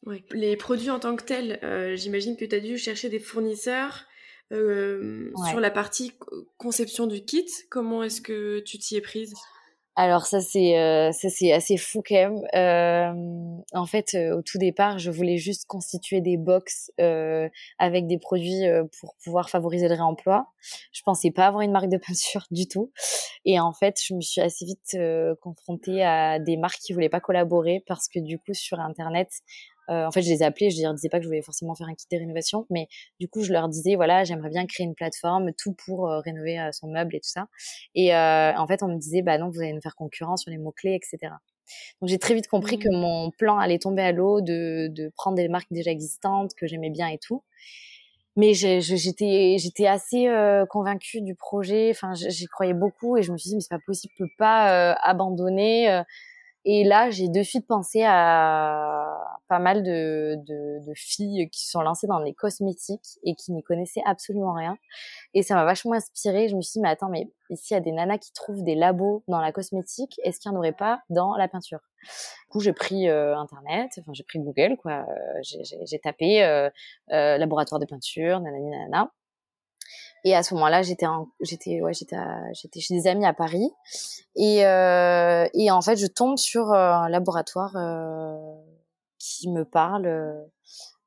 Ouais. 0.06 0.24
Les 0.30 0.56
produits 0.56 0.90
en 0.90 0.98
tant 0.98 1.16
que 1.16 1.24
tels, 1.24 1.58
euh, 1.62 1.96
j'imagine 1.96 2.36
que 2.36 2.44
tu 2.44 2.54
as 2.54 2.60
dû 2.60 2.78
chercher 2.78 3.08
des 3.08 3.18
fournisseurs 3.18 4.06
euh, 4.52 5.30
sur 5.50 5.60
la 5.60 5.70
partie 5.70 6.12
conception 6.56 7.06
du 7.06 7.24
kit. 7.24 7.48
Comment 7.70 8.02
est-ce 8.02 8.20
que 8.20 8.60
tu 8.60 8.78
t'y 8.78 8.96
es 8.96 9.00
prise? 9.00 9.34
Alors 9.98 10.26
ça 10.26 10.40
c'est 10.40 10.78
euh, 10.78 11.10
ça 11.10 11.28
c'est 11.28 11.52
assez 11.52 11.76
fou 11.76 12.04
quand 12.06 12.14
même. 12.14 12.40
Euh, 12.54 13.58
en 13.72 13.84
fait, 13.84 14.14
euh, 14.14 14.38
au 14.38 14.42
tout 14.42 14.56
départ, 14.56 15.00
je 15.00 15.10
voulais 15.10 15.38
juste 15.38 15.66
constituer 15.66 16.20
des 16.20 16.36
box 16.36 16.92
euh, 17.00 17.48
avec 17.80 18.06
des 18.06 18.16
produits 18.16 18.64
euh, 18.64 18.84
pour 19.00 19.16
pouvoir 19.24 19.50
favoriser 19.50 19.88
le 19.88 19.94
réemploi. 19.94 20.46
Je 20.92 21.02
pensais 21.02 21.32
pas 21.32 21.48
avoir 21.48 21.62
une 21.62 21.72
marque 21.72 21.88
de 21.88 21.96
peinture 21.96 22.46
du 22.52 22.68
tout. 22.68 22.92
Et 23.44 23.58
en 23.58 23.72
fait, 23.72 23.96
je 24.00 24.14
me 24.14 24.20
suis 24.20 24.40
assez 24.40 24.64
vite 24.64 24.96
confrontée 25.40 26.04
à 26.04 26.38
des 26.38 26.56
marques 26.56 26.78
qui 26.78 26.92
voulaient 26.92 27.08
pas 27.08 27.20
collaborer 27.20 27.82
parce 27.88 28.06
que 28.06 28.20
du 28.20 28.38
coup 28.38 28.54
sur 28.54 28.78
internet, 28.78 29.30
euh, 29.90 30.06
en 30.06 30.10
fait, 30.10 30.22
je 30.22 30.28
les 30.28 30.42
appelais, 30.42 30.70
je 30.70 30.82
leur 30.82 30.94
disais 30.94 31.08
pas 31.08 31.18
que 31.18 31.22
je 31.22 31.28
voulais 31.28 31.42
forcément 31.42 31.74
faire 31.74 31.88
un 31.88 31.94
kit 31.94 32.06
de 32.10 32.16
rénovation, 32.16 32.66
mais 32.70 32.88
du 33.20 33.28
coup, 33.28 33.42
je 33.42 33.52
leur 33.52 33.68
disais, 33.68 33.96
voilà, 33.96 34.24
j'aimerais 34.24 34.50
bien 34.50 34.66
créer 34.66 34.86
une 34.86 34.94
plateforme, 34.94 35.52
tout 35.52 35.72
pour 35.72 36.08
euh, 36.08 36.20
rénover 36.20 36.58
euh, 36.58 36.72
son 36.72 36.88
meuble 36.88 37.16
et 37.16 37.20
tout 37.20 37.30
ça. 37.30 37.48
Et 37.94 38.14
en 38.14 38.66
fait, 38.66 38.82
on 38.82 38.88
me 38.88 38.98
disait, 38.98 39.22
bah 39.22 39.38
non, 39.38 39.50
vous 39.50 39.60
allez 39.60 39.72
nous 39.72 39.80
faire 39.80 39.96
concurrence 39.96 40.42
sur 40.42 40.50
les 40.50 40.58
mots-clés, 40.58 40.94
etc. 40.94 41.34
Donc 42.00 42.08
j'ai 42.08 42.18
très 42.18 42.34
vite 42.34 42.48
compris 42.48 42.78
que 42.78 42.88
mmh. 42.88 42.96
mon 42.98 43.30
plan 43.30 43.58
allait 43.58 43.78
tomber 43.78 44.02
à 44.02 44.12
l'eau 44.12 44.40
de, 44.40 44.88
de 44.88 45.10
prendre 45.16 45.36
des 45.36 45.48
marques 45.48 45.70
déjà 45.70 45.90
existantes 45.90 46.54
que 46.54 46.66
j'aimais 46.66 46.90
bien 46.90 47.08
et 47.08 47.18
tout. 47.18 47.42
Mais 48.36 48.54
j'étais 48.54 49.56
j'étais 49.58 49.86
assez 49.86 50.28
convaincue 50.70 51.20
du 51.20 51.34
projet. 51.34 51.90
Enfin, 51.90 52.12
j'y 52.14 52.46
croyais 52.46 52.74
beaucoup 52.74 53.16
et 53.16 53.22
je 53.22 53.32
me 53.32 53.36
suis 53.36 53.50
dit 53.50 53.56
mais 53.56 53.60
c'est 53.60 53.68
pas 53.68 53.80
possible, 53.84 54.14
je 54.16 54.24
peux 54.24 54.30
pas 54.38 54.92
abandonner. 54.94 56.02
Et 56.70 56.84
là, 56.84 57.08
j'ai 57.08 57.28
de 57.28 57.42
suite 57.42 57.66
pensé 57.66 58.02
à 58.04 59.38
pas 59.48 59.58
mal 59.58 59.82
de, 59.82 60.92
filles 60.94 61.48
qui 61.48 61.66
sont 61.66 61.80
lancées 61.80 62.06
dans 62.06 62.18
les 62.18 62.34
cosmétiques 62.34 63.18
et 63.24 63.34
qui 63.34 63.52
n'y 63.52 63.62
connaissaient 63.62 64.02
absolument 64.04 64.52
rien. 64.52 64.76
Et 65.32 65.42
ça 65.42 65.54
m'a 65.54 65.64
vachement 65.64 65.94
inspirée. 65.94 66.50
Je 66.50 66.56
me 66.56 66.60
suis 66.60 66.72
dit, 66.74 66.80
mais 66.82 66.90
attends, 66.90 67.08
mais 67.08 67.30
ici, 67.48 67.68
il 67.70 67.74
y 67.74 67.76
a 67.78 67.80
des 67.80 67.92
nanas 67.92 68.18
qui 68.18 68.34
trouvent 68.34 68.62
des 68.62 68.74
labos 68.74 69.24
dans 69.28 69.40
la 69.40 69.50
cosmétique. 69.50 70.20
Est-ce 70.24 70.40
qu'il 70.40 70.50
n'y 70.50 70.58
en 70.58 70.60
aurait 70.60 70.72
pas 70.72 71.00
dans 71.08 71.36
la 71.36 71.48
peinture? 71.48 71.80
Du 72.02 72.50
coup, 72.50 72.60
j'ai 72.60 72.74
pris 72.74 73.08
euh, 73.08 73.34
Internet, 73.34 73.92
enfin, 74.00 74.12
j'ai 74.12 74.24
pris 74.24 74.38
Google, 74.38 74.76
quoi. 74.76 75.06
Euh, 75.08 75.40
j'ai 75.42 75.98
tapé 76.00 76.44
euh, 76.44 76.68
laboratoire 77.08 77.78
de 77.78 77.86
peinture, 77.86 78.40
nanani, 78.40 78.68
nanana. 78.68 79.10
Et 80.24 80.34
à 80.34 80.42
ce 80.42 80.54
moment-là, 80.54 80.82
j'étais 80.82 81.06
j'étais 81.40 81.80
ouais, 81.80 81.92
j'étais 81.94 82.16
j'étais 82.54 82.80
chez 82.80 82.94
des 82.94 83.06
amis 83.06 83.26
à 83.26 83.32
Paris. 83.32 83.70
Et 84.36 84.66
euh, 84.66 85.46
et 85.54 85.70
en 85.70 85.80
fait, 85.80 85.96
je 85.96 86.06
tombe 86.06 86.36
sur 86.36 86.72
euh, 86.72 86.92
un 86.92 87.08
laboratoire 87.08 87.76
euh, 87.76 88.36
qui 89.18 89.50
me 89.50 89.64
parle 89.64 90.06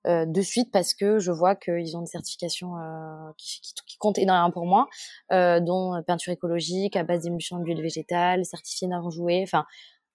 euh, 0.08 0.26
de 0.26 0.42
suite 0.42 0.72
parce 0.72 0.96
que 0.96 1.20
je 1.20 1.32
vois 1.32 1.56
qu'ils 1.56 1.96
ont 1.96 2.02
des 2.02 2.08
certifications 2.08 2.76
euh, 2.78 3.32
qui, 3.38 3.62
qui, 3.62 3.74
qui, 3.86 3.98
comptent 4.00 4.18
énormément 4.18 4.50
pour 4.50 4.66
moi, 4.66 4.88
euh, 5.32 5.60
dont 5.60 6.02
peinture 6.08 6.34
écologique 6.34 6.96
à 6.96 7.04
base 7.04 7.22
d'émulsion 7.22 7.60
d'huile 7.60 7.84
végétale, 7.84 8.44
certifié 8.44 8.88
non 8.88 9.12
joué, 9.12 9.42
enfin 9.44 9.64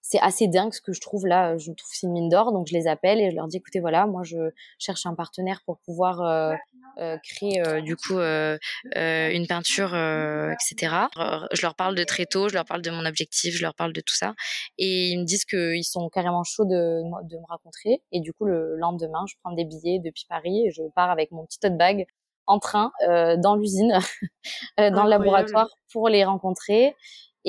c'est 0.09 0.19
assez 0.19 0.47
dingue 0.47 0.73
ce 0.73 0.79
que 0.79 0.93
je 0.93 1.01
trouve 1.01 1.27
là. 1.27 1.57
Je 1.57 1.71
trouve 1.73 1.89
c'est 1.91 2.07
une 2.07 2.13
mine 2.13 2.29
d'or, 2.29 2.53
donc 2.53 2.67
je 2.67 2.73
les 2.73 2.87
appelle 2.87 3.19
et 3.19 3.29
je 3.29 3.35
leur 3.35 3.47
dis 3.47 3.57
écoutez 3.57 3.81
voilà, 3.81 4.07
moi 4.07 4.23
je 4.23 4.37
cherche 4.79 5.05
un 5.05 5.13
partenaire 5.13 5.61
pour 5.65 5.79
pouvoir 5.79 6.21
euh, 6.21 6.53
euh, 6.99 7.17
créer 7.17 7.61
euh, 7.67 7.81
du 7.81 7.97
coup 7.97 8.17
une 8.17 9.47
peinture, 9.47 9.93
etc. 9.93 11.07
je 11.51 11.61
leur 11.61 11.75
parle 11.75 11.95
de 11.95 12.05
très 12.05 12.25
tôt, 12.25 12.47
je 12.47 12.53
leur 12.53 12.63
parle 12.63 12.81
de 12.81 12.89
mon 12.89 13.05
objectif, 13.05 13.53
je 13.53 13.61
leur 13.61 13.75
parle 13.75 13.91
de 13.91 13.99
tout 13.99 14.15
ça 14.15 14.33
et 14.77 15.09
ils 15.09 15.19
me 15.19 15.25
disent 15.25 15.43
qu'ils 15.43 15.83
sont 15.83 16.07
carrément 16.09 16.43
chauds 16.43 16.65
de, 16.65 17.01
de 17.29 17.37
me 17.37 17.45
rencontrer 17.49 18.01
et 18.13 18.21
du 18.21 18.31
coup 18.31 18.45
le 18.45 18.77
lendemain 18.77 19.25
je 19.27 19.35
prends 19.43 19.53
des 19.53 19.65
billets 19.65 19.99
depuis 19.99 20.25
Paris 20.29 20.67
et 20.67 20.71
je 20.71 20.83
pars 20.95 21.11
avec 21.11 21.31
mon 21.31 21.45
petit 21.45 21.59
tote 21.59 21.77
bag 21.77 22.07
en 22.45 22.59
train 22.59 22.93
dans 23.39 23.57
l'usine, 23.57 23.99
dans 24.77 25.03
le 25.03 25.09
laboratoire 25.09 25.67
pour 25.91 26.07
les 26.07 26.23
rencontrer 26.23 26.95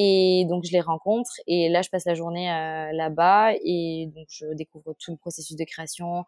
et 0.01 0.47
donc 0.49 0.65
je 0.65 0.73
les 0.73 0.81
rencontre. 0.81 1.33
Et 1.49 1.69
là 1.69 1.83
je 1.83 1.91
passe 1.91 2.07
la 2.07 2.15
journée 2.15 2.51
euh, 2.51 2.93
là-bas. 2.93 3.53
Et 3.65 4.11
donc 4.15 4.27
je 4.31 4.47
découvre 4.55 4.95
tout 4.99 5.11
le 5.11 5.17
processus 5.17 5.57
de 5.57 5.65
création, 5.65 6.25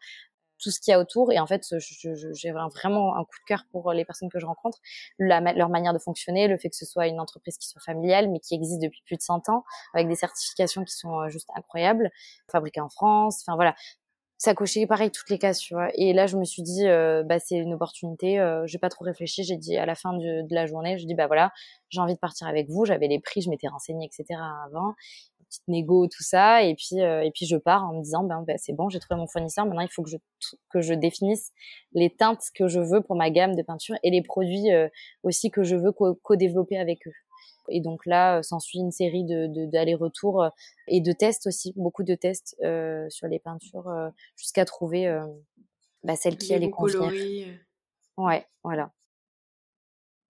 tout 0.59 0.70
ce 0.72 0.80
qu'il 0.80 0.90
y 0.90 0.94
a 0.94 0.98
autour. 0.98 1.33
Et 1.33 1.38
en 1.38 1.46
fait 1.46 1.62
j'ai 1.78 2.50
vraiment 2.50 3.16
un 3.16 3.24
coup 3.24 3.38
de 3.40 3.46
cœur 3.46 3.64
pour 3.70 3.92
les 3.92 4.04
personnes 4.04 4.28
que 4.28 4.40
je 4.40 4.46
rencontre, 4.46 4.78
leur 5.18 5.68
manière 5.68 5.94
de 5.94 6.00
fonctionner, 6.00 6.48
le 6.48 6.59
fait 6.59 6.68
que 6.68 6.76
ce 6.76 6.85
soit 6.85 7.06
une 7.06 7.20
entreprise 7.20 7.56
qui 7.59 7.68
soit 7.68 7.80
familiale 7.80 8.28
mais 8.28 8.40
qui 8.40 8.54
existe 8.56 8.83
depuis 8.83 9.02
plus 9.06 9.16
de 9.16 9.22
100 9.22 9.48
ans 9.48 9.64
avec 9.94 10.09
des 10.09 10.16
certifications 10.16 10.85
qui 10.85 10.94
sont 10.94 11.20
euh, 11.20 11.28
juste 11.28 11.48
incroyables, 11.54 12.11
fabriquées 12.50 12.80
en 12.80 12.88
France, 12.88 13.44
enfin 13.46 13.54
voilà, 13.54 13.76
ça 14.40 14.55
cochait 14.55 14.87
pareil 14.87 15.11
toutes 15.11 15.29
les 15.29 15.37
cases, 15.38 15.59
tu 15.59 15.74
vois. 15.74 15.90
Et 15.96 16.14
là, 16.14 16.26
je 16.26 16.38
me 16.38 16.44
suis 16.44 16.62
dit, 16.62 16.88
euh, 16.88 17.22
bah, 17.22 17.38
c'est 17.38 17.57
une 17.57 17.74
opportunité. 17.74 18.40
Euh, 18.40 18.66
j'ai 18.66 18.79
pas 18.79 18.88
trop 18.88 19.05
réfléchi. 19.05 19.44
J'ai 19.44 19.59
dit 19.59 19.76
à 19.76 19.85
la 19.85 19.94
fin 19.94 20.14
de, 20.14 20.55
la 20.55 20.64
journée, 20.64 20.96
je 20.96 21.05
dis, 21.07 21.14
bah 21.14 21.26
voilà, 21.26 21.53
j'ai 21.90 22.00
envie 22.00 22.14
de 22.14 22.18
partir 22.18 22.46
avec 22.46 22.70
vous. 22.70 22.87
J'avais 22.87 23.07
les 23.07 23.20
prix, 23.20 23.42
je 23.42 23.50
m'étais 23.50 23.68
renseignée, 23.68 24.07
etc. 24.07 24.40
avant, 24.64 24.94
petite 25.44 25.68
négo, 25.68 26.07
tout 26.07 26.22
ça. 26.22 26.62
Et 26.62 26.74
puis, 26.74 27.03
euh, 27.03 27.22
et 27.22 27.31
puis 27.33 27.44
je 27.44 27.57
pars 27.59 27.85
en 27.85 27.98
me 27.98 28.03
disant, 28.03 28.24
ben, 28.24 28.42
bah, 28.46 28.55
c'est 28.57 28.72
bon, 28.72 28.88
j'ai 28.88 28.98
trouvé 28.98 29.20
mon 29.20 29.26
fournisseur. 29.26 29.66
Maintenant, 29.66 29.83
il 29.83 29.92
faut 29.92 30.03
que 30.03 30.09
je 30.09 30.16
que 30.70 30.81
je 30.81 30.94
définisse 30.94 31.53
les 31.92 32.09
teintes 32.09 32.44
que 32.55 32.66
je 32.66 32.81
veux 32.81 33.03
pour 33.03 33.16
ma 33.16 33.29
gamme 33.29 33.55
de 33.55 33.62
peinture 33.62 33.96
et 34.03 34.11
les 34.11 34.22
produits 34.22 34.72
euh, 34.72 34.88
aussi 35.22 35.50
que 35.50 35.64
je 35.64 35.76
veux 35.76 35.92
co-développer 35.92 36.79
avec 36.79 37.07
eux. 37.07 37.12
Et 37.70 37.80
donc 37.80 38.06
là, 38.06 38.38
euh, 38.38 38.42
s'ensuit 38.42 38.78
une 38.78 38.90
série 38.90 39.24
de 39.24 39.66
d'allers-retours 39.66 40.42
euh, 40.42 40.48
et 40.88 41.00
de 41.00 41.12
tests 41.12 41.46
aussi, 41.46 41.72
beaucoup 41.76 42.02
de 42.02 42.14
tests 42.14 42.56
euh, 42.62 43.09
sur 43.11 43.28
les 43.28 43.38
peintures 43.38 43.90
jusqu'à 44.37 44.64
trouver 44.64 45.09
bah, 46.04 46.16
celle 46.16 46.37
qui 46.37 46.54
allait 46.54 46.70
convenir. 46.70 47.46
Ouais, 48.16 48.46
voilà. 48.62 48.92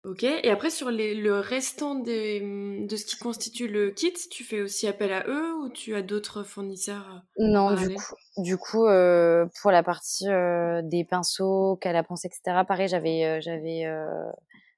Ok, 0.02 0.22
et 0.22 0.48
après 0.48 0.70
sur 0.70 0.90
les, 0.90 1.14
le 1.14 1.40
restant 1.40 1.94
des, 1.94 2.40
mmh, 2.40 2.86
de 2.86 2.96
ce 2.96 3.04
qui 3.04 3.18
constitue 3.18 3.68
le 3.68 3.90
kit, 3.90 4.14
tu 4.30 4.44
fais 4.44 4.62
aussi 4.62 4.86
appel 4.86 5.12
à 5.12 5.26
eux 5.26 5.54
ou 5.56 5.68
tu 5.68 5.94
as 5.94 6.00
d'autres 6.00 6.42
fournisseurs 6.42 7.20
Non, 7.38 7.74
du 7.74 7.94
coup, 7.94 8.14
du 8.38 8.56
coup 8.56 8.86
euh, 8.86 9.44
pour 9.60 9.70
la 9.70 9.82
partie 9.82 10.26
euh, 10.26 10.80
des 10.82 11.04
pinceaux, 11.04 11.76
calaponce, 11.82 12.24
etc., 12.24 12.40
pareil, 12.66 12.88
j'avais 12.88 13.26
euh, 13.26 13.40
j'avais 13.42 13.84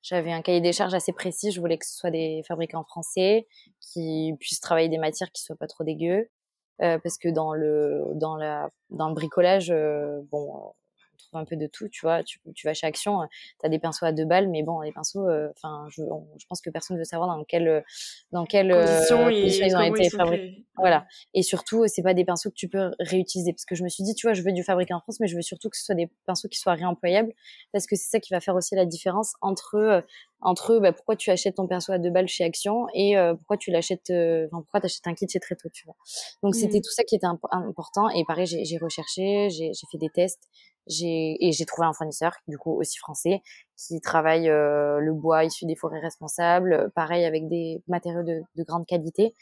j'avais 0.03 0.33
un 0.33 0.43
cahier 0.43 0.61
des 0.61 0.73
charges 0.73 0.95
assez 0.95 1.13
précis. 1.13 1.53
Je 1.53 1.61
voulais 1.61 1.79
que 1.79 1.87
ce 1.87 1.97
soit 1.97 2.11
des 2.11 2.43
fabricants 2.47 2.85
français 2.85 3.47
qui 3.81 4.35
puissent 4.41 4.61
travailler 4.61 4.89
des 4.89 4.99
matières 4.99 5.31
qui 5.33 5.43
soient 5.43 5.57
pas 5.57 5.69
trop 5.69 5.85
dégueu, 5.85 6.29
euh, 6.83 6.99
parce 6.99 7.19
que 7.19 7.29
dans 7.29 7.55
le 7.55 8.05
dans 8.15 8.37
la 8.37 8.71
dans 8.91 9.09
le 9.09 9.15
bricolage, 9.15 9.71
euh, 9.71 10.21
bon, 10.31 10.49
on 10.55 10.75
trouve 11.33 11.43
un 11.43 11.45
peu 11.45 11.57
de 11.57 11.67
tout, 11.67 11.89
tu 11.89 12.01
vois. 12.03 12.23
Tu, 12.23 12.39
tu 12.55 12.67
vas 12.67 12.75
chez 12.75 12.87
Action, 12.87 13.21
tu 13.61 13.67
as 13.67 13.69
des 13.69 13.79
pinceaux 13.79 14.07
à 14.07 14.13
deux 14.13 14.25
balles, 14.25 14.49
mais 14.49 14.63
bon, 14.63 14.81
les 14.81 14.93
pinceaux, 14.93 15.27
enfin, 15.57 15.87
je, 15.91 16.03
je, 16.39 16.47
pense 16.47 16.61
que 16.61 16.71
personne 16.71 16.97
ne 16.97 17.01
veut 17.01 17.05
savoir 17.05 17.29
dans 17.29 17.45
quel, 17.45 17.85
dans 18.31 18.45
quelles 18.45 18.73
conditions, 18.73 19.29
ils, 19.29 19.77
ont 19.77 19.81
été 19.83 20.11
fabriqués. 20.11 20.65
Voilà. 20.77 21.07
Et 21.35 21.43
surtout, 21.43 21.87
c'est 21.87 22.03
pas 22.03 22.15
des 22.15 22.25
pinceaux 22.25 22.51
que 22.51 22.55
tu 22.55 22.69
peux 22.69 22.93
réutiliser, 22.99 23.53
parce 23.53 23.65
que 23.65 23.75
je 23.75 23.83
me 23.83 23.89
suis 23.89 24.05
dit, 24.05 24.15
tu 24.15 24.27
vois, 24.27 24.35
je 24.35 24.43
veux 24.43 24.53
du 24.53 24.63
fabriqué 24.63 24.95
en 24.95 25.01
France, 25.01 25.21
mais 25.21 25.27
je 25.27 25.37
veux 25.37 25.43
surtout 25.43 25.69
que 25.71 25.77
ce 25.77 25.85
soit 25.85 25.95
des 25.95 26.09
pinceaux 26.27 26.49
qui 26.49 26.59
soient 26.59 26.75
réemployables, 26.75 27.33
parce 27.73 27.87
que 27.87 27.97
c'est 27.97 28.11
ça 28.11 28.21
qui 28.21 28.33
va 28.33 28.41
faire 28.41 28.55
aussi 28.55 28.75
la 28.75 28.87
différence 28.87 29.35
entre 29.41 30.05
entre 30.43 30.81
bah, 30.81 30.93
pourquoi 30.93 31.17
tu 31.17 31.31
achètes 31.31 31.55
ton 31.55 31.69
pinceau 31.69 31.93
à 31.93 31.99
deux 31.99 32.11
balles 32.11 32.29
chez 32.29 32.45
Action 32.45 32.87
et 32.95 33.15
pourquoi 33.39 33.57
tu 33.57 33.71
l'achètes, 33.71 34.11
enfin 34.11 34.61
pourquoi 34.63 34.81
tu 34.81 34.87
achètes 34.87 35.07
un 35.07 35.15
kit 35.15 35.27
chez 35.29 35.41
Tréto, 35.41 35.69
tu 35.73 35.85
vois. 35.85 35.95
Donc 36.43 36.55
c'était 36.55 36.79
mmh. 36.79 36.83
tout 36.83 36.91
ça 36.91 37.05
qui 37.05 37.15
était 37.15 37.27
important. 37.27 38.09
Et 38.11 38.25
pareil, 38.25 38.47
j'ai 38.47 38.79
recherché, 38.79 39.49
j'ai 39.51 39.73
fait 39.91 39.99
des 39.99 40.11
tests, 40.11 40.49
j'ai 40.87 41.37
et 41.45 41.53
j'ai 41.53 41.65
trouvé 41.65 41.87
un 41.87 41.93
fournisseur, 41.93 42.33
du 42.49 42.59
coup 42.59 42.73
aussi 42.73 42.99
français, 42.99 43.43
qui 43.77 44.01
travaille 44.01 44.49
euh, 44.49 44.99
le 44.99 45.13
bois 45.13 45.45
issu 45.45 45.67
des 45.67 45.77
forêts 45.77 46.01
responsables, 46.01 46.91
pareil 46.95 47.25
avec 47.25 47.49
des 47.49 47.83
matériaux 47.89 48.23
de, 48.23 48.43
de 48.57 48.63
grande 48.65 48.87
qualité. 48.87 49.35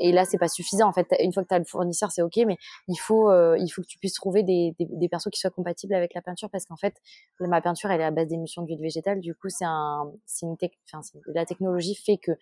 Et 0.00 0.12
là, 0.12 0.24
c'est 0.24 0.38
pas 0.38 0.48
suffisant. 0.48 0.88
En 0.88 0.92
fait, 0.92 1.08
une 1.18 1.32
fois 1.32 1.42
que 1.42 1.48
tu 1.48 1.54
as 1.54 1.58
le 1.58 1.64
fournisseur, 1.64 2.12
c'est 2.12 2.22
ok, 2.22 2.36
mais 2.46 2.56
il 2.86 2.96
faut, 2.96 3.30
euh, 3.30 3.56
il 3.58 3.68
faut 3.68 3.82
que 3.82 3.86
tu 3.88 3.98
puisses 3.98 4.14
trouver 4.14 4.44
des, 4.44 4.74
des, 4.78 4.86
des 4.88 5.08
pinceaux 5.08 5.28
qui 5.28 5.40
soient 5.40 5.50
compatibles 5.50 5.94
avec 5.94 6.14
la 6.14 6.22
peinture, 6.22 6.48
parce 6.50 6.66
qu'en 6.66 6.76
fait, 6.76 6.94
ma 7.40 7.60
peinture, 7.60 7.90
elle 7.90 8.00
est 8.00 8.04
à 8.04 8.12
base 8.12 8.28
d'émulsion 8.28 8.62
d'huile 8.62 8.80
végétale. 8.80 9.18
Du 9.20 9.34
coup, 9.34 9.48
c'est 9.48 9.64
un, 9.64 10.08
c'est 10.24 10.46
une, 10.46 10.56
enfin, 10.92 11.00
la 11.26 11.44
technologie 11.44 11.96
fait 11.96 12.16
que 12.16 12.32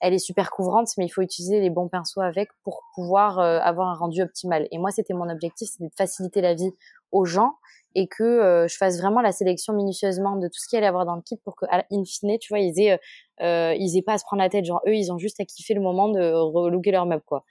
elle 0.00 0.14
est 0.14 0.18
super 0.18 0.50
couvrante, 0.50 0.88
mais 0.98 1.04
il 1.04 1.10
faut 1.10 1.22
utiliser 1.22 1.60
les 1.60 1.70
bons 1.70 1.88
pinceaux 1.88 2.22
avec 2.22 2.48
pour 2.64 2.82
pouvoir 2.94 3.38
euh, 3.38 3.60
avoir 3.60 3.88
un 3.88 3.94
rendu 3.94 4.20
optimal. 4.22 4.66
Et 4.72 4.78
moi, 4.78 4.90
c'était 4.90 5.14
mon 5.14 5.28
objectif, 5.28 5.68
c'était 5.70 5.84
de 5.84 5.94
faciliter 5.96 6.40
la 6.40 6.54
vie 6.54 6.72
aux 7.12 7.24
gens 7.24 7.54
et 7.94 8.08
que 8.08 8.22
euh, 8.22 8.68
je 8.68 8.76
fasse 8.76 8.98
vraiment 9.00 9.20
la 9.20 9.32
sélection 9.32 9.72
minutieusement 9.74 10.36
de 10.36 10.48
tout 10.48 10.58
ce 10.58 10.68
qu'il 10.68 10.78
allait 10.78 10.86
avoir 10.86 11.06
dans 11.06 11.16
le 11.16 11.22
kit 11.22 11.36
pour 11.44 11.56
que, 11.56 11.66
in 11.70 12.04
fine, 12.04 12.38
tu 12.38 12.48
vois, 12.48 12.60
ils 12.60 12.78
aient, 12.80 12.98
euh, 13.40 13.62
euh, 13.62 13.74
ils 13.78 13.96
aient 13.96 14.02
pas 14.02 14.14
à 14.14 14.18
se 14.18 14.24
prendre 14.24 14.42
la 14.42 14.48
tête. 14.48 14.64
Genre, 14.64 14.80
eux, 14.86 14.94
ils 14.94 15.12
ont 15.12 15.18
juste 15.18 15.40
à 15.40 15.44
kiffer 15.44 15.74
le 15.74 15.80
moment 15.80 16.08
de 16.08 16.32
relooker 16.32 16.90
leur 16.90 17.06
meuble, 17.06 17.22
quoi. 17.24 17.44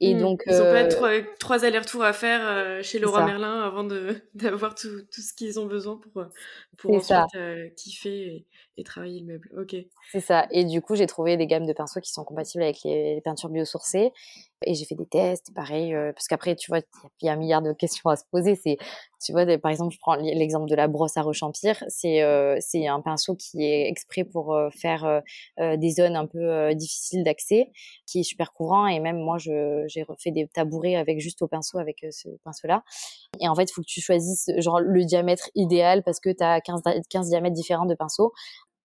Et 0.00 0.14
mmh. 0.14 0.18
donc, 0.18 0.42
ils 0.46 0.60
ont 0.60 0.64
pas 0.64 0.86
trois, 0.86 1.10
trois 1.38 1.64
allers-retours 1.64 2.04
à 2.04 2.12
faire 2.12 2.82
chez 2.82 2.98
Laura 2.98 3.24
Merlin 3.24 3.62
avant 3.62 3.84
d'avoir 4.34 4.74
tout, 4.74 5.02
tout 5.12 5.20
ce 5.20 5.34
qu'ils 5.34 5.58
ont 5.58 5.66
besoin 5.66 5.96
pour 5.96 6.24
pour 6.76 6.94
ensuite 6.94 7.74
kiffer 7.76 8.46
et, 8.76 8.84
travailler 8.84 9.20
le 9.20 9.26
meuble. 9.26 9.50
Ok. 9.58 9.74
C'est 10.12 10.20
ça. 10.20 10.46
Et 10.52 10.64
du 10.64 10.80
coup, 10.80 10.94
j'ai 10.94 11.06
trouvé 11.06 11.36
des 11.36 11.48
gammes 11.48 11.66
de 11.66 11.72
pinceaux 11.72 12.00
qui 12.00 12.12
sont 12.12 12.22
compatibles 12.22 12.62
avec 12.62 12.78
les, 12.84 13.16
les 13.16 13.20
peintures 13.20 13.48
biosourcées 13.48 14.12
et 14.66 14.74
j'ai 14.74 14.84
fait 14.84 14.96
des 14.96 15.06
tests, 15.06 15.54
pareil, 15.54 15.94
euh, 15.94 16.12
parce 16.12 16.26
qu'après, 16.26 16.56
tu 16.56 16.70
vois, 16.70 16.80
il 17.20 17.26
y 17.26 17.28
a 17.28 17.32
un 17.32 17.36
milliard 17.36 17.62
de 17.62 17.72
questions 17.72 18.10
à 18.10 18.16
se 18.16 18.24
poser. 18.30 18.56
C'est, 18.56 18.76
tu 19.24 19.32
vois, 19.32 19.46
par 19.58 19.70
exemple, 19.70 19.94
je 19.94 19.98
prends 20.00 20.16
l'exemple 20.16 20.68
de 20.68 20.74
la 20.74 20.88
brosse 20.88 21.16
à 21.16 21.22
rechampir. 21.22 21.82
C'est, 21.88 22.22
euh, 22.22 22.56
c'est 22.60 22.86
un 22.88 23.00
pinceau 23.00 23.36
qui 23.36 23.62
est 23.62 23.88
exprès 23.88 24.24
pour 24.24 24.54
euh, 24.54 24.68
faire 24.70 25.22
des 25.58 25.90
zones 25.90 26.16
un 26.16 26.26
peu 26.26 26.74
difficiles 26.74 27.24
d'accès, 27.24 27.70
qui 28.06 28.20
est 28.20 28.22
super 28.22 28.52
courant. 28.52 28.86
Et 28.86 29.00
même 29.00 29.18
moi, 29.18 29.38
je, 29.38 29.84
j'ai 29.88 30.02
refait 30.02 30.30
des 30.30 30.46
tabourets 30.48 30.96
avec 30.96 31.20
juste 31.20 31.42
au 31.42 31.48
pinceau, 31.48 31.78
avec 31.78 32.04
ce 32.10 32.28
pinceau-là. 32.44 32.82
Et 33.40 33.48
en 33.48 33.54
fait, 33.54 33.64
il 33.64 33.72
faut 33.72 33.82
que 33.82 33.86
tu 33.86 34.00
choisisses 34.00 34.50
genre 34.58 34.80
le 34.80 35.04
diamètre 35.04 35.50
idéal 35.54 36.02
parce 36.02 36.20
que 36.20 36.30
tu 36.30 36.42
as 36.42 36.60
15, 36.60 36.82
15 37.08 37.28
diamètres 37.28 37.54
différents 37.54 37.86
de 37.86 37.94
pinceaux 37.94 38.32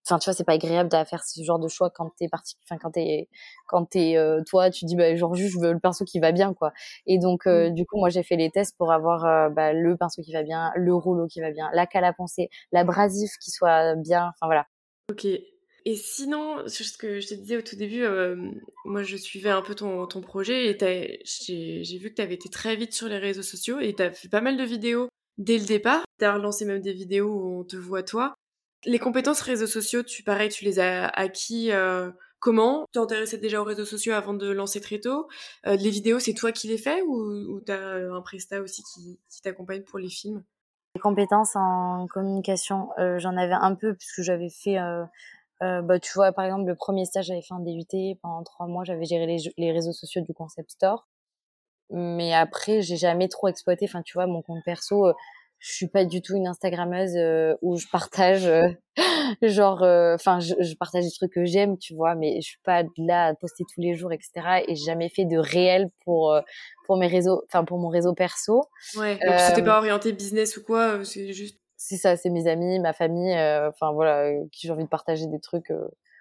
enfin 0.06 0.18
tu 0.18 0.26
vois 0.26 0.34
c'est 0.34 0.44
pas 0.44 0.52
agréable 0.54 0.90
de 0.90 1.04
faire 1.04 1.24
ce 1.24 1.42
genre 1.42 1.58
de 1.58 1.68
choix 1.68 1.90
quand 1.90 2.10
t'es 2.16 2.28
parti 2.28 2.56
enfin 2.64 2.78
quand 2.78 2.90
t'es 2.90 3.28
quand 3.66 3.86
t'es 3.86 4.16
euh, 4.16 4.42
toi 4.46 4.70
tu 4.70 4.84
dis 4.84 4.96
bah 4.96 5.14
genre 5.16 5.34
juste 5.34 5.54
je 5.54 5.60
veux 5.60 5.72
le 5.72 5.78
pinceau 5.78 6.04
qui 6.04 6.20
va 6.20 6.32
bien 6.32 6.52
quoi 6.54 6.72
et 7.06 7.18
donc 7.18 7.46
euh, 7.46 7.70
mmh. 7.70 7.74
du 7.74 7.86
coup 7.86 7.98
moi 7.98 8.10
j'ai 8.10 8.22
fait 8.22 8.36
les 8.36 8.50
tests 8.50 8.76
pour 8.76 8.92
avoir 8.92 9.24
euh, 9.24 9.48
bah, 9.48 9.72
le 9.72 9.96
pinceau 9.96 10.22
qui 10.22 10.32
va 10.32 10.42
bien 10.42 10.72
le 10.76 10.94
rouleau 10.94 11.26
qui 11.26 11.40
va 11.40 11.50
bien 11.50 11.70
la 11.72 11.86
cale 11.86 12.04
à 12.04 12.12
poncer 12.12 12.50
l'abrasif 12.72 13.32
qui 13.40 13.50
soit 13.50 13.94
bien 13.96 14.32
enfin 14.34 14.46
voilà 14.46 14.66
ok 15.10 15.26
et 15.84 15.96
sinon, 15.96 16.66
ce 16.66 16.96
que 16.96 17.20
je 17.20 17.28
te 17.28 17.34
disais 17.34 17.58
au 17.58 17.62
tout 17.62 17.76
début, 17.76 18.04
moi 18.84 19.02
je 19.02 19.16
suivais 19.16 19.50
un 19.50 19.60
peu 19.60 19.74
ton, 19.74 20.06
ton 20.06 20.22
projet 20.22 20.66
et 20.66 21.22
j'ai 21.24 21.98
vu 21.98 22.10
que 22.10 22.14
tu 22.14 22.22
avais 22.22 22.34
été 22.34 22.48
très 22.48 22.74
vite 22.74 22.94
sur 22.94 23.08
les 23.08 23.18
réseaux 23.18 23.42
sociaux 23.42 23.80
et 23.80 23.94
tu 23.94 24.02
as 24.02 24.10
fait 24.12 24.28
pas 24.28 24.40
mal 24.40 24.56
de 24.56 24.64
vidéos 24.64 25.08
dès 25.38 25.58
le 25.58 25.64
départ. 25.64 26.04
Tu 26.18 26.24
as 26.24 26.34
relancé 26.34 26.64
même 26.64 26.80
des 26.80 26.92
vidéos 26.92 27.28
où 27.28 27.60
on 27.60 27.64
te 27.64 27.76
voit 27.76 28.02
toi. 28.02 28.34
Les 28.86 28.98
compétences 28.98 29.40
réseaux 29.40 29.66
sociaux, 29.66 30.02
tu 30.02 30.22
pareil, 30.22 30.50
tu 30.50 30.64
les 30.64 30.78
as 30.78 31.06
acquis 31.06 31.72
euh, 31.72 32.10
comment? 32.38 32.86
T'intéressais 32.92 33.38
déjà 33.38 33.60
aux 33.60 33.64
réseaux 33.64 33.86
sociaux 33.86 34.12
avant 34.12 34.34
de 34.34 34.50
lancer 34.50 34.80
très 34.80 35.00
tôt 35.00 35.28
euh, 35.66 35.76
Les 35.76 35.90
vidéos, 35.90 36.18
c'est 36.18 36.34
toi 36.34 36.52
qui 36.52 36.68
les 36.68 36.78
fais 36.78 37.00
ou, 37.02 37.14
ou 37.14 37.60
t'as 37.60 37.96
un 38.10 38.20
prestat 38.20 38.60
aussi 38.60 38.82
qui, 38.82 39.18
t'accompagne 39.42 39.82
pour 39.82 39.98
les 39.98 40.10
films? 40.10 40.44
Les 40.94 41.00
compétences 41.00 41.56
en 41.56 42.06
communication, 42.08 42.90
euh, 42.98 43.18
j'en 43.18 43.36
avais 43.36 43.54
un 43.54 43.74
peu 43.74 43.94
puisque 43.94 44.22
j'avais 44.22 44.50
fait. 44.50 44.78
Bah, 45.60 45.98
tu 46.00 46.12
vois, 46.14 46.32
par 46.32 46.44
exemple, 46.44 46.66
le 46.66 46.74
premier 46.74 47.04
stage, 47.04 47.26
j'avais 47.26 47.42
fait 47.42 47.54
un 47.54 47.60
DUT 47.60 48.18
pendant 48.22 48.42
trois 48.42 48.66
mois, 48.66 48.84
j'avais 48.84 49.04
géré 49.04 49.26
les, 49.26 49.38
les 49.56 49.72
réseaux 49.72 49.92
sociaux 49.92 50.20
du 50.22 50.34
concept 50.34 50.72
store. 50.72 51.06
Mais 51.90 52.34
après, 52.34 52.82
j'ai 52.82 52.96
jamais 52.96 53.28
trop 53.28 53.48
exploité. 53.48 53.86
Enfin, 53.88 54.02
tu 54.02 54.14
vois, 54.14 54.26
mon 54.26 54.42
compte 54.42 54.62
perso, 54.64 55.12
je 55.64 55.72
suis 55.72 55.88
pas 55.88 56.04
du 56.04 56.20
tout 56.20 56.34
une 56.36 56.46
Instagrammeuse 56.46 57.16
euh, 57.16 57.54
où 57.62 57.78
je 57.78 57.86
partage 57.90 58.44
euh, 58.44 58.68
genre 59.42 59.82
euh, 59.82 60.14
enfin 60.14 60.38
je, 60.38 60.54
je, 60.60 60.74
partage 60.74 61.04
des 61.04 61.10
trucs 61.10 61.32
que 61.32 61.46
j'aime 61.46 61.78
tu 61.78 61.94
vois 61.94 62.14
mais 62.14 62.36
je 62.42 62.48
suis 62.48 62.60
pas 62.64 62.82
là 62.98 63.28
à 63.28 63.34
poster 63.34 63.64
tous 63.72 63.80
les 63.80 63.94
jours 63.94 64.12
etc 64.12 64.62
et 64.68 64.74
j'ai 64.74 64.84
jamais 64.84 65.08
fait 65.08 65.24
de 65.24 65.38
réel 65.38 65.88
pour 66.04 66.38
pour 66.86 66.98
mes 66.98 67.06
réseaux 67.06 67.42
enfin 67.46 67.64
pour 67.64 67.78
mon 67.78 67.88
réseau 67.88 68.12
perso 68.12 68.64
ouais 68.96 69.18
donc 69.26 69.38
c'était 69.38 69.62
pas 69.62 69.78
orienté 69.78 70.12
business 70.12 70.58
ou 70.58 70.62
quoi 70.62 71.02
c'est 71.02 71.32
juste 71.32 71.58
c'est 71.86 71.96
ça 71.96 72.16
c'est 72.16 72.30
mes 72.30 72.46
amis 72.46 72.78
ma 72.80 72.92
famille 72.92 73.32
enfin 73.68 73.92
voilà 73.92 74.30
qui 74.52 74.66
j'ai 74.66 74.72
envie 74.72 74.84
de 74.84 74.88
partager 74.88 75.26
des 75.26 75.40
trucs 75.40 75.72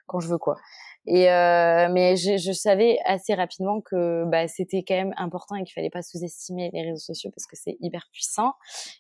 quand 0.08 0.20
je 0.20 0.28
veux 0.28 0.38
quoi 0.38 0.58
et 1.06 1.30
euh, 1.30 1.90
mais 1.92 2.16
je, 2.16 2.38
je, 2.38 2.54
savais 2.54 2.98
assez 3.06 3.34
rapidement 3.34 3.82
que 3.82 4.24
bah, 4.26 4.48
c'était 4.48 4.84
quand 4.88 4.96
même 4.96 5.14
important 5.18 5.56
et 5.56 5.64
qu'il 5.64 5.74
fallait 5.74 5.90
pas 5.90 6.02
sous-estimer 6.02 6.70
les 6.74 6.82
réseaux 6.82 7.14
sociaux 7.14 7.30
parce 7.30 7.46
que 7.46 7.58
c'est 7.58 7.76
hyper 7.82 8.08
puissant. 8.14 8.54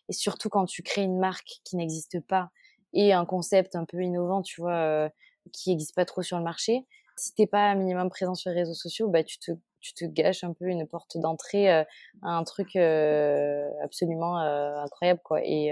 Et 0.09 0.13
surtout 0.13 0.49
quand 0.49 0.65
tu 0.65 0.83
crées 0.83 1.03
une 1.03 1.17
marque 1.17 1.61
qui 1.63 1.77
n'existe 1.77 2.19
pas 2.19 2.49
et 2.91 3.13
un 3.13 3.25
concept 3.25 3.75
un 3.77 3.85
peu 3.85 4.01
innovant, 4.01 4.41
tu 4.41 4.59
vois, 4.59 4.75
euh, 4.75 5.09
qui 5.53 5.69
n'existe 5.69 5.95
pas 5.95 6.03
trop 6.03 6.23
sur 6.23 6.37
le 6.37 6.43
marché. 6.43 6.85
Si 7.17 7.33
t'es 7.35 7.47
pas 7.47 7.73
minimum 7.73 8.09
présent 8.09 8.35
sur 8.35 8.51
les 8.51 8.57
réseaux 8.57 8.73
sociaux, 8.73 9.07
bah 9.07 9.23
tu 9.23 9.39
te 9.39 9.51
tu 9.83 9.93
te 9.93 10.05
gâches 10.05 10.43
un 10.43 10.53
peu 10.53 10.65
une 10.65 10.87
porte 10.87 11.17
d'entrée 11.17 11.71
euh, 11.71 11.83
à 12.23 12.31
un 12.31 12.43
truc 12.43 12.75
euh, 12.75 13.69
absolument 13.83 14.37
incroyable 14.37 15.21
quoi. 15.23 15.41
Et 15.43 15.71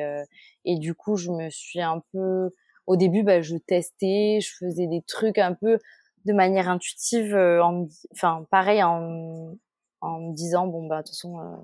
et 0.65 0.77
du 0.77 0.93
coup 0.93 1.15
je 1.15 1.31
me 1.31 1.49
suis 1.49 1.81
un 1.81 2.03
peu 2.11 2.51
au 2.87 2.95
début 2.95 3.23
bah 3.23 3.41
je 3.41 3.55
testais, 3.55 4.39
je 4.41 4.51
faisais 4.59 4.87
des 4.87 5.01
trucs 5.01 5.37
un 5.37 5.53
peu 5.53 5.79
de 6.25 6.33
manière 6.33 6.69
intuitive, 6.69 7.35
euh, 7.35 7.63
en, 7.63 7.87
enfin 8.13 8.45
pareil 8.51 8.83
en, 8.83 9.55
en 10.01 10.19
me 10.19 10.33
disant 10.33 10.67
bon 10.67 10.87
bah 10.87 10.97
de 10.97 11.07
toute 11.07 11.15
façon 11.15 11.39
euh, 11.39 11.55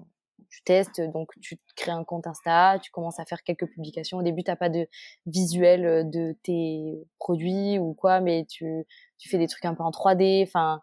tu 0.49 0.63
testes, 0.63 1.01
donc 1.13 1.31
tu 1.41 1.59
crées 1.75 1.91
un 1.91 2.03
compte 2.03 2.25
Insta, 2.27 2.79
tu 2.81 2.91
commences 2.91 3.19
à 3.19 3.25
faire 3.25 3.43
quelques 3.43 3.67
publications. 3.67 4.17
Au 4.17 4.23
début, 4.23 4.43
t'as 4.43 4.55
pas 4.55 4.69
de 4.69 4.87
visuel 5.25 5.85
euh, 5.85 6.03
de 6.03 6.35
tes 6.43 7.05
produits 7.19 7.77
ou 7.79 7.93
quoi, 7.93 8.21
mais 8.21 8.45
tu, 8.49 8.85
tu 9.17 9.29
fais 9.29 9.37
des 9.37 9.47
trucs 9.47 9.65
un 9.65 9.75
peu 9.75 9.83
en 9.83 9.91
3D. 9.91 10.43
Enfin, 10.43 10.81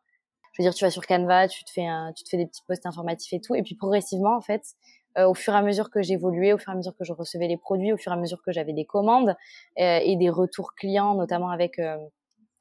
je 0.55 0.63
veux 0.63 0.65
dire, 0.65 0.75
tu 0.75 0.85
vas 0.85 0.91
sur 0.91 1.07
Canva, 1.07 1.49
tu 1.49 1.65
te 1.65 1.71
fais 1.71 1.87
un, 1.87 2.13
tu 2.13 2.25
te 2.25 2.29
fais 2.29 2.37
des 2.37 2.47
petits 2.47 2.63
posts 2.67 2.87
informatifs 2.87 3.33
et 3.33 3.41
tout. 3.41 3.55
Et 3.55 3.63
puis 3.63 3.75
progressivement, 3.75 4.37
en 4.37 4.41
fait, 4.41 4.63
au 5.17 5.35
fur 5.35 5.53
et 5.53 5.57
à 5.57 5.63
mesure 5.63 5.91
que 5.91 6.03
j'évoluais, 6.03 6.53
au 6.53 6.59
fur 6.59 6.71
et 6.71 6.73
à 6.73 6.77
mesure 6.77 6.97
que 6.97 7.05
je 7.05 7.13
recevais 7.13 7.47
les 7.47 7.57
produits, 7.57 7.93
au 7.93 7.97
fur 7.97 8.11
et 8.11 8.15
à 8.15 8.19
mesure 8.19 8.43
que 8.43 8.51
j'avais 8.51 8.73
des 8.73 8.85
commandes 8.85 9.37
et 9.77 10.17
des 10.17 10.31
retours 10.31 10.75
clients, 10.75 11.15
notamment 11.15 11.51
avec 11.51 11.79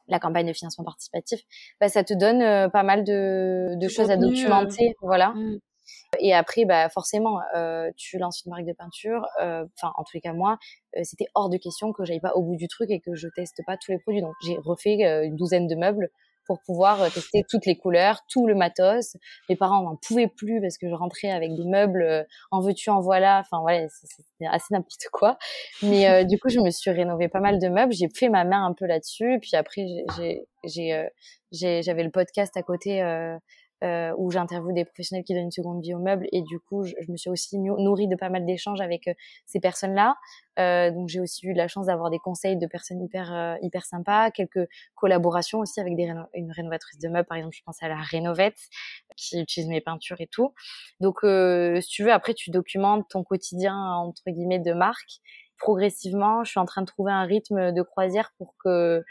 la 0.08 0.20
campagne 0.20 0.48
de 0.48 0.54
financement 0.54 0.84
participatif, 0.84 1.42
bah, 1.80 1.90
ça 1.90 2.04
te 2.04 2.14
donne 2.14 2.42
euh, 2.42 2.70
pas 2.70 2.84
mal 2.84 3.04
de, 3.04 3.76
de 3.76 3.88
choses 3.88 4.12
à 4.12 4.18
documenter, 4.18 4.90
euh. 4.90 4.94
voilà. 5.02 5.30
Mmh. 5.30 5.60
Et 6.20 6.34
après, 6.34 6.64
bah 6.64 6.88
forcément, 6.90 7.42
euh, 7.56 7.92
tu 7.98 8.18
lances 8.18 8.44
une 8.46 8.52
marque 8.52 8.66
de 8.66 8.74
peinture. 8.74 9.26
Euh, 9.42 9.66
enfin, 9.78 9.92
en 9.98 10.04
tous 10.04 10.16
les 10.16 10.22
cas, 10.22 10.32
moi, 10.32 10.58
c'était 11.04 11.28
hors 11.36 11.50
de 11.50 11.58
question 11.58 11.92
que 11.92 12.06
j'aille 12.06 12.22
pas 12.22 12.34
au 12.36 12.42
bout 12.42 12.56
du 12.56 12.70
truc 12.70 12.90
et 12.90 13.02
que 13.02 13.16
je 13.16 13.28
teste 13.36 13.62
pas 13.68 13.76
tous 13.76 13.92
les 13.92 14.00
produits. 14.00 14.22
Donc, 14.22 14.34
j'ai 14.46 14.58
refait 14.64 15.26
une 15.26 15.36
douzaine 15.36 15.68
de 15.68 15.76
meubles 15.76 16.10
pour 16.46 16.60
pouvoir 16.66 17.02
euh, 17.02 17.10
tester 17.10 17.44
toutes 17.50 17.66
les 17.66 17.78
couleurs, 17.78 18.22
tout 18.30 18.48
le 18.48 18.56
matos. 18.56 19.16
Mes 19.50 19.56
parents 19.56 19.82
n'en 19.84 19.96
pouvaient 19.96 20.28
plus 20.28 20.62
parce 20.62 20.78
que 20.78 20.90
je 20.90 20.94
rentrais 20.94 21.30
avec 21.30 21.54
des 21.56 21.66
meubles 21.66 22.04
euh, 22.04 22.24
en 22.52 22.62
veux-tu, 22.62 22.90
en 22.90 23.02
voilà. 23.02 23.40
Enfin, 23.40 23.62
voilà, 23.62 23.88
c'était 23.90 24.48
assez 24.48 24.74
n'importe 24.74 25.08
quoi. 25.12 25.38
Mais 25.82 26.10
euh, 26.10 26.24
du 26.24 26.40
coup, 26.40 26.50
je 26.50 26.60
me 26.60 26.70
suis 26.70 26.92
rénové 26.92 27.28
pas 27.28 27.40
mal 27.40 27.60
de 27.60 27.68
meubles. 27.68 27.94
J'ai 27.94 28.10
fait 28.14 28.30
ma 28.30 28.44
main 28.44 28.66
un 28.66 28.74
peu 28.74 28.86
là-dessus. 28.86 29.40
Puis 29.42 29.56
après, 29.56 29.86
j'ai, 30.66 31.10
j'avais 31.52 32.04
le 32.04 32.12
podcast 32.12 32.56
à 32.58 32.64
côté 32.64 33.02
euh, 33.02 33.38
où 34.18 34.32
j'interviewe 34.32 34.74
des 34.74 34.86
professionnels 34.86 35.26
qui 35.26 35.34
donnent 35.34 35.46
une 35.46 35.52
seconde 35.52 35.82
vie 35.82 35.94
au 35.94 36.00
meuble 36.00 36.26
et 36.32 36.42
du 36.42 36.60
coup 36.60 36.84
je, 36.84 36.94
me 37.10 37.18
suis 37.18 37.30
aussi 37.30 37.58
nourrie 37.60 38.08
de 38.08 38.16
pas 38.16 38.30
mal 38.30 38.46
d'échanges 38.46 38.82
avec 38.82 39.08
euh, 39.08 39.14
ces 39.46 39.60
personnes-là. 39.60 40.16
Euh, 40.60 40.92
donc 40.92 41.10
j'ai 41.10 41.20
aussi 41.20 41.48
eu 41.48 41.54
la 41.54 41.68
chance 41.68 41.88
d'avoir 41.88 42.10
des 42.10 42.20
conseils 42.20 42.58
de 42.58 42.68
personnes 42.68 43.02
hyper 43.02 43.34
euh, 43.34 43.56
hyper 43.62 43.86
sympas, 43.86 44.32
quelques 44.32 44.68
collaborations 44.96 45.60
aussi 45.60 45.80
avec 45.80 45.96
des 45.96 46.14
une 46.34 46.52
rénovatrice 46.52 47.00
de 47.00 47.10
meubles 47.10 47.28
par 47.28 47.38
exemple, 47.38 47.56
je 47.58 47.64
pense 47.64 47.82
à 47.82 47.88
la 47.88 47.98
Rénovette 47.98 48.60
qui 49.18 49.42
utilise 49.42 49.70
mes 49.70 49.82
peintures 49.82 50.22
et 50.22 50.28
tout. 50.28 50.54
Donc 51.00 51.20
si 51.22 51.90
tu 51.90 52.04
veux 52.04 52.14
après 52.14 52.34
tu 52.34 52.52
documentes 52.52 53.08
ton 53.10 53.24
quotidien 53.24 53.76
entre 53.76 54.24
guillemets 54.28 54.60
de 54.60 54.74
marque 54.74 55.22
progressivement, 55.58 56.44
je 56.44 56.52
suis 56.52 56.60
en 56.60 56.66
train 56.66 56.82
de 56.82 56.88
trouver 56.88 57.12
un 57.12 57.24
rythme 57.24 57.72
de 57.72 57.82
croisière 57.82 58.34
pour 58.38 58.56
que 58.64 59.04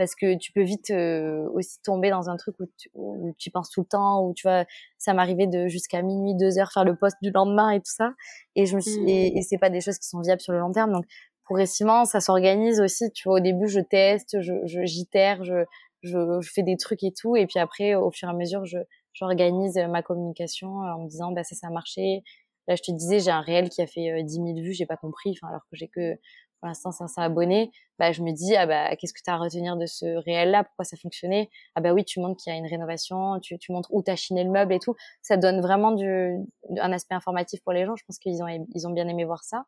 parce 0.00 0.14
que 0.14 0.34
tu 0.38 0.50
peux 0.52 0.62
vite 0.62 0.88
euh, 0.92 1.46
aussi 1.52 1.78
tomber 1.82 2.08
dans 2.08 2.30
un 2.30 2.38
truc 2.38 2.58
où 2.58 2.64
tu, 2.78 2.88
où 2.94 3.34
tu 3.36 3.50
penses 3.50 3.68
tout 3.68 3.82
le 3.82 3.86
temps, 3.86 4.24
où 4.24 4.32
tu 4.32 4.48
vois, 4.48 4.64
ça 4.96 5.12
m'arrivait 5.12 5.46
de 5.46 5.68
jusqu'à 5.68 6.00
minuit, 6.00 6.34
deux 6.34 6.58
heures 6.58 6.72
faire 6.72 6.86
le 6.86 6.96
poste 6.96 7.18
du 7.20 7.30
lendemain 7.30 7.68
et 7.68 7.80
tout 7.80 7.92
ça, 7.94 8.14
et 8.56 8.64
je 8.64 8.76
me 8.76 8.80
suis, 8.80 8.98
mmh. 8.98 9.08
et, 9.10 9.36
et 9.36 9.42
c'est 9.42 9.58
pas 9.58 9.68
des 9.68 9.82
choses 9.82 9.98
qui 9.98 10.08
sont 10.08 10.22
viables 10.22 10.40
sur 10.40 10.54
le 10.54 10.58
long 10.58 10.72
terme, 10.72 10.90
donc 10.90 11.04
progressivement 11.44 12.06
ça 12.06 12.20
s'organise 12.20 12.80
aussi, 12.80 13.12
tu 13.12 13.28
vois, 13.28 13.36
au 13.36 13.40
début 13.40 13.68
je 13.68 13.80
teste, 13.80 14.40
je, 14.40 14.54
je 14.64 14.86
j'itère, 14.86 15.44
je, 15.44 15.66
je, 16.02 16.40
je 16.40 16.50
fais 16.50 16.62
des 16.62 16.78
trucs 16.78 17.04
et 17.04 17.12
tout, 17.12 17.36
et 17.36 17.46
puis 17.46 17.58
après 17.58 17.94
au 17.94 18.10
fur 18.10 18.26
et 18.28 18.30
à 18.30 18.34
mesure 18.34 18.64
je 18.64 18.78
j'organise 19.12 19.76
ma 19.90 20.02
communication 20.02 20.78
en 20.78 21.00
me 21.00 21.08
disant 21.10 21.30
bah 21.32 21.44
ça 21.44 21.54
ça 21.54 21.66
a 21.66 21.70
marché, 21.70 22.22
Là, 22.68 22.76
je 22.76 22.82
te 22.82 22.92
disais, 22.92 23.18
j'ai 23.18 23.32
un 23.32 23.40
réel 23.40 23.68
qui 23.68 23.82
a 23.82 23.86
fait 23.88 24.22
10 24.22 24.32
000 24.32 24.46
vues, 24.60 24.74
j'ai 24.74 24.86
pas 24.86 24.96
compris, 24.96 25.32
enfin, 25.32 25.48
alors 25.48 25.62
que 25.62 25.76
j'ai 25.76 25.88
que 25.88 26.16
pour 26.60 26.68
l'instant 26.68 26.92
500 26.92 27.22
abonnés, 27.22 27.72
bah, 27.98 28.12
je 28.12 28.22
me 28.22 28.32
dis, 28.32 28.54
ah 28.54 28.66
bah, 28.66 28.94
qu'est-ce 28.96 29.12
que 29.12 29.20
tu 29.24 29.30
as 29.30 29.34
à 29.34 29.38
retenir 29.38 29.76
de 29.76 29.86
ce 29.86 30.06
réel-là? 30.24 30.64
Pourquoi 30.64 30.84
ça 30.84 30.96
fonctionnait? 30.96 31.48
Ah 31.74 31.80
bah 31.80 31.92
oui, 31.92 32.04
tu 32.04 32.20
montres 32.20 32.42
qu'il 32.42 32.52
y 32.52 32.56
a 32.56 32.58
une 32.58 32.66
rénovation, 32.66 33.40
tu, 33.40 33.58
tu 33.58 33.72
montres 33.72 33.88
où 33.92 34.02
tu 34.02 34.10
as 34.10 34.16
chiné 34.16 34.44
le 34.44 34.50
meuble 34.50 34.72
et 34.74 34.78
tout. 34.78 34.94
Ça 35.22 35.36
donne 35.36 35.60
vraiment 35.60 35.92
du, 35.92 36.36
un 36.78 36.92
aspect 36.92 37.14
informatif 37.14 37.60
pour 37.62 37.72
les 37.72 37.84
gens. 37.86 37.96
Je 37.96 38.04
pense 38.06 38.18
qu'ils 38.18 38.42
ont, 38.42 38.66
ils 38.74 38.86
ont 38.86 38.92
bien 38.92 39.08
aimé 39.08 39.24
voir 39.24 39.42
ça. 39.42 39.64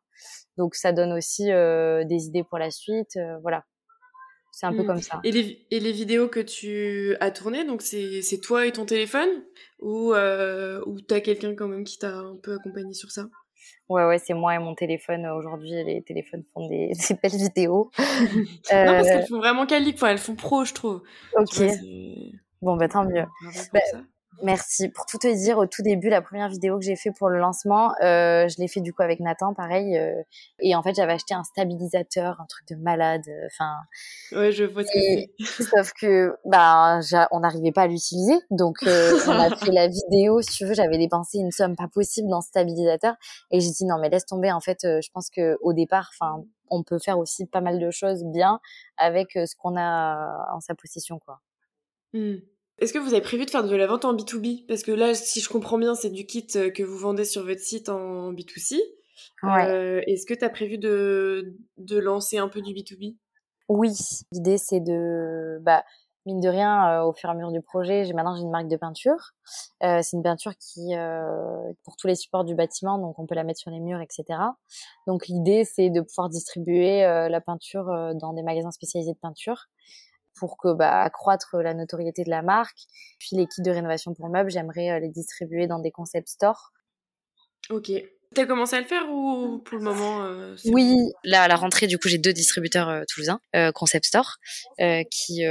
Donc, 0.57 0.75
ça 0.75 0.91
donne 0.93 1.11
aussi 1.13 1.51
euh, 1.51 2.03
des 2.05 2.27
idées 2.27 2.43
pour 2.43 2.59
la 2.59 2.71
suite. 2.71 3.17
Euh, 3.17 3.37
voilà. 3.41 3.63
C'est 4.51 4.67
un 4.67 4.71
peu 4.73 4.83
mmh. 4.83 4.87
comme 4.87 5.01
ça. 5.01 5.19
Et 5.23 5.31
les, 5.31 5.65
et 5.71 5.79
les 5.79 5.91
vidéos 5.91 6.27
que 6.27 6.39
tu 6.39 7.15
as 7.19 7.31
tournées, 7.31 7.65
donc 7.65 7.81
c'est 7.81 8.39
toi 8.41 8.67
et 8.67 8.71
ton 8.71 8.85
téléphone? 8.85 9.29
Ou, 9.79 10.13
euh, 10.13 10.79
ou 10.85 11.01
t'as 11.01 11.21
quelqu'un 11.21 11.55
quand 11.55 11.67
même 11.67 11.83
qui 11.83 11.97
t'a 11.97 12.15
un 12.19 12.37
peu 12.37 12.53
accompagné 12.53 12.93
sur 12.93 13.09
ça? 13.09 13.25
Ouais, 13.89 14.05
ouais, 14.05 14.19
c'est 14.19 14.33
moi 14.33 14.55
et 14.55 14.59
mon 14.59 14.75
téléphone. 14.75 15.25
Aujourd'hui, 15.27 15.71
les 15.83 16.01
téléphones 16.01 16.43
font 16.53 16.67
des, 16.67 16.93
des 17.09 17.15
belles 17.21 17.39
vidéos. 17.39 17.91
non, 17.97 18.05
parce 18.67 19.07
qu'elles 19.07 19.21
euh, 19.21 19.27
font 19.27 19.37
vraiment 19.37 19.65
quali, 19.65 19.95
elles 20.01 20.17
font 20.17 20.35
pro, 20.35 20.65
je 20.65 20.73
trouve. 20.73 21.01
Ok. 21.35 21.61
bon, 22.61 22.77
bah 22.77 22.87
tant 22.87 23.05
mieux. 23.05 23.25
Bah, 23.73 23.79
Merci. 24.41 24.89
Pour 24.89 25.05
tout 25.05 25.17
te 25.17 25.33
dire, 25.33 25.57
au 25.57 25.65
tout 25.67 25.81
début, 25.81 26.09
la 26.09 26.21
première 26.21 26.49
vidéo 26.49 26.77
que 26.79 26.85
j'ai 26.85 26.95
fait 26.95 27.11
pour 27.11 27.29
le 27.29 27.39
lancement, 27.39 27.93
euh, 28.01 28.47
je 28.47 28.59
l'ai 28.59 28.67
fait 28.67 28.81
du 28.81 28.93
coup 28.93 29.03
avec 29.03 29.19
Nathan, 29.19 29.53
pareil. 29.53 29.97
Euh, 29.97 30.21
et 30.59 30.75
en 30.75 30.81
fait, 30.83 30.95
j'avais 30.95 31.13
acheté 31.13 31.33
un 31.33 31.43
stabilisateur, 31.43 32.41
un 32.41 32.45
truc 32.45 32.67
de 32.69 32.75
malade. 32.75 33.23
Euh, 33.27 33.47
enfin. 33.47 33.75
ouais, 34.31 34.51
je 34.51 34.63
vois 34.63 34.83
ce 34.83 34.91
que 34.91 34.99
c'est. 34.99 35.29
Sauf 35.75 35.93
que, 35.93 36.35
bah, 36.45 36.99
on 37.31 37.41
n'arrivait 37.41 37.71
pas 37.71 37.83
à 37.83 37.87
l'utiliser, 37.87 38.35
donc 38.49 38.77
euh, 38.83 39.11
on 39.27 39.31
a 39.31 39.55
fait 39.55 39.71
la 39.71 39.87
vidéo. 39.87 40.41
Si 40.41 40.57
tu 40.57 40.65
veux, 40.65 40.73
j'avais 40.73 40.97
dépensé 40.97 41.37
une 41.37 41.51
somme 41.51 41.75
pas 41.75 41.87
possible 41.87 42.29
dans 42.29 42.41
ce 42.41 42.49
stabilisateur, 42.49 43.15
et 43.51 43.59
j'ai 43.59 43.71
dit 43.71 43.85
non, 43.85 43.97
mais 43.99 44.09
laisse 44.09 44.25
tomber. 44.25 44.51
En 44.51 44.61
fait, 44.61 44.79
je 44.83 45.09
pense 45.13 45.29
que 45.29 45.57
au 45.61 45.73
départ, 45.73 46.09
enfin, 46.13 46.43
on 46.69 46.83
peut 46.83 46.99
faire 46.99 47.19
aussi 47.19 47.45
pas 47.45 47.61
mal 47.61 47.79
de 47.79 47.91
choses 47.91 48.23
bien 48.23 48.59
avec 48.97 49.33
ce 49.33 49.55
qu'on 49.55 49.77
a 49.77 50.47
en 50.53 50.59
sa 50.59 50.75
possession, 50.75 51.19
quoi. 51.19 51.39
Mmh. 52.13 52.35
Est-ce 52.79 52.91
que 52.91 52.99
vous 52.99 53.13
avez 53.13 53.21
prévu 53.21 53.45
de 53.45 53.49
faire 53.49 53.63
de 53.63 53.75
la 53.75 53.87
vente 53.87 54.03
en 54.05 54.15
B2B 54.15 54.65
Parce 54.67 54.83
que 54.83 54.91
là, 54.91 55.13
si 55.13 55.39
je 55.39 55.49
comprends 55.49 55.77
bien, 55.77 55.95
c'est 55.95 56.09
du 56.09 56.25
kit 56.25 56.47
euh, 56.55 56.69
que 56.69 56.83
vous 56.83 56.97
vendez 56.97 57.25
sur 57.25 57.45
votre 57.45 57.61
site 57.61 57.89
en 57.89 58.33
B2C. 58.33 58.79
Euh, 59.43 60.01
Est-ce 60.07 60.25
que 60.25 60.33
tu 60.33 60.43
as 60.43 60.49
prévu 60.49 60.77
de, 60.77 61.55
de 61.77 61.97
lancer 61.97 62.37
un 62.37 62.47
peu 62.47 62.61
du 62.61 62.73
B2B 62.73 63.15
Oui, 63.69 63.93
l'idée 64.31 64.57
c'est 64.57 64.79
de... 64.79 65.59
Bah, 65.61 65.83
mine 66.25 66.39
de 66.39 66.47
rien, 66.47 66.89
euh, 66.89 67.03
au 67.03 67.13
fur 67.13 67.29
et 67.29 67.33
à 67.33 67.35
mesure 67.35 67.51
du 67.51 67.61
projet, 67.61 68.05
j'ai 68.05 68.13
maintenant 68.13 68.35
j'ai 68.35 68.43
une 68.43 68.49
marque 68.49 68.69
de 68.69 68.77
peinture. 68.77 69.33
Euh, 69.83 69.99
c'est 70.01 70.15
une 70.15 70.23
peinture 70.23 70.53
qui 70.57 70.93
pour 71.83 71.97
tous 71.97 72.07
les 72.07 72.15
supports 72.15 72.45
du 72.45 72.55
bâtiment, 72.55 72.97
donc 72.97 73.19
on 73.19 73.25
peut 73.25 73.35
la 73.35 73.43
mettre 73.43 73.59
sur 73.59 73.71
les 73.71 73.81
murs, 73.81 73.99
etc. 73.99 74.39
Donc 75.05 75.27
l'idée 75.27 75.65
c'est 75.65 75.89
de 75.89 75.99
pouvoir 75.99 76.29
distribuer 76.29 77.01
la 77.01 77.41
peinture 77.41 78.13
dans 78.15 78.31
des 78.31 78.41
magasins 78.41 78.71
spécialisés 78.71 79.11
de 79.11 79.19
peinture 79.19 79.67
pour 80.43 80.57
que 80.57 80.73
bah, 80.73 81.03
accroître 81.03 81.55
la 81.55 81.73
notoriété 81.73 82.25
de 82.25 82.29
la 82.29 82.41
marque. 82.41 82.75
Puis 83.17 83.37
les 83.37 83.47
kits 83.47 83.61
de 83.61 83.71
rénovation 83.71 84.13
pour 84.13 84.27
meubles, 84.27 84.51
j'aimerais 84.51 84.89
euh, 84.89 84.99
les 84.99 85.07
distribuer 85.07 85.67
dans 85.67 85.79
des 85.79 85.89
concept 85.89 86.27
stores. 86.27 86.73
Ok. 87.69 87.93
T'as 88.35 88.45
commencé 88.45 88.75
à 88.75 88.81
le 88.81 88.85
faire 88.85 89.09
ou 89.09 89.59
pour 89.59 89.77
le 89.77 89.85
moment 89.85 90.25
euh, 90.25 90.57
Oui, 90.65 90.97
là 91.23 91.43
à 91.43 91.47
la 91.47 91.55
rentrée 91.55 91.87
du 91.87 91.97
coup 91.97 92.09
j'ai 92.09 92.17
deux 92.17 92.33
distributeurs 92.33 92.89
euh, 92.89 93.03
toulousains, 93.07 93.39
Concept 93.73 94.05
Store, 94.05 94.35
qui 94.79 95.43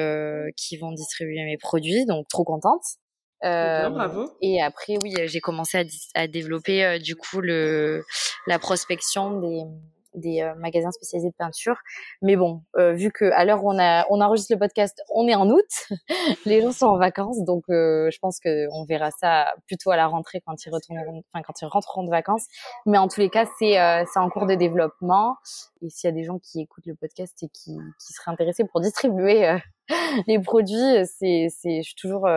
qui 0.57 0.77
vont 0.77 0.93
distribuer 0.93 1.43
mes 1.45 1.57
produits, 1.57 2.05
donc 2.05 2.29
trop 2.29 2.45
contente. 2.45 2.83
Bien, 3.41 3.89
bravo. 3.89 4.31
Et 4.43 4.61
après 4.61 4.97
oui 5.03 5.15
j'ai 5.25 5.41
commencé 5.41 5.79
à, 5.79 5.85
à 6.21 6.27
développer 6.27 6.99
du 6.99 7.17
coup 7.17 7.41
le 7.41 8.05
la 8.47 8.59
prospection 8.59 9.41
des 9.41 9.63
des 10.15 10.43
euh, 10.43 10.55
magasins 10.57 10.91
spécialisés 10.91 11.31
de 11.31 11.35
peinture. 11.35 11.77
Mais 12.21 12.37
bon, 12.37 12.63
euh, 12.77 12.93
vu 12.93 13.11
que 13.11 13.25
à 13.33 13.45
l'heure 13.45 13.65
où 13.65 13.71
on 13.71 13.79
a 13.79 14.07
on 14.11 14.21
enregistre 14.21 14.53
le 14.53 14.59
podcast, 14.59 15.03
on 15.15 15.27
est 15.29 15.35
en 15.35 15.49
août, 15.49 15.89
les 16.47 16.61
gens 16.63 16.73
sont 16.73 16.87
en 16.87 16.99
vacances, 16.99 17.43
donc 17.45 17.65
euh, 17.71 18.11
je 18.11 18.19
pense 18.19 18.39
que 18.41 18.69
on 18.73 18.85
verra 18.85 19.11
ça 19.11 19.55
plutôt 19.67 19.91
à 19.91 19.97
la 19.97 20.07
rentrée 20.07 20.41
quand 20.45 20.65
ils 20.65 20.71
retourneront, 20.71 21.23
enfin 21.33 21.43
quand 21.43 21.61
ils 21.61 21.67
rentreront 21.67 22.05
de 22.05 22.11
vacances. 22.11 22.47
Mais 22.87 22.99
en 22.99 23.09
tous 23.09 23.21
les 23.21 23.31
cas, 23.31 23.47
c'est 23.59 23.73
c'est 24.13 24.19
en 24.19 24.29
cours 24.29 24.47
de 24.47 24.55
développement. 24.55 25.37
Et 25.83 25.91
s'il 25.91 26.09
y 26.09 26.13
a 26.13 26.15
des 26.15 26.25
gens 26.25 26.39
qui 26.39 26.61
écoutent 26.61 26.87
le 26.87 26.95
podcast 26.95 27.43
et 27.43 27.49
qui 27.49 27.77
qui 27.99 28.13
seraient 28.13 28.31
intéressés 28.31 28.65
pour 28.65 28.81
distribuer 28.81 29.57
les 30.27 30.39
produits, 30.39 31.07
c'est 31.07 31.49
c'est 31.51 31.83
je 31.83 31.87
suis 31.87 31.95
toujours 31.95 32.29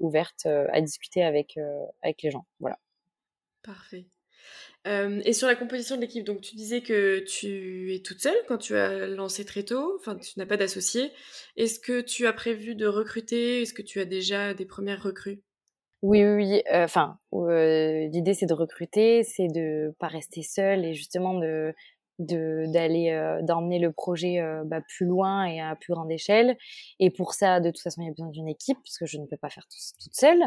ouverte 0.00 0.46
à 0.46 0.80
discuter 0.80 1.22
avec 1.22 1.58
avec 2.02 2.22
les 2.22 2.30
gens. 2.30 2.46
Voilà. 2.60 2.78
Parfait. 3.62 4.06
Euh, 4.88 5.20
et 5.24 5.32
sur 5.32 5.46
la 5.46 5.54
composition 5.54 5.94
de 5.96 6.00
l'équipe, 6.00 6.24
donc 6.24 6.40
tu 6.40 6.56
disais 6.56 6.80
que 6.80 7.20
tu 7.20 7.94
es 7.94 8.00
toute 8.00 8.20
seule 8.20 8.36
quand 8.48 8.58
tu 8.58 8.74
as 8.74 9.06
lancé 9.06 9.44
très 9.44 9.62
tôt, 9.62 9.96
enfin 10.00 10.16
tu 10.16 10.38
n'as 10.38 10.46
pas 10.46 10.56
d'associé. 10.56 11.12
Est-ce 11.56 11.78
que 11.78 12.00
tu 12.00 12.26
as 12.26 12.32
prévu 12.32 12.74
de 12.74 12.86
recruter? 12.86 13.62
Est-ce 13.62 13.74
que 13.74 13.82
tu 13.82 14.00
as 14.00 14.04
déjà 14.04 14.54
des 14.54 14.66
premières 14.66 15.02
recrues? 15.02 15.40
Oui, 16.02 16.24
oui. 16.24 16.62
Euh, 16.72 16.82
enfin, 16.84 17.18
euh, 17.32 18.08
l'idée 18.08 18.34
c'est 18.34 18.46
de 18.46 18.54
recruter, 18.54 19.22
c'est 19.22 19.46
de 19.46 19.94
pas 20.00 20.08
rester 20.08 20.42
seule 20.42 20.84
et 20.84 20.94
justement 20.94 21.34
de 21.34 21.72
de 22.22 22.64
d'aller 22.68 23.10
euh, 23.10 23.42
d'emmener 23.42 23.78
le 23.78 23.92
projet 23.92 24.40
euh, 24.40 24.62
bah, 24.64 24.80
plus 24.80 25.06
loin 25.06 25.44
et 25.44 25.60
à 25.60 25.76
plus 25.76 25.92
grande 25.92 26.10
échelle 26.10 26.56
et 26.98 27.10
pour 27.10 27.34
ça 27.34 27.60
de 27.60 27.70
toute 27.70 27.80
façon 27.80 28.02
il 28.02 28.06
y 28.06 28.08
a 28.08 28.12
besoin 28.12 28.28
d'une 28.28 28.48
équipe 28.48 28.78
parce 28.84 28.98
que 28.98 29.06
je 29.06 29.18
ne 29.18 29.26
peux 29.26 29.36
pas 29.36 29.50
faire 29.50 29.64
tout, 29.64 29.78
toute 30.02 30.14
seule 30.14 30.42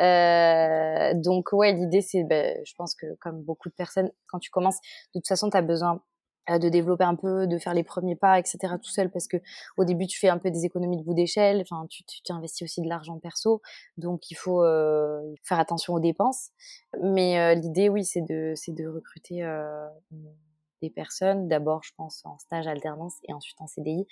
euh, 0.00 1.14
donc 1.14 1.52
ouais 1.52 1.72
l'idée 1.72 2.00
c'est 2.00 2.24
bah, 2.24 2.62
je 2.64 2.74
pense 2.76 2.94
que 2.94 3.06
comme 3.20 3.42
beaucoup 3.42 3.68
de 3.68 3.74
personnes 3.74 4.10
quand 4.26 4.38
tu 4.38 4.50
commences 4.50 4.80
de 5.14 5.20
toute 5.20 5.28
façon 5.28 5.50
tu 5.50 5.56
as 5.56 5.62
besoin 5.62 6.00
euh, 6.48 6.58
de 6.58 6.68
développer 6.68 7.04
un 7.04 7.14
peu, 7.14 7.46
de 7.46 7.58
faire 7.58 7.74
les 7.74 7.84
premiers 7.84 8.16
pas, 8.16 8.38
etc. 8.38 8.58
tout 8.82 8.90
seul 8.90 9.10
parce 9.10 9.28
que 9.28 9.36
au 9.76 9.84
début 9.84 10.06
tu 10.06 10.18
fais 10.18 10.28
un 10.28 10.38
peu 10.38 10.50
des 10.50 10.64
économies 10.64 10.96
de 10.96 11.02
bout 11.02 11.14
d'échelle, 11.14 11.60
enfin 11.60 11.86
tu, 11.88 12.02
tu 12.04 12.32
investis 12.32 12.62
aussi 12.62 12.80
de 12.80 12.88
l'argent 12.88 13.18
perso, 13.18 13.60
donc 13.98 14.30
il 14.30 14.36
faut 14.36 14.64
euh, 14.64 15.20
faire 15.42 15.60
attention 15.60 15.94
aux 15.94 16.00
dépenses. 16.00 16.50
Mais 17.02 17.38
euh, 17.38 17.54
l'idée 17.54 17.88
oui 17.88 18.04
c'est 18.04 18.22
de 18.22 18.54
c'est 18.56 18.72
de 18.72 18.86
recruter 18.86 19.44
euh, 19.44 19.86
des 20.80 20.90
personnes, 20.90 21.48
d'abord 21.48 21.82
je 21.82 21.92
pense 21.96 22.24
en 22.24 22.38
stage 22.38 22.66
alternance 22.66 23.16
et 23.28 23.32
ensuite 23.32 23.60
en 23.60 23.66
CDI. 23.66 24.06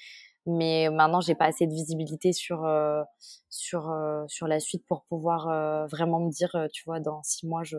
Mais 0.46 0.88
maintenant 0.90 1.20
j'ai 1.20 1.34
pas 1.34 1.46
assez 1.46 1.66
de 1.66 1.72
visibilité 1.72 2.32
sur 2.32 2.64
euh, 2.64 3.02
sur 3.50 3.90
euh, 3.90 4.24
sur 4.28 4.46
la 4.48 4.60
suite 4.60 4.84
pour 4.86 5.04
pouvoir 5.04 5.48
euh, 5.48 5.86
vraiment 5.86 6.20
me 6.20 6.30
dire, 6.30 6.54
tu 6.72 6.84
vois, 6.86 7.00
dans 7.00 7.22
six 7.22 7.46
mois 7.46 7.64
je 7.64 7.76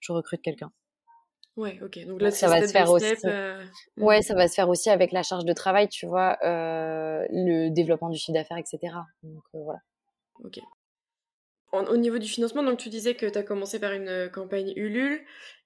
je 0.00 0.12
recrute 0.12 0.42
quelqu'un. 0.42 0.70
Ouais, 1.56 1.78
ok. 1.82 2.06
Donc 2.06 2.22
là, 2.22 2.30
ça 2.30 2.48
va 2.48 2.66
se 2.66 2.72
faire 2.72 2.90
aussi. 2.90 3.04
Ouais, 3.98 4.18
hmm. 4.18 4.22
ça 4.22 4.34
va 4.34 4.48
se 4.48 4.54
faire 4.54 4.70
aussi 4.70 4.88
avec 4.88 5.12
la 5.12 5.22
charge 5.22 5.44
de 5.44 5.52
travail, 5.52 5.88
tu 5.88 6.06
vois, 6.06 6.38
le 6.42 7.68
développement 7.68 8.08
du 8.08 8.18
chiffre 8.18 8.32
d'affaires, 8.32 8.56
etc. 8.58 8.78
Donc 9.22 9.42
voilà. 9.52 9.80
Ok. 10.44 10.60
au 11.72 11.96
niveau 11.96 12.18
du 12.18 12.28
financement, 12.28 12.62
donc 12.62 12.78
tu 12.78 12.88
disais 12.88 13.14
que 13.14 13.26
tu 13.26 13.38
as 13.38 13.42
commencé 13.42 13.78
par 13.78 13.92
une 13.92 14.30
campagne 14.32 14.72
Ulule. 14.76 15.20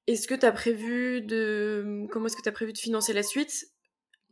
Est-ce 0.06 0.28
que 0.28 0.34
tu 0.34 0.46
as 0.46 0.52
prévu 0.52 1.20
de 1.20 2.06
comment 2.10 2.26
est-ce 2.26 2.36
que 2.36 2.42
tu 2.42 2.48
as 2.48 2.52
prévu 2.52 2.72
de 2.72 2.78
financer 2.78 3.12
la 3.12 3.24
suite? 3.24 3.72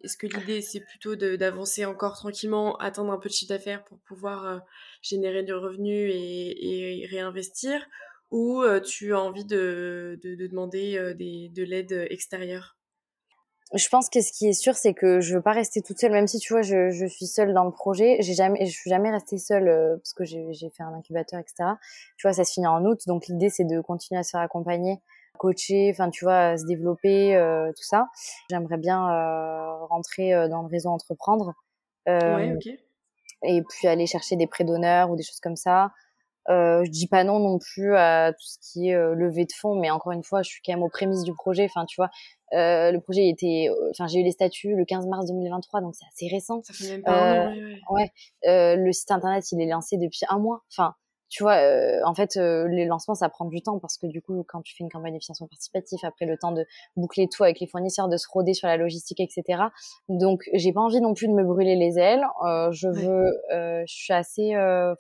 Est-ce 0.05 0.17
que 0.17 0.27
l'idée 0.27 0.61
c'est 0.61 0.81
plutôt 0.81 1.17
d'avancer 1.17 1.85
encore 1.85 2.15
tranquillement, 2.15 2.77
attendre 2.77 3.13
un 3.13 3.19
peu 3.19 3.29
de 3.29 3.35
chiffre 3.35 3.53
d'affaires 3.53 3.83
pour 3.85 3.99
pouvoir 4.01 4.47
euh, 4.47 4.59
générer 5.03 5.43
du 5.43 5.55
revenu 5.55 6.11
et, 6.11 7.07
réinvestir? 7.11 7.85
Ou 8.31 8.63
euh, 8.63 8.81
tu 8.81 9.15
as 9.15 9.21
envie 9.21 9.45
de, 9.45 10.19
demander 10.23 10.97
euh, 10.97 11.15
de 11.15 11.63
l'aide 11.63 12.07
extérieure? 12.11 12.77
Je 13.73 13.89
pense 13.89 14.09
que 14.09 14.21
ce 14.21 14.31
qui 14.31 14.47
est 14.47 14.53
sûr, 14.53 14.75
c'est 14.75 14.95
que 14.95 15.21
je 15.21 15.35
veux 15.35 15.43
pas 15.43 15.53
rester 15.53 15.83
toute 15.83 15.99
seule, 15.99 16.13
même 16.13 16.29
si 16.29 16.39
tu 16.39 16.53
vois, 16.53 16.63
je, 16.63 17.07
suis 17.09 17.27
seule 17.27 17.53
dans 17.53 17.65
le 17.65 17.73
projet. 17.73 18.19
J'ai 18.21 18.35
jamais, 18.35 18.67
je 18.67 18.71
suis 18.71 18.91
jamais 18.91 19.11
restée 19.11 19.39
seule 19.39 19.99
parce 19.99 20.13
que 20.13 20.25
j'ai 20.25 20.71
fait 20.71 20.83
un 20.85 20.95
incubateur, 20.95 21.41
etc. 21.41 21.71
Tu 22.17 22.27
vois, 22.27 22.35
ça 22.35 22.45
se 22.45 22.53
finit 22.53 22.69
en 22.69 22.85
août, 22.85 23.01
donc 23.07 23.27
l'idée 23.27 23.49
c'est 23.49 23.65
de 23.65 23.81
continuer 23.81 24.21
à 24.21 24.23
se 24.23 24.31
faire 24.31 24.41
accompagner 24.41 25.01
coacher, 25.39 25.91
enfin 25.93 26.11
tu 26.11 26.25
vois, 26.25 26.57
se 26.57 26.65
développer, 26.65 27.37
euh, 27.37 27.71
tout 27.71 27.85
ça. 27.85 28.09
J'aimerais 28.51 28.79
bien 28.79 29.09
euh, 29.11 29.85
rentrer 29.87 30.35
euh, 30.35 30.49
dans 30.49 30.63
le 30.63 30.69
réseau 30.69 30.91
entreprendre. 30.91 31.55
ouais, 32.07 32.55
ok. 32.55 32.73
Et 33.47 33.63
puis 33.63 33.89
aller 33.89 34.07
chercher 34.07 34.37
des 34.37 34.47
prêts 34.47 34.65
d'honneur 34.65 35.11
ou 35.11 35.17
des 35.17 35.23
choses 35.23 35.41
comme 35.41 35.57
ça. 35.57 35.91
je 36.49 36.89
dis 36.91 37.09
pas 37.09 37.25
non 37.25 37.41
non 37.41 37.59
plus 37.59 37.95
à 37.95 38.33
tout 38.33 38.47
ce 38.47 38.57
qui 38.61 38.89
est 38.89 39.15
levée 39.15 39.45
de 39.45 39.53
fonds, 39.53 39.79
mais 39.79 39.91
encore 39.91 40.13
une 40.13 40.25
fois, 40.25 40.43
je 40.43 40.49
suis 40.49 40.63
quand 40.65 40.73
même 40.73 40.83
aux 40.83 40.89
prémices 40.89 41.25
du 41.25 41.35
projet. 41.35 41.65
Enfin, 41.65 41.85
tu 41.85 41.97
vois, 41.97 42.11
Euh, 42.55 42.93
le 42.93 43.01
projet 43.01 43.29
était, 43.29 43.69
enfin, 43.91 44.07
j'ai 44.07 44.21
eu 44.21 44.23
les 44.23 44.31
statuts 44.31 44.77
le 44.77 44.85
15 44.85 45.07
mars 45.09 45.27
2023, 45.27 45.81
donc 45.81 45.95
c'est 45.95 46.07
assez 46.07 46.33
récent. 46.33 46.63
Ça 46.63 46.73
fait 46.73 46.93
même 46.93 47.03
pas 47.03 47.13
un 47.13 47.49
an, 47.49 47.53
ouais. 47.53 47.81
ouais. 47.91 48.13
ouais. 48.47 48.77
le 48.77 48.93
site 48.93 49.11
internet, 49.11 49.45
il 49.51 49.61
est 49.61 49.67
lancé 49.67 49.97
depuis 49.97 50.21
un 50.29 50.39
mois. 50.39 50.63
Enfin, 50.71 50.95
tu 51.35 51.43
vois, 51.43 51.57
euh, 51.57 51.99
en 52.05 52.15
fait, 52.15 52.37
euh, 52.37 52.69
les 52.69 52.85
lancements, 52.85 53.17
ça 53.17 53.29
prend 53.29 53.45
du 53.47 53.61
temps 53.61 53.81
parce 53.81 53.99
que 53.99 54.07
du 54.07 54.23
coup, 54.23 54.45
quand 54.47 54.63
tu 54.63 54.73
fais 54.77 54.85
une 54.85 54.89
campagne 54.89 55.15
de 55.15 55.19
financement 55.19 55.49
participatif, 55.49 56.05
après 56.05 56.27
le 56.27 56.39
temps 56.39 56.53
de 56.53 56.65
boucler 56.97 57.27
tout 57.29 57.43
avec 57.43 57.59
les 57.59 57.67
fournisseurs, 57.67 58.09
de 58.09 58.17
se 58.17 58.29
roder 58.31 58.55
sur 58.55 58.69
la 58.69 58.77
logistique, 58.77 59.19
etc. 59.19 59.65
Donc, 60.09 60.45
j'ai 60.53 60.73
pas 60.73 60.81
envie 60.81 61.01
non 61.01 61.13
plus 61.13 61.27
de 61.27 61.33
me 61.33 61.43
brûler 61.43 61.75
les 61.75 61.99
ailes. 61.99 62.25
Euh, 62.47 62.71
je 62.71 62.87
veux, 62.87 63.33
je 63.51 63.93
suis 63.93 64.13
assez 64.13 64.53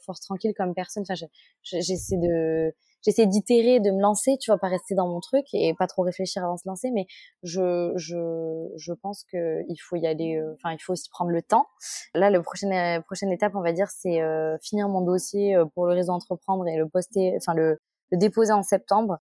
force 0.04 0.22
tranquille 0.22 0.54
comme 0.56 0.74
personne. 0.74 1.04
Enfin, 1.08 1.14
j'essaie 1.62 2.16
de 2.16 2.74
j'essaie 3.04 3.26
d'itérer, 3.26 3.80
de 3.80 3.90
me 3.90 4.00
lancer, 4.00 4.36
tu 4.40 4.50
vois, 4.50 4.58
pas 4.58 4.68
rester 4.68 4.94
dans 4.94 5.06
mon 5.06 5.20
truc 5.20 5.44
et 5.52 5.74
pas 5.74 5.86
trop 5.86 6.02
réfléchir 6.02 6.42
avant 6.42 6.54
de 6.54 6.60
se 6.60 6.68
lancer, 6.68 6.90
mais 6.90 7.06
je, 7.42 7.92
je, 7.96 8.68
je 8.76 8.92
pense 8.92 9.24
que 9.30 9.62
il 9.68 9.76
faut 9.76 9.96
y 9.96 10.06
aller, 10.06 10.36
euh, 10.36 10.54
enfin, 10.54 10.72
il 10.72 10.78
faut 10.80 10.92
aussi 10.92 11.08
prendre 11.10 11.30
le 11.30 11.42
temps. 11.42 11.66
Là, 12.14 12.30
la 12.30 12.40
prochaine, 12.40 12.72
euh, 12.72 13.00
prochaine 13.02 13.30
étape, 13.30 13.54
on 13.54 13.62
va 13.62 13.72
dire, 13.72 13.88
c'est 13.90 14.22
euh, 14.22 14.56
finir 14.62 14.88
mon 14.88 15.02
dossier 15.02 15.56
pour 15.74 15.86
le 15.86 15.92
réseau 15.94 16.12
entreprendre 16.12 16.66
et 16.66 16.76
le 16.76 16.88
poster, 16.88 17.34
enfin, 17.36 17.54
le, 17.54 17.78
le 18.10 18.18
déposer 18.18 18.52
en 18.52 18.62
septembre 18.62 19.18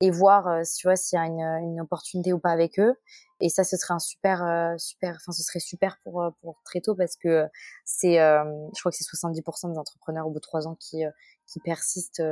et 0.00 0.10
voir, 0.10 0.62
tu 0.76 0.86
vois, 0.86 0.96
s'il 0.96 1.16
y 1.16 1.22
a 1.22 1.24
une, 1.24 1.40
une 1.40 1.80
opportunité 1.80 2.32
ou 2.32 2.38
pas 2.38 2.50
avec 2.50 2.78
eux. 2.78 2.94
Et 3.40 3.48
ça, 3.48 3.64
ce 3.64 3.76
serait 3.76 3.94
un 3.94 3.98
super, 4.00 4.74
super, 4.76 5.16
enfin, 5.16 5.32
ce 5.32 5.42
serait 5.42 5.60
super 5.60 5.98
pour, 6.02 6.24
pour 6.42 6.60
très 6.64 6.80
tôt 6.80 6.94
parce 6.94 7.16
que 7.16 7.46
c'est, 7.84 8.16
je 8.16 8.80
crois 8.80 8.90
que 8.90 8.98
c'est 8.98 9.04
70% 9.04 9.72
des 9.72 9.78
entrepreneurs 9.78 10.26
au 10.26 10.30
bout 10.30 10.40
de 10.40 10.40
trois 10.40 10.66
ans 10.66 10.76
qui, 10.78 11.04
qui 11.46 11.60
persistent 11.60 12.22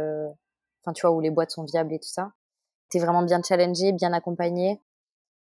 enfin 0.82 0.92
tu 0.92 1.02
vois 1.06 1.14
où 1.14 1.20
les 1.20 1.30
boîtes 1.30 1.50
sont 1.50 1.64
viables 1.64 1.92
et 1.92 1.98
tout 1.98 2.08
ça. 2.08 2.32
T'es 2.88 2.98
vraiment 2.98 3.22
bien 3.22 3.40
challengé, 3.42 3.92
bien 3.92 4.12
accompagné. 4.12 4.80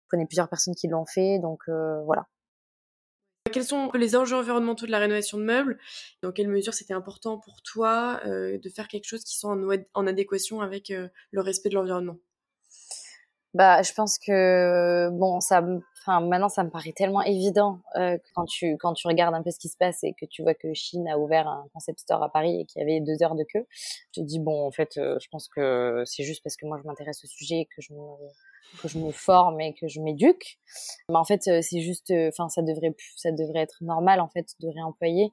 Je 0.03 0.09
connais 0.09 0.25
plusieurs 0.25 0.49
personnes 0.49 0.75
qui 0.75 0.87
l'ont 0.87 1.05
fait, 1.05 1.39
donc 1.39 1.61
euh, 1.69 2.01
voilà. 2.03 2.27
Quels 3.51 3.65
sont 3.65 3.91
les 3.93 4.15
enjeux 4.15 4.37
environnementaux 4.37 4.85
de 4.85 4.91
la 4.91 4.99
rénovation 4.99 5.37
de 5.37 5.43
meubles? 5.43 5.79
Dans 6.21 6.31
quelle 6.31 6.47
mesure 6.47 6.73
c'était 6.73 6.93
important 6.93 7.37
pour 7.37 7.61
toi 7.61 8.21
euh, 8.25 8.57
de 8.57 8.69
faire 8.69 8.87
quelque 8.87 9.05
chose 9.05 9.23
qui 9.23 9.37
soit 9.37 9.57
en, 9.93 10.07
adéquation 10.07 10.61
avec 10.61 10.91
euh, 10.91 11.09
le 11.31 11.41
respect 11.41 11.69
de 11.69 11.75
l'environnement? 11.75 12.17
Bah, 13.53 13.81
je 13.81 13.91
pense 13.93 14.17
que 14.17 15.09
bon, 15.09 15.41
ça, 15.41 15.61
enfin, 16.01 16.21
maintenant, 16.21 16.49
ça 16.49 16.63
me 16.63 16.69
paraît 16.69 16.91
tellement 16.91 17.21
évident 17.21 17.79
euh, 17.95 18.17
quand 18.35 18.45
tu 18.45 18.77
quand 18.77 18.93
tu 18.93 19.07
regardes 19.07 19.33
un 19.35 19.43
peu 19.43 19.51
ce 19.51 19.59
qui 19.59 19.69
se 19.69 19.77
passe 19.77 20.03
et 20.03 20.13
que 20.13 20.25
tu 20.25 20.41
vois 20.41 20.53
que 20.53 20.73
Chine 20.73 21.07
a 21.07 21.17
ouvert 21.17 21.47
un 21.47 21.65
concept 21.73 21.99
store 21.99 22.23
à 22.23 22.31
Paris 22.31 22.61
et 22.61 22.65
qu'il 22.65 22.79
y 22.79 22.83
avait 22.83 22.99
deux 22.99 23.23
heures 23.23 23.35
de 23.35 23.43
queue. 23.43 23.65
Je 24.13 24.21
te 24.21 24.25
dis 24.25 24.39
bon, 24.39 24.65
en 24.65 24.71
fait, 24.71 24.97
euh, 24.97 25.17
je 25.21 25.27
pense 25.29 25.47
que 25.47 26.03
c'est 26.05 26.23
juste 26.23 26.43
parce 26.43 26.57
que 26.57 26.65
moi, 26.65 26.79
je 26.81 26.87
m'intéresse 26.87 27.23
au 27.23 27.27
sujet 27.27 27.67
que 27.75 27.81
je 27.81 27.93
me 27.93 27.99
que 28.81 28.87
je 28.87 28.97
me 28.97 29.11
forme 29.11 29.59
et 29.59 29.73
que 29.73 29.87
je 29.87 29.99
m'éduque. 29.99 30.59
Mais 31.09 31.17
en 31.17 31.25
fait, 31.25 31.47
euh, 31.47 31.59
c'est 31.61 31.81
juste, 31.81 32.13
enfin, 32.29 32.49
ça 32.49 32.61
devrait 32.61 32.95
ça 33.15 33.31
devrait 33.31 33.61
être 33.61 33.77
normal 33.81 34.21
en 34.21 34.27
fait 34.27 34.47
de 34.59 34.67
réemployer 34.69 35.31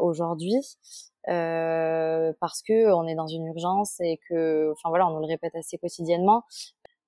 aujourd'hui. 0.00 0.60
Parce 1.26 2.62
que 2.62 2.92
on 2.92 3.06
est 3.06 3.14
dans 3.14 3.26
une 3.26 3.46
urgence 3.46 3.98
et 4.00 4.20
que, 4.28 4.72
enfin 4.72 4.90
voilà, 4.90 5.06
on 5.06 5.14
nous 5.14 5.20
le 5.20 5.26
répète 5.26 5.54
assez 5.54 5.78
quotidiennement 5.78 6.44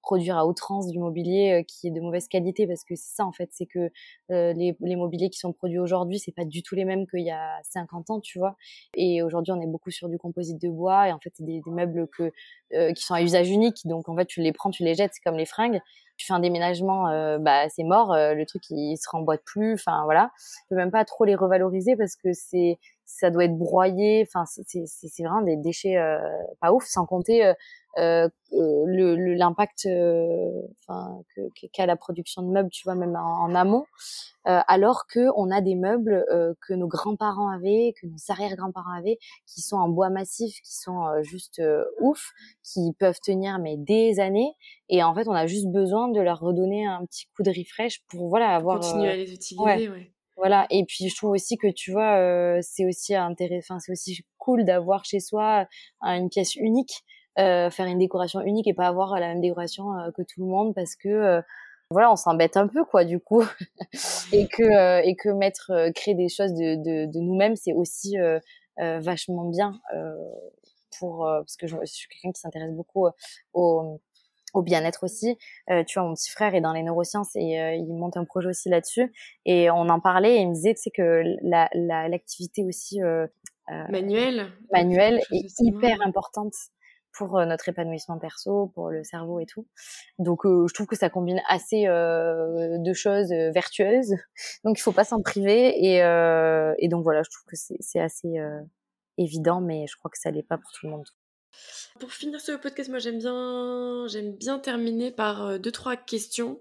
produire 0.06 0.38
à 0.38 0.46
outrance 0.46 0.86
du 0.86 1.00
mobilier 1.00 1.58
euh, 1.58 1.62
qui 1.66 1.88
est 1.88 1.90
de 1.90 2.00
mauvaise 2.00 2.28
qualité 2.28 2.68
parce 2.68 2.84
que 2.84 2.94
c'est 2.94 3.16
ça 3.16 3.26
en 3.26 3.32
fait 3.32 3.48
c'est 3.50 3.66
que 3.66 3.90
euh, 4.30 4.52
les, 4.52 4.76
les, 4.80 4.94
mobiliers 4.94 5.30
qui 5.30 5.38
sont 5.40 5.52
produits 5.52 5.80
aujourd'hui 5.80 6.20
c'est 6.20 6.30
pas 6.30 6.44
du 6.44 6.62
tout 6.62 6.76
les 6.76 6.84
mêmes 6.84 7.08
qu'il 7.08 7.24
y 7.24 7.32
a 7.32 7.58
50 7.64 8.10
ans 8.10 8.20
tu 8.20 8.38
vois. 8.38 8.56
Et 8.94 9.20
aujourd'hui 9.22 9.52
on 9.52 9.60
est 9.60 9.66
beaucoup 9.66 9.90
sur 9.90 10.08
du 10.08 10.16
composite 10.16 10.62
de 10.62 10.68
bois 10.68 11.08
et 11.08 11.12
en 11.12 11.18
fait 11.18 11.32
c'est 11.34 11.44
des, 11.44 11.60
meubles 11.66 12.06
que 12.16 12.32
euh, 12.72 12.92
qui 12.92 13.02
sont 13.02 13.14
à 13.14 13.22
usage 13.22 13.50
unique. 13.50 13.78
Donc 13.84 14.08
en 14.08 14.16
fait 14.16 14.26
tu 14.26 14.40
les 14.42 14.52
prends 14.52 14.70
tu 14.70 14.84
les 14.84 14.94
jettes 14.94 15.14
comme 15.24 15.36
les 15.36 15.44
fringues. 15.44 15.80
Tu 16.16 16.24
fais 16.24 16.32
un 16.32 16.40
déménagement 16.40 17.38
bah 17.40 17.68
c'est 17.68 17.82
mort 17.84 18.14
le 18.16 18.42
truc 18.46 18.62
il 18.70 18.96
se 18.96 19.06
remboîte 19.10 19.42
plus 19.44 19.74
enfin 19.74 20.04
voilà. 20.04 20.30
Tu 20.36 20.68
peux 20.70 20.76
même 20.76 20.92
pas 20.92 21.04
trop 21.04 21.24
les 21.24 21.34
revaloriser 21.34 21.94
parce 21.94 22.16
que 22.16 22.32
c'est 22.32 22.78
ça 23.06 23.30
doit 23.30 23.44
être 23.44 23.56
broyé 23.56 24.26
enfin 24.26 24.44
c'est 24.46 25.22
vraiment 25.22 25.42
des 25.42 25.56
déchets 25.56 25.96
pas 26.60 26.72
ouf 26.72 26.84
sans 26.84 27.06
compter 27.06 27.54
euh, 27.98 28.28
l'impact 28.52 29.86
euh, 29.86 30.50
enfin 30.80 31.22
qu'a 31.72 31.86
la 31.86 31.96
production 31.96 32.42
de 32.42 32.48
meubles 32.48 32.68
tu 32.70 32.82
vois 32.84 32.94
même 32.94 33.16
en, 33.16 33.54
amont. 33.54 33.84
Euh, 34.46 34.60
alors 34.68 35.06
que 35.06 35.28
on 35.34 35.50
a 35.50 35.60
des 35.60 35.74
meubles 35.74 36.24
euh, 36.30 36.52
que 36.60 36.74
nos 36.74 36.88
grands-parents 36.88 37.48
avaient 37.48 37.94
que 38.00 38.06
nos 38.06 38.16
arrière-grands-parents 38.28 38.96
avaient 38.98 39.18
qui 39.46 39.62
sont 39.62 39.76
en 39.76 39.88
bois 39.88 40.10
massif 40.10 40.60
qui 40.62 40.76
sont 40.76 41.22
juste 41.22 41.62
ouf 42.00 42.32
qui 42.62 42.92
peuvent 42.98 43.20
tenir 43.20 43.58
mais 43.58 43.76
des 43.76 44.20
années. 44.20 44.52
Et 44.88 45.02
en 45.02 45.14
fait 45.14 45.26
on 45.26 45.32
a 45.32 45.46
juste 45.46 45.68
besoin 45.68 46.08
de 46.08 46.20
leur 46.20 46.40
redonner 46.40 46.86
un 46.86 47.04
petit 47.06 47.26
coup 47.34 47.42
de 47.42 47.50
refresh 47.50 48.02
pour 48.08 48.28
voilà 48.28 48.54
avoir 48.54 48.80
continuer 48.80 49.08
à 49.08 49.16
les 49.16 49.32
utiliser 49.32 49.88
ouais. 49.88 50.12
Voilà. 50.36 50.66
Et 50.70 50.84
puis 50.84 51.08
je 51.08 51.16
trouve 51.16 51.30
aussi 51.30 51.56
que 51.56 51.68
tu 51.68 51.92
vois, 51.92 52.60
c'est 52.62 52.86
aussi 52.86 53.14
intéressant, 53.14 53.78
c'est 53.78 53.92
aussi 53.92 54.24
cool 54.38 54.64
d'avoir 54.64 55.04
chez 55.04 55.20
soi 55.20 55.66
une 56.02 56.28
pièce 56.28 56.54
unique 56.56 57.04
euh, 57.38 57.68
faire 57.68 57.84
une 57.84 57.98
décoration 57.98 58.40
unique 58.40 58.66
et 58.66 58.72
pas 58.72 58.86
avoir 58.86 59.20
la 59.20 59.28
même 59.28 59.42
décoration 59.42 59.92
euh, 59.92 60.10
que 60.10 60.22
tout 60.22 60.40
le 60.40 60.46
monde 60.46 60.74
parce 60.74 60.96
que 60.96 61.08
euh, 61.10 61.42
voilà 61.90 62.10
on 62.10 62.16
s'embête 62.16 62.56
un 62.56 62.66
peu 62.66 62.82
quoi 62.82 63.04
du 63.04 63.20
coup 63.20 63.44
et 64.32 64.48
que 64.48 65.06
et 65.06 65.14
que 65.16 65.28
mettre 65.28 65.90
créer 65.94 66.14
des 66.14 66.30
choses 66.30 66.54
de, 66.54 66.76
de, 66.76 67.12
de 67.12 67.20
nous-mêmes 67.20 67.54
c'est 67.54 67.74
aussi 67.74 68.16
vachement 68.78 69.44
bien 69.50 69.78
pour 70.98 71.26
parce 71.26 71.56
que 71.56 71.66
je, 71.66 71.76
suis 71.84 72.08
quelqu'un 72.08 72.32
qui 72.32 72.40
s'intéresse 72.40 72.72
beaucoup 72.72 73.06
au 73.52 74.00
au 74.56 74.62
bien-être 74.62 75.04
aussi. 75.04 75.36
Euh, 75.70 75.84
tu 75.84 75.98
vois, 75.98 76.08
mon 76.08 76.14
petit 76.14 76.30
frère 76.30 76.54
est 76.54 76.60
dans 76.60 76.72
les 76.72 76.82
neurosciences 76.82 77.36
et 77.36 77.60
euh, 77.60 77.74
il 77.74 77.92
monte 77.92 78.16
un 78.16 78.24
projet 78.24 78.48
aussi 78.48 78.68
là-dessus. 78.68 79.12
Et 79.44 79.70
on 79.70 79.88
en 79.88 80.00
parlait 80.00 80.36
et 80.36 80.40
il 80.40 80.48
me 80.48 80.54
disait, 80.54 80.74
tu 80.74 80.82
sais, 80.82 80.90
que 80.90 81.22
l'activité 81.42 82.62
la, 82.62 82.68
aussi 82.68 83.02
euh, 83.02 83.26
manuelle, 83.90 84.50
manuelle 84.72 85.20
est 85.30 85.60
hyper 85.60 86.00
importante 86.02 86.54
pour 87.12 87.40
notre 87.46 87.68
épanouissement 87.70 88.18
perso, 88.18 88.70
pour 88.74 88.90
le 88.90 89.02
cerveau 89.02 89.40
et 89.40 89.46
tout. 89.46 89.66
Donc 90.18 90.40
je 90.44 90.72
trouve 90.74 90.86
que 90.86 90.96
ça 90.96 91.08
combine 91.08 91.40
assez 91.48 91.86
de 91.86 92.92
choses 92.92 93.32
vertueuses. 93.54 94.14
Donc 94.64 94.78
il 94.78 94.82
faut 94.82 94.92
pas 94.92 95.04
s'en 95.04 95.22
priver 95.22 95.68
et, 95.82 95.96
et 96.78 96.88
donc 96.88 97.04
voilà, 97.04 97.22
je 97.22 97.30
trouve 97.30 97.46
que 97.46 97.56
c'est 97.56 98.00
assez 98.00 98.36
évident, 99.16 99.62
mais 99.62 99.86
je 99.86 99.96
crois 99.96 100.10
que 100.10 100.18
ça 100.18 100.30
l'est 100.30 100.42
pas 100.46 100.58
pour 100.58 100.70
tout 100.72 100.84
le 100.84 100.92
monde. 100.92 101.06
Pour 102.00 102.12
finir 102.12 102.40
ce 102.40 102.52
podcast, 102.52 102.90
moi 102.90 102.98
j'aime 102.98 103.18
bien, 103.18 104.06
j'aime 104.08 104.32
bien 104.32 104.58
terminer 104.58 105.10
par 105.10 105.58
deux 105.58 105.72
trois 105.72 105.96
questions. 105.96 106.60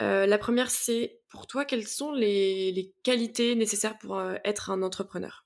la 0.00 0.38
première, 0.38 0.70
c'est 0.70 1.20
pour 1.28 1.46
toi, 1.46 1.64
quelles 1.64 1.86
sont 1.86 2.12
les, 2.12 2.94
qualités 3.02 3.54
nécessaires 3.54 3.98
pour 3.98 4.20
être 4.44 4.70
un 4.70 4.82
entrepreneur? 4.82 5.44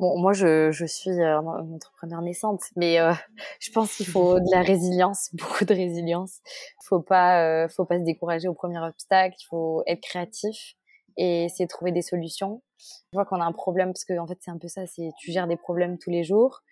Bon, 0.00 0.18
moi, 0.18 0.32
je, 0.32 0.70
je 0.72 0.86
suis 0.86 1.10
euh, 1.10 1.38
une 1.42 1.74
entrepreneur 1.74 2.22
naissante, 2.22 2.62
mais 2.74 2.98
euh, 2.98 3.12
je 3.60 3.70
pense 3.70 3.96
qu'il 3.96 4.06
faut 4.06 4.40
de 4.40 4.50
la 4.50 4.62
résilience, 4.62 5.28
beaucoup 5.34 5.66
de 5.66 5.74
résilience. 5.74 6.40
Faut 6.82 7.02
pas, 7.02 7.44
euh, 7.44 7.68
faut 7.68 7.84
pas 7.84 7.98
se 7.98 8.04
décourager 8.04 8.48
au 8.48 8.54
premier 8.54 8.78
obstacle. 8.78 9.36
Il 9.38 9.44
faut 9.44 9.82
être 9.86 10.00
créatif 10.00 10.74
et 11.18 11.44
essayer 11.44 11.66
de 11.66 11.70
trouver 11.70 11.92
des 11.92 12.00
solutions. 12.00 12.62
Je 12.78 13.18
vois 13.18 13.26
qu'on 13.26 13.42
a 13.42 13.44
un 13.44 13.52
problème 13.52 13.92
parce 13.92 14.06
que 14.06 14.18
en 14.18 14.26
fait, 14.26 14.38
c'est 14.40 14.50
un 14.50 14.56
peu 14.56 14.68
ça. 14.68 14.86
C'est 14.86 15.10
tu 15.18 15.32
gères 15.32 15.46
des 15.46 15.58
problèmes 15.58 15.98
tous 15.98 16.08
les 16.08 16.24
jours 16.24 16.62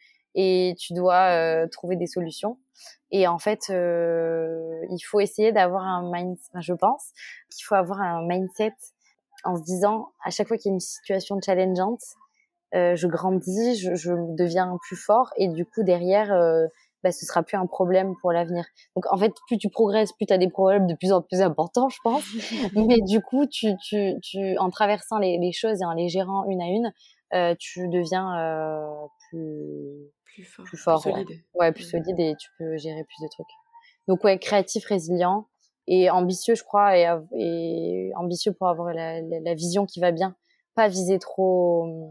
et 0.41 0.75
tu 0.79 0.93
dois 0.93 1.67
trouver 1.69 1.97
des 1.97 2.07
solutions. 2.07 2.59
Et 3.11 3.27
en 3.27 3.39
fait, 3.39 3.69
il 3.71 5.01
faut 5.05 5.21
essayer 5.21 5.51
d'avoir 5.51 5.83
un 5.83 6.11
mindset. 6.13 6.49
Enfin, 6.53 6.61
je 6.61 6.75
pense 6.75 7.13
qu'il 7.51 7.65
faut 7.65 7.75
avoir 7.75 8.01
un 8.01 8.27
mindset 8.27 8.75
en 9.45 9.57
se 9.57 9.63
disant 9.63 10.09
à 10.25 10.31
chaque 10.31 10.47
fois 10.47 10.57
qu'il 10.57 10.71
y 10.71 10.73
a 10.73 10.75
une 10.75 10.81
situation 10.81 11.41
challengeante 11.45 12.03
euh, 12.75 12.97
je 12.97 13.07
grandis, 13.07 13.77
je, 13.77 13.95
je, 13.95 14.13
deviens 14.37 14.77
plus 14.87 14.97
fort 14.97 15.31
et 15.39 15.49
du 15.49 15.65
coup 15.65 15.83
derrière, 15.83 16.31
euh, 16.33 16.67
bah, 17.03 17.13
ce 17.13 17.25
sera 17.25 17.43
plus 17.43 17.57
un 17.57 17.67
problème 17.67 18.15
pour 18.21 18.31
l'avenir. 18.31 18.65
Donc 18.95 19.07
en 19.11 19.17
fait, 19.17 19.33
plus 19.47 19.57
tu 19.57 19.71
progresses, 19.71 20.13
plus 20.13 20.27
tu 20.27 20.35
as 20.35 20.39
des 20.39 20.51
problèmes 20.51 20.87
de 20.87 20.95
plus 20.95 21.13
en 21.13 21.23
plus 21.23 21.41
importants, 21.41 21.89
je 21.89 21.99
pense. 22.03 22.25
Mais 22.75 23.01
du 23.01 23.23
coup, 23.23 23.47
tu, 23.47 23.75
tu, 23.79 24.15
tu, 24.23 24.59
en 24.59 24.69
traversant 24.69 25.19
les, 25.19 25.39
les 25.39 25.53
choses 25.53 25.81
et 25.81 25.85
en 25.87 25.93
les 25.93 26.11
gérant 26.11 26.45
une 26.45 26.61
à 26.61 26.67
une, 26.67 26.93
euh, 27.35 27.55
tu 27.59 27.89
deviens 27.89 28.39
euh, 28.39 29.07
plus, 29.31 30.11
plus 30.43 30.45
fort, 30.45 30.65
plus, 30.65 30.77
fort, 30.77 31.03
plus 31.03 31.11
solide. 31.11 31.29
Ouais. 31.55 31.73
plus 31.73 31.85
solide 31.85 32.19
et 32.19 32.35
tu 32.39 32.49
peux 32.59 32.77
gérer 32.77 33.05
plus 33.05 33.25
de 33.25 33.29
trucs. 33.31 33.47
Donc 34.07 34.25
ouais, 34.25 34.39
créatif, 34.39 34.85
résilient 34.87 35.49
et 35.87 36.11
ambitieux, 36.11 36.55
je 36.55 36.63
crois, 36.63 36.99
et, 36.99 37.09
et 37.37 38.13
ambitieux 38.17 38.53
pour 38.53 38.69
avoir 38.69 38.93
la, 38.93 39.21
la, 39.23 39.41
la 39.41 39.55
vision 39.55 39.87
qui 39.87 40.01
va 40.01 40.13
bien, 40.13 40.37
pas 40.75 40.89
viser 40.89 41.19
trop 41.19 42.11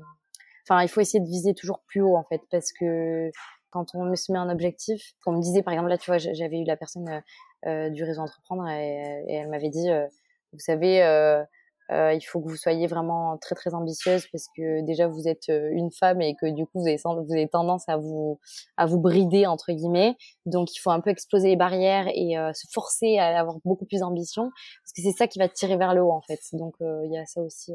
enfin, 0.68 0.84
il 0.84 0.88
faut 0.88 1.02
essayer 1.02 1.20
de 1.24 1.30
viser 1.30 1.54
toujours 1.54 1.82
plus 1.88 2.02
haut 2.02 2.16
en 2.16 2.24
fait, 2.24 2.42
parce 2.52 2.72
que 2.72 3.32
quand 3.70 3.94
on 3.94 4.14
se 4.16 4.32
met 4.32 4.38
un 4.40 4.50
objectif, 4.50 5.14
on 5.26 5.34
me 5.34 5.42
disait 5.42 5.62
par 5.62 5.74
exemple 5.74 5.90
là, 5.90 5.98
tu 5.98 6.10
vois, 6.10 6.18
j'avais 6.18 6.60
eu 6.60 6.66
la 6.66 6.78
personne 6.78 7.08
euh, 7.10 7.20
euh, 7.66 7.90
du 7.90 8.04
réseau 8.04 8.22
entreprendre 8.22 8.68
et, 8.68 9.26
elle 9.30 9.50
m'avait 9.50 9.70
dit, 9.70 9.90
euh, 9.90 10.08
vous 10.54 10.60
savez, 10.60 11.04
euh, 11.04 11.44
il 11.90 12.22
faut 12.22 12.42
que 12.42 12.50
vous 12.50 12.58
soyez 12.58 12.88
vraiment 12.88 13.38
très 13.38 13.56
très 13.56 13.74
ambitieuse 13.74 14.28
parce 14.32 14.48
que 14.56 14.86
déjà 14.86 15.08
vous 15.08 15.28
êtes 15.28 15.50
euh, 15.50 15.70
une 15.72 15.92
femme 15.92 16.22
et 16.22 16.36
que 16.36 16.46
du 16.48 16.66
coup 16.66 16.82
vous 16.82 16.88
avez, 16.88 17.48
tendance 17.48 17.88
à 17.88 17.98
vous 17.98 18.40
à 18.76 18.86
vous 18.86 19.00
brider 19.00 19.46
entre 19.46 19.72
guillemets. 19.72 20.16
Donc 20.46 20.76
il 20.76 20.80
faut 20.80 20.92
un 20.92 21.00
peu 21.00 21.10
exploser 21.10 21.50
les 21.50 21.56
barrières 21.56 22.08
et 22.14 22.38
euh, 22.38 22.52
se 22.54 22.68
forcer 22.74 23.18
à 23.18 23.40
avoir 23.40 23.58
beaucoup 23.64 23.86
plus 23.86 24.00
d'ambition 24.00 24.52
parce 24.84 24.94
que 24.96 25.02
c'est 25.02 25.18
ça 25.18 25.28
qui 25.28 25.40
va 25.40 25.48
tirer 25.48 25.78
vers 25.78 25.94
le 25.94 26.02
haut 26.02 26.12
en 26.12 26.22
fait. 26.22 26.40
Donc 26.54 26.76
il 26.80 27.12
y 27.12 27.18
a 27.18 27.26
ça 27.26 27.42
aussi 27.42 27.74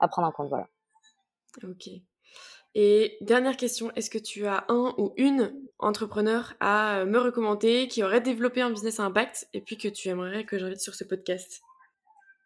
à 0.00 0.08
prendre 0.08 0.28
en 0.28 0.32
compte. 0.32 0.48
Voilà. 0.48 0.68
Ok. 1.64 1.88
Et 2.74 3.16
dernière 3.22 3.56
question, 3.56 3.90
est-ce 3.96 4.10
que 4.10 4.18
tu 4.18 4.46
as 4.46 4.64
un 4.68 4.94
ou 4.98 5.12
une 5.16 5.52
entrepreneur 5.78 6.54
à 6.60 7.04
me 7.06 7.18
recommander 7.18 7.88
qui 7.88 8.02
aurait 8.02 8.20
développé 8.20 8.60
un 8.60 8.70
business 8.70 9.00
impact 9.00 9.48
et 9.54 9.60
puis 9.60 9.78
que 9.78 9.88
tu 9.88 10.08
aimerais 10.08 10.44
que 10.44 10.58
j'invite 10.58 10.80
sur 10.80 10.94
ce 10.94 11.04
podcast? 11.04 11.62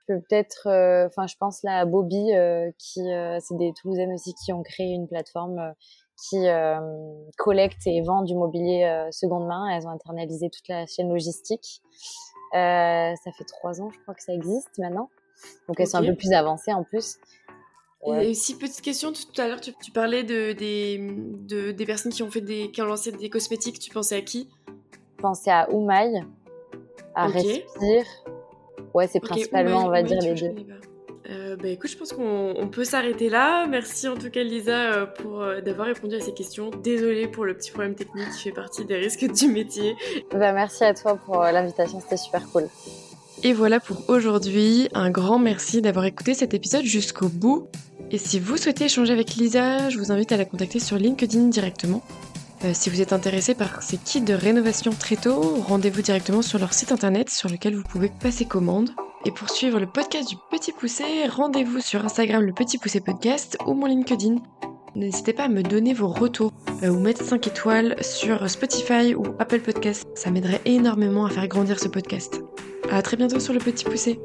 Peut-être, 0.06 0.68
euh, 0.68 1.06
enfin, 1.06 1.26
je 1.26 1.36
pense 1.38 1.62
là 1.62 1.78
à 1.78 1.84
Bobby, 1.84 2.32
euh, 2.34 2.70
qui, 2.78 3.00
euh, 3.00 3.38
c'est 3.40 3.56
des 3.56 3.72
Toulousaines 3.72 4.12
aussi 4.12 4.34
qui 4.34 4.52
ont 4.52 4.62
créé 4.62 4.92
une 4.92 5.08
plateforme 5.08 5.74
qui 6.28 6.46
collecte 7.36 7.84
et 7.86 8.00
vend 8.02 8.22
du 8.22 8.36
mobilier 8.36 9.08
seconde 9.10 9.48
main. 9.48 9.68
Elles 9.68 9.88
ont 9.88 9.90
internalisé 9.90 10.50
toute 10.50 10.68
la 10.68 10.86
chaîne 10.86 11.08
logistique. 11.08 11.82
ça 12.52 13.32
fait 13.36 13.44
trois 13.44 13.80
ans, 13.80 13.90
je 13.90 13.98
crois 14.02 14.14
que 14.14 14.22
ça 14.22 14.32
existe 14.32 14.78
maintenant. 14.78 15.10
Donc 15.66 15.80
elles 15.80 15.88
sont 15.88 15.98
un 15.98 16.04
peu 16.04 16.14
plus 16.14 16.32
avancées 16.32 16.72
en 16.72 16.84
plus. 16.84 17.16
Et 18.06 18.30
aussi 18.30 18.56
petite 18.56 18.82
question, 18.82 19.12
tout 19.12 19.40
à 19.40 19.48
l'heure 19.48 19.60
tu, 19.60 19.72
parlais 19.92 20.22
de 20.22 20.52
des, 20.52 20.98
de, 20.98 21.72
des 21.72 21.86
personnes 21.86 22.12
qui 22.12 22.22
ont 22.22 22.30
fait 22.30 22.40
des 22.40 22.70
qui 22.70 22.82
ont 22.82 22.86
lancé 22.86 23.10
des 23.10 23.28
cosmétiques. 23.28 23.80
Tu 23.80 23.90
pensais 23.90 24.16
à 24.16 24.22
qui? 24.22 24.48
Je 25.16 25.22
pensais 25.22 25.50
à 25.50 25.72
Oumaï, 25.72 26.24
à 27.16 27.26
Respire, 27.26 28.04
Ouais, 28.94 29.06
c'est 29.06 29.20
principalement, 29.20 29.84
on 29.86 29.88
va 29.88 30.02
dire, 30.02 30.20
les 30.20 30.34
deux. 30.34 30.54
Euh, 31.30 31.56
bah, 31.56 31.68
écoute, 31.68 31.90
je 31.90 31.96
pense 31.96 32.12
qu'on 32.12 32.68
peut 32.70 32.84
s'arrêter 32.84 33.28
là. 33.28 33.66
Merci 33.66 34.08
en 34.08 34.16
tout 34.16 34.28
cas 34.28 34.42
Lisa 34.42 34.92
euh, 34.92 35.06
pour 35.06 35.40
euh, 35.40 35.60
d'avoir 35.60 35.86
répondu 35.86 36.16
à 36.16 36.20
ces 36.20 36.34
questions. 36.34 36.70
Désolée 36.82 37.28
pour 37.28 37.44
le 37.44 37.54
petit 37.54 37.70
problème 37.70 37.94
technique 37.94 38.28
qui 38.30 38.42
fait 38.42 38.52
partie 38.52 38.84
des 38.84 38.96
risques 38.96 39.30
du 39.32 39.48
métier. 39.48 39.94
Bah, 40.32 40.52
merci 40.52 40.84
à 40.84 40.94
toi 40.94 41.16
pour 41.16 41.42
l'invitation, 41.42 42.00
c'était 42.00 42.16
super 42.16 42.48
cool. 42.50 42.68
Et 43.44 43.52
voilà 43.52 43.80
pour 43.80 44.08
aujourd'hui. 44.08 44.88
Un 44.94 45.10
grand 45.10 45.38
merci 45.38 45.80
d'avoir 45.80 46.04
écouté 46.04 46.34
cet 46.34 46.54
épisode 46.54 46.84
jusqu'au 46.84 47.28
bout. 47.28 47.68
Et 48.10 48.18
si 48.18 48.38
vous 48.38 48.56
souhaitez 48.56 48.84
échanger 48.84 49.12
avec 49.12 49.34
Lisa, 49.34 49.88
je 49.88 49.98
vous 49.98 50.12
invite 50.12 50.32
à 50.32 50.36
la 50.36 50.44
contacter 50.44 50.80
sur 50.80 50.96
LinkedIn 50.96 51.48
directement. 51.48 52.02
Euh, 52.64 52.70
si 52.74 52.90
vous 52.90 53.00
êtes 53.00 53.12
intéressé 53.12 53.54
par 53.54 53.82
ces 53.82 53.96
kits 53.96 54.20
de 54.20 54.34
rénovation 54.34 54.92
très 54.92 55.16
tôt, 55.16 55.40
rendez-vous 55.66 56.02
directement 56.02 56.42
sur 56.42 56.58
leur 56.58 56.72
site 56.72 56.92
internet 56.92 57.28
sur 57.28 57.48
lequel 57.48 57.74
vous 57.74 57.82
pouvez 57.82 58.08
passer 58.08 58.44
commande. 58.44 58.90
Et 59.24 59.32
pour 59.32 59.50
suivre 59.50 59.80
le 59.80 59.86
podcast 59.86 60.28
du 60.28 60.36
Petit 60.50 60.72
Poussé, 60.72 61.04
rendez-vous 61.28 61.80
sur 61.80 62.04
Instagram 62.04 62.42
le 62.42 62.52
Petit 62.52 62.78
Poussé 62.78 63.00
Podcast 63.00 63.56
ou 63.66 63.74
mon 63.74 63.86
LinkedIn. 63.86 64.36
N'hésitez 64.94 65.32
pas 65.32 65.44
à 65.44 65.48
me 65.48 65.62
donner 65.62 65.94
vos 65.94 66.08
retours 66.08 66.52
euh, 66.82 66.90
ou 66.90 67.00
mettre 67.00 67.24
5 67.24 67.46
étoiles 67.46 67.96
sur 68.02 68.48
Spotify 68.48 69.14
ou 69.14 69.24
Apple 69.38 69.60
Podcast. 69.60 70.06
Ça 70.14 70.30
m'aiderait 70.30 70.60
énormément 70.64 71.24
à 71.24 71.30
faire 71.30 71.48
grandir 71.48 71.80
ce 71.80 71.88
podcast. 71.88 72.42
À 72.90 73.02
très 73.02 73.16
bientôt 73.16 73.40
sur 73.40 73.54
le 73.54 73.60
Petit 73.60 73.84
Poussé. 73.84 74.20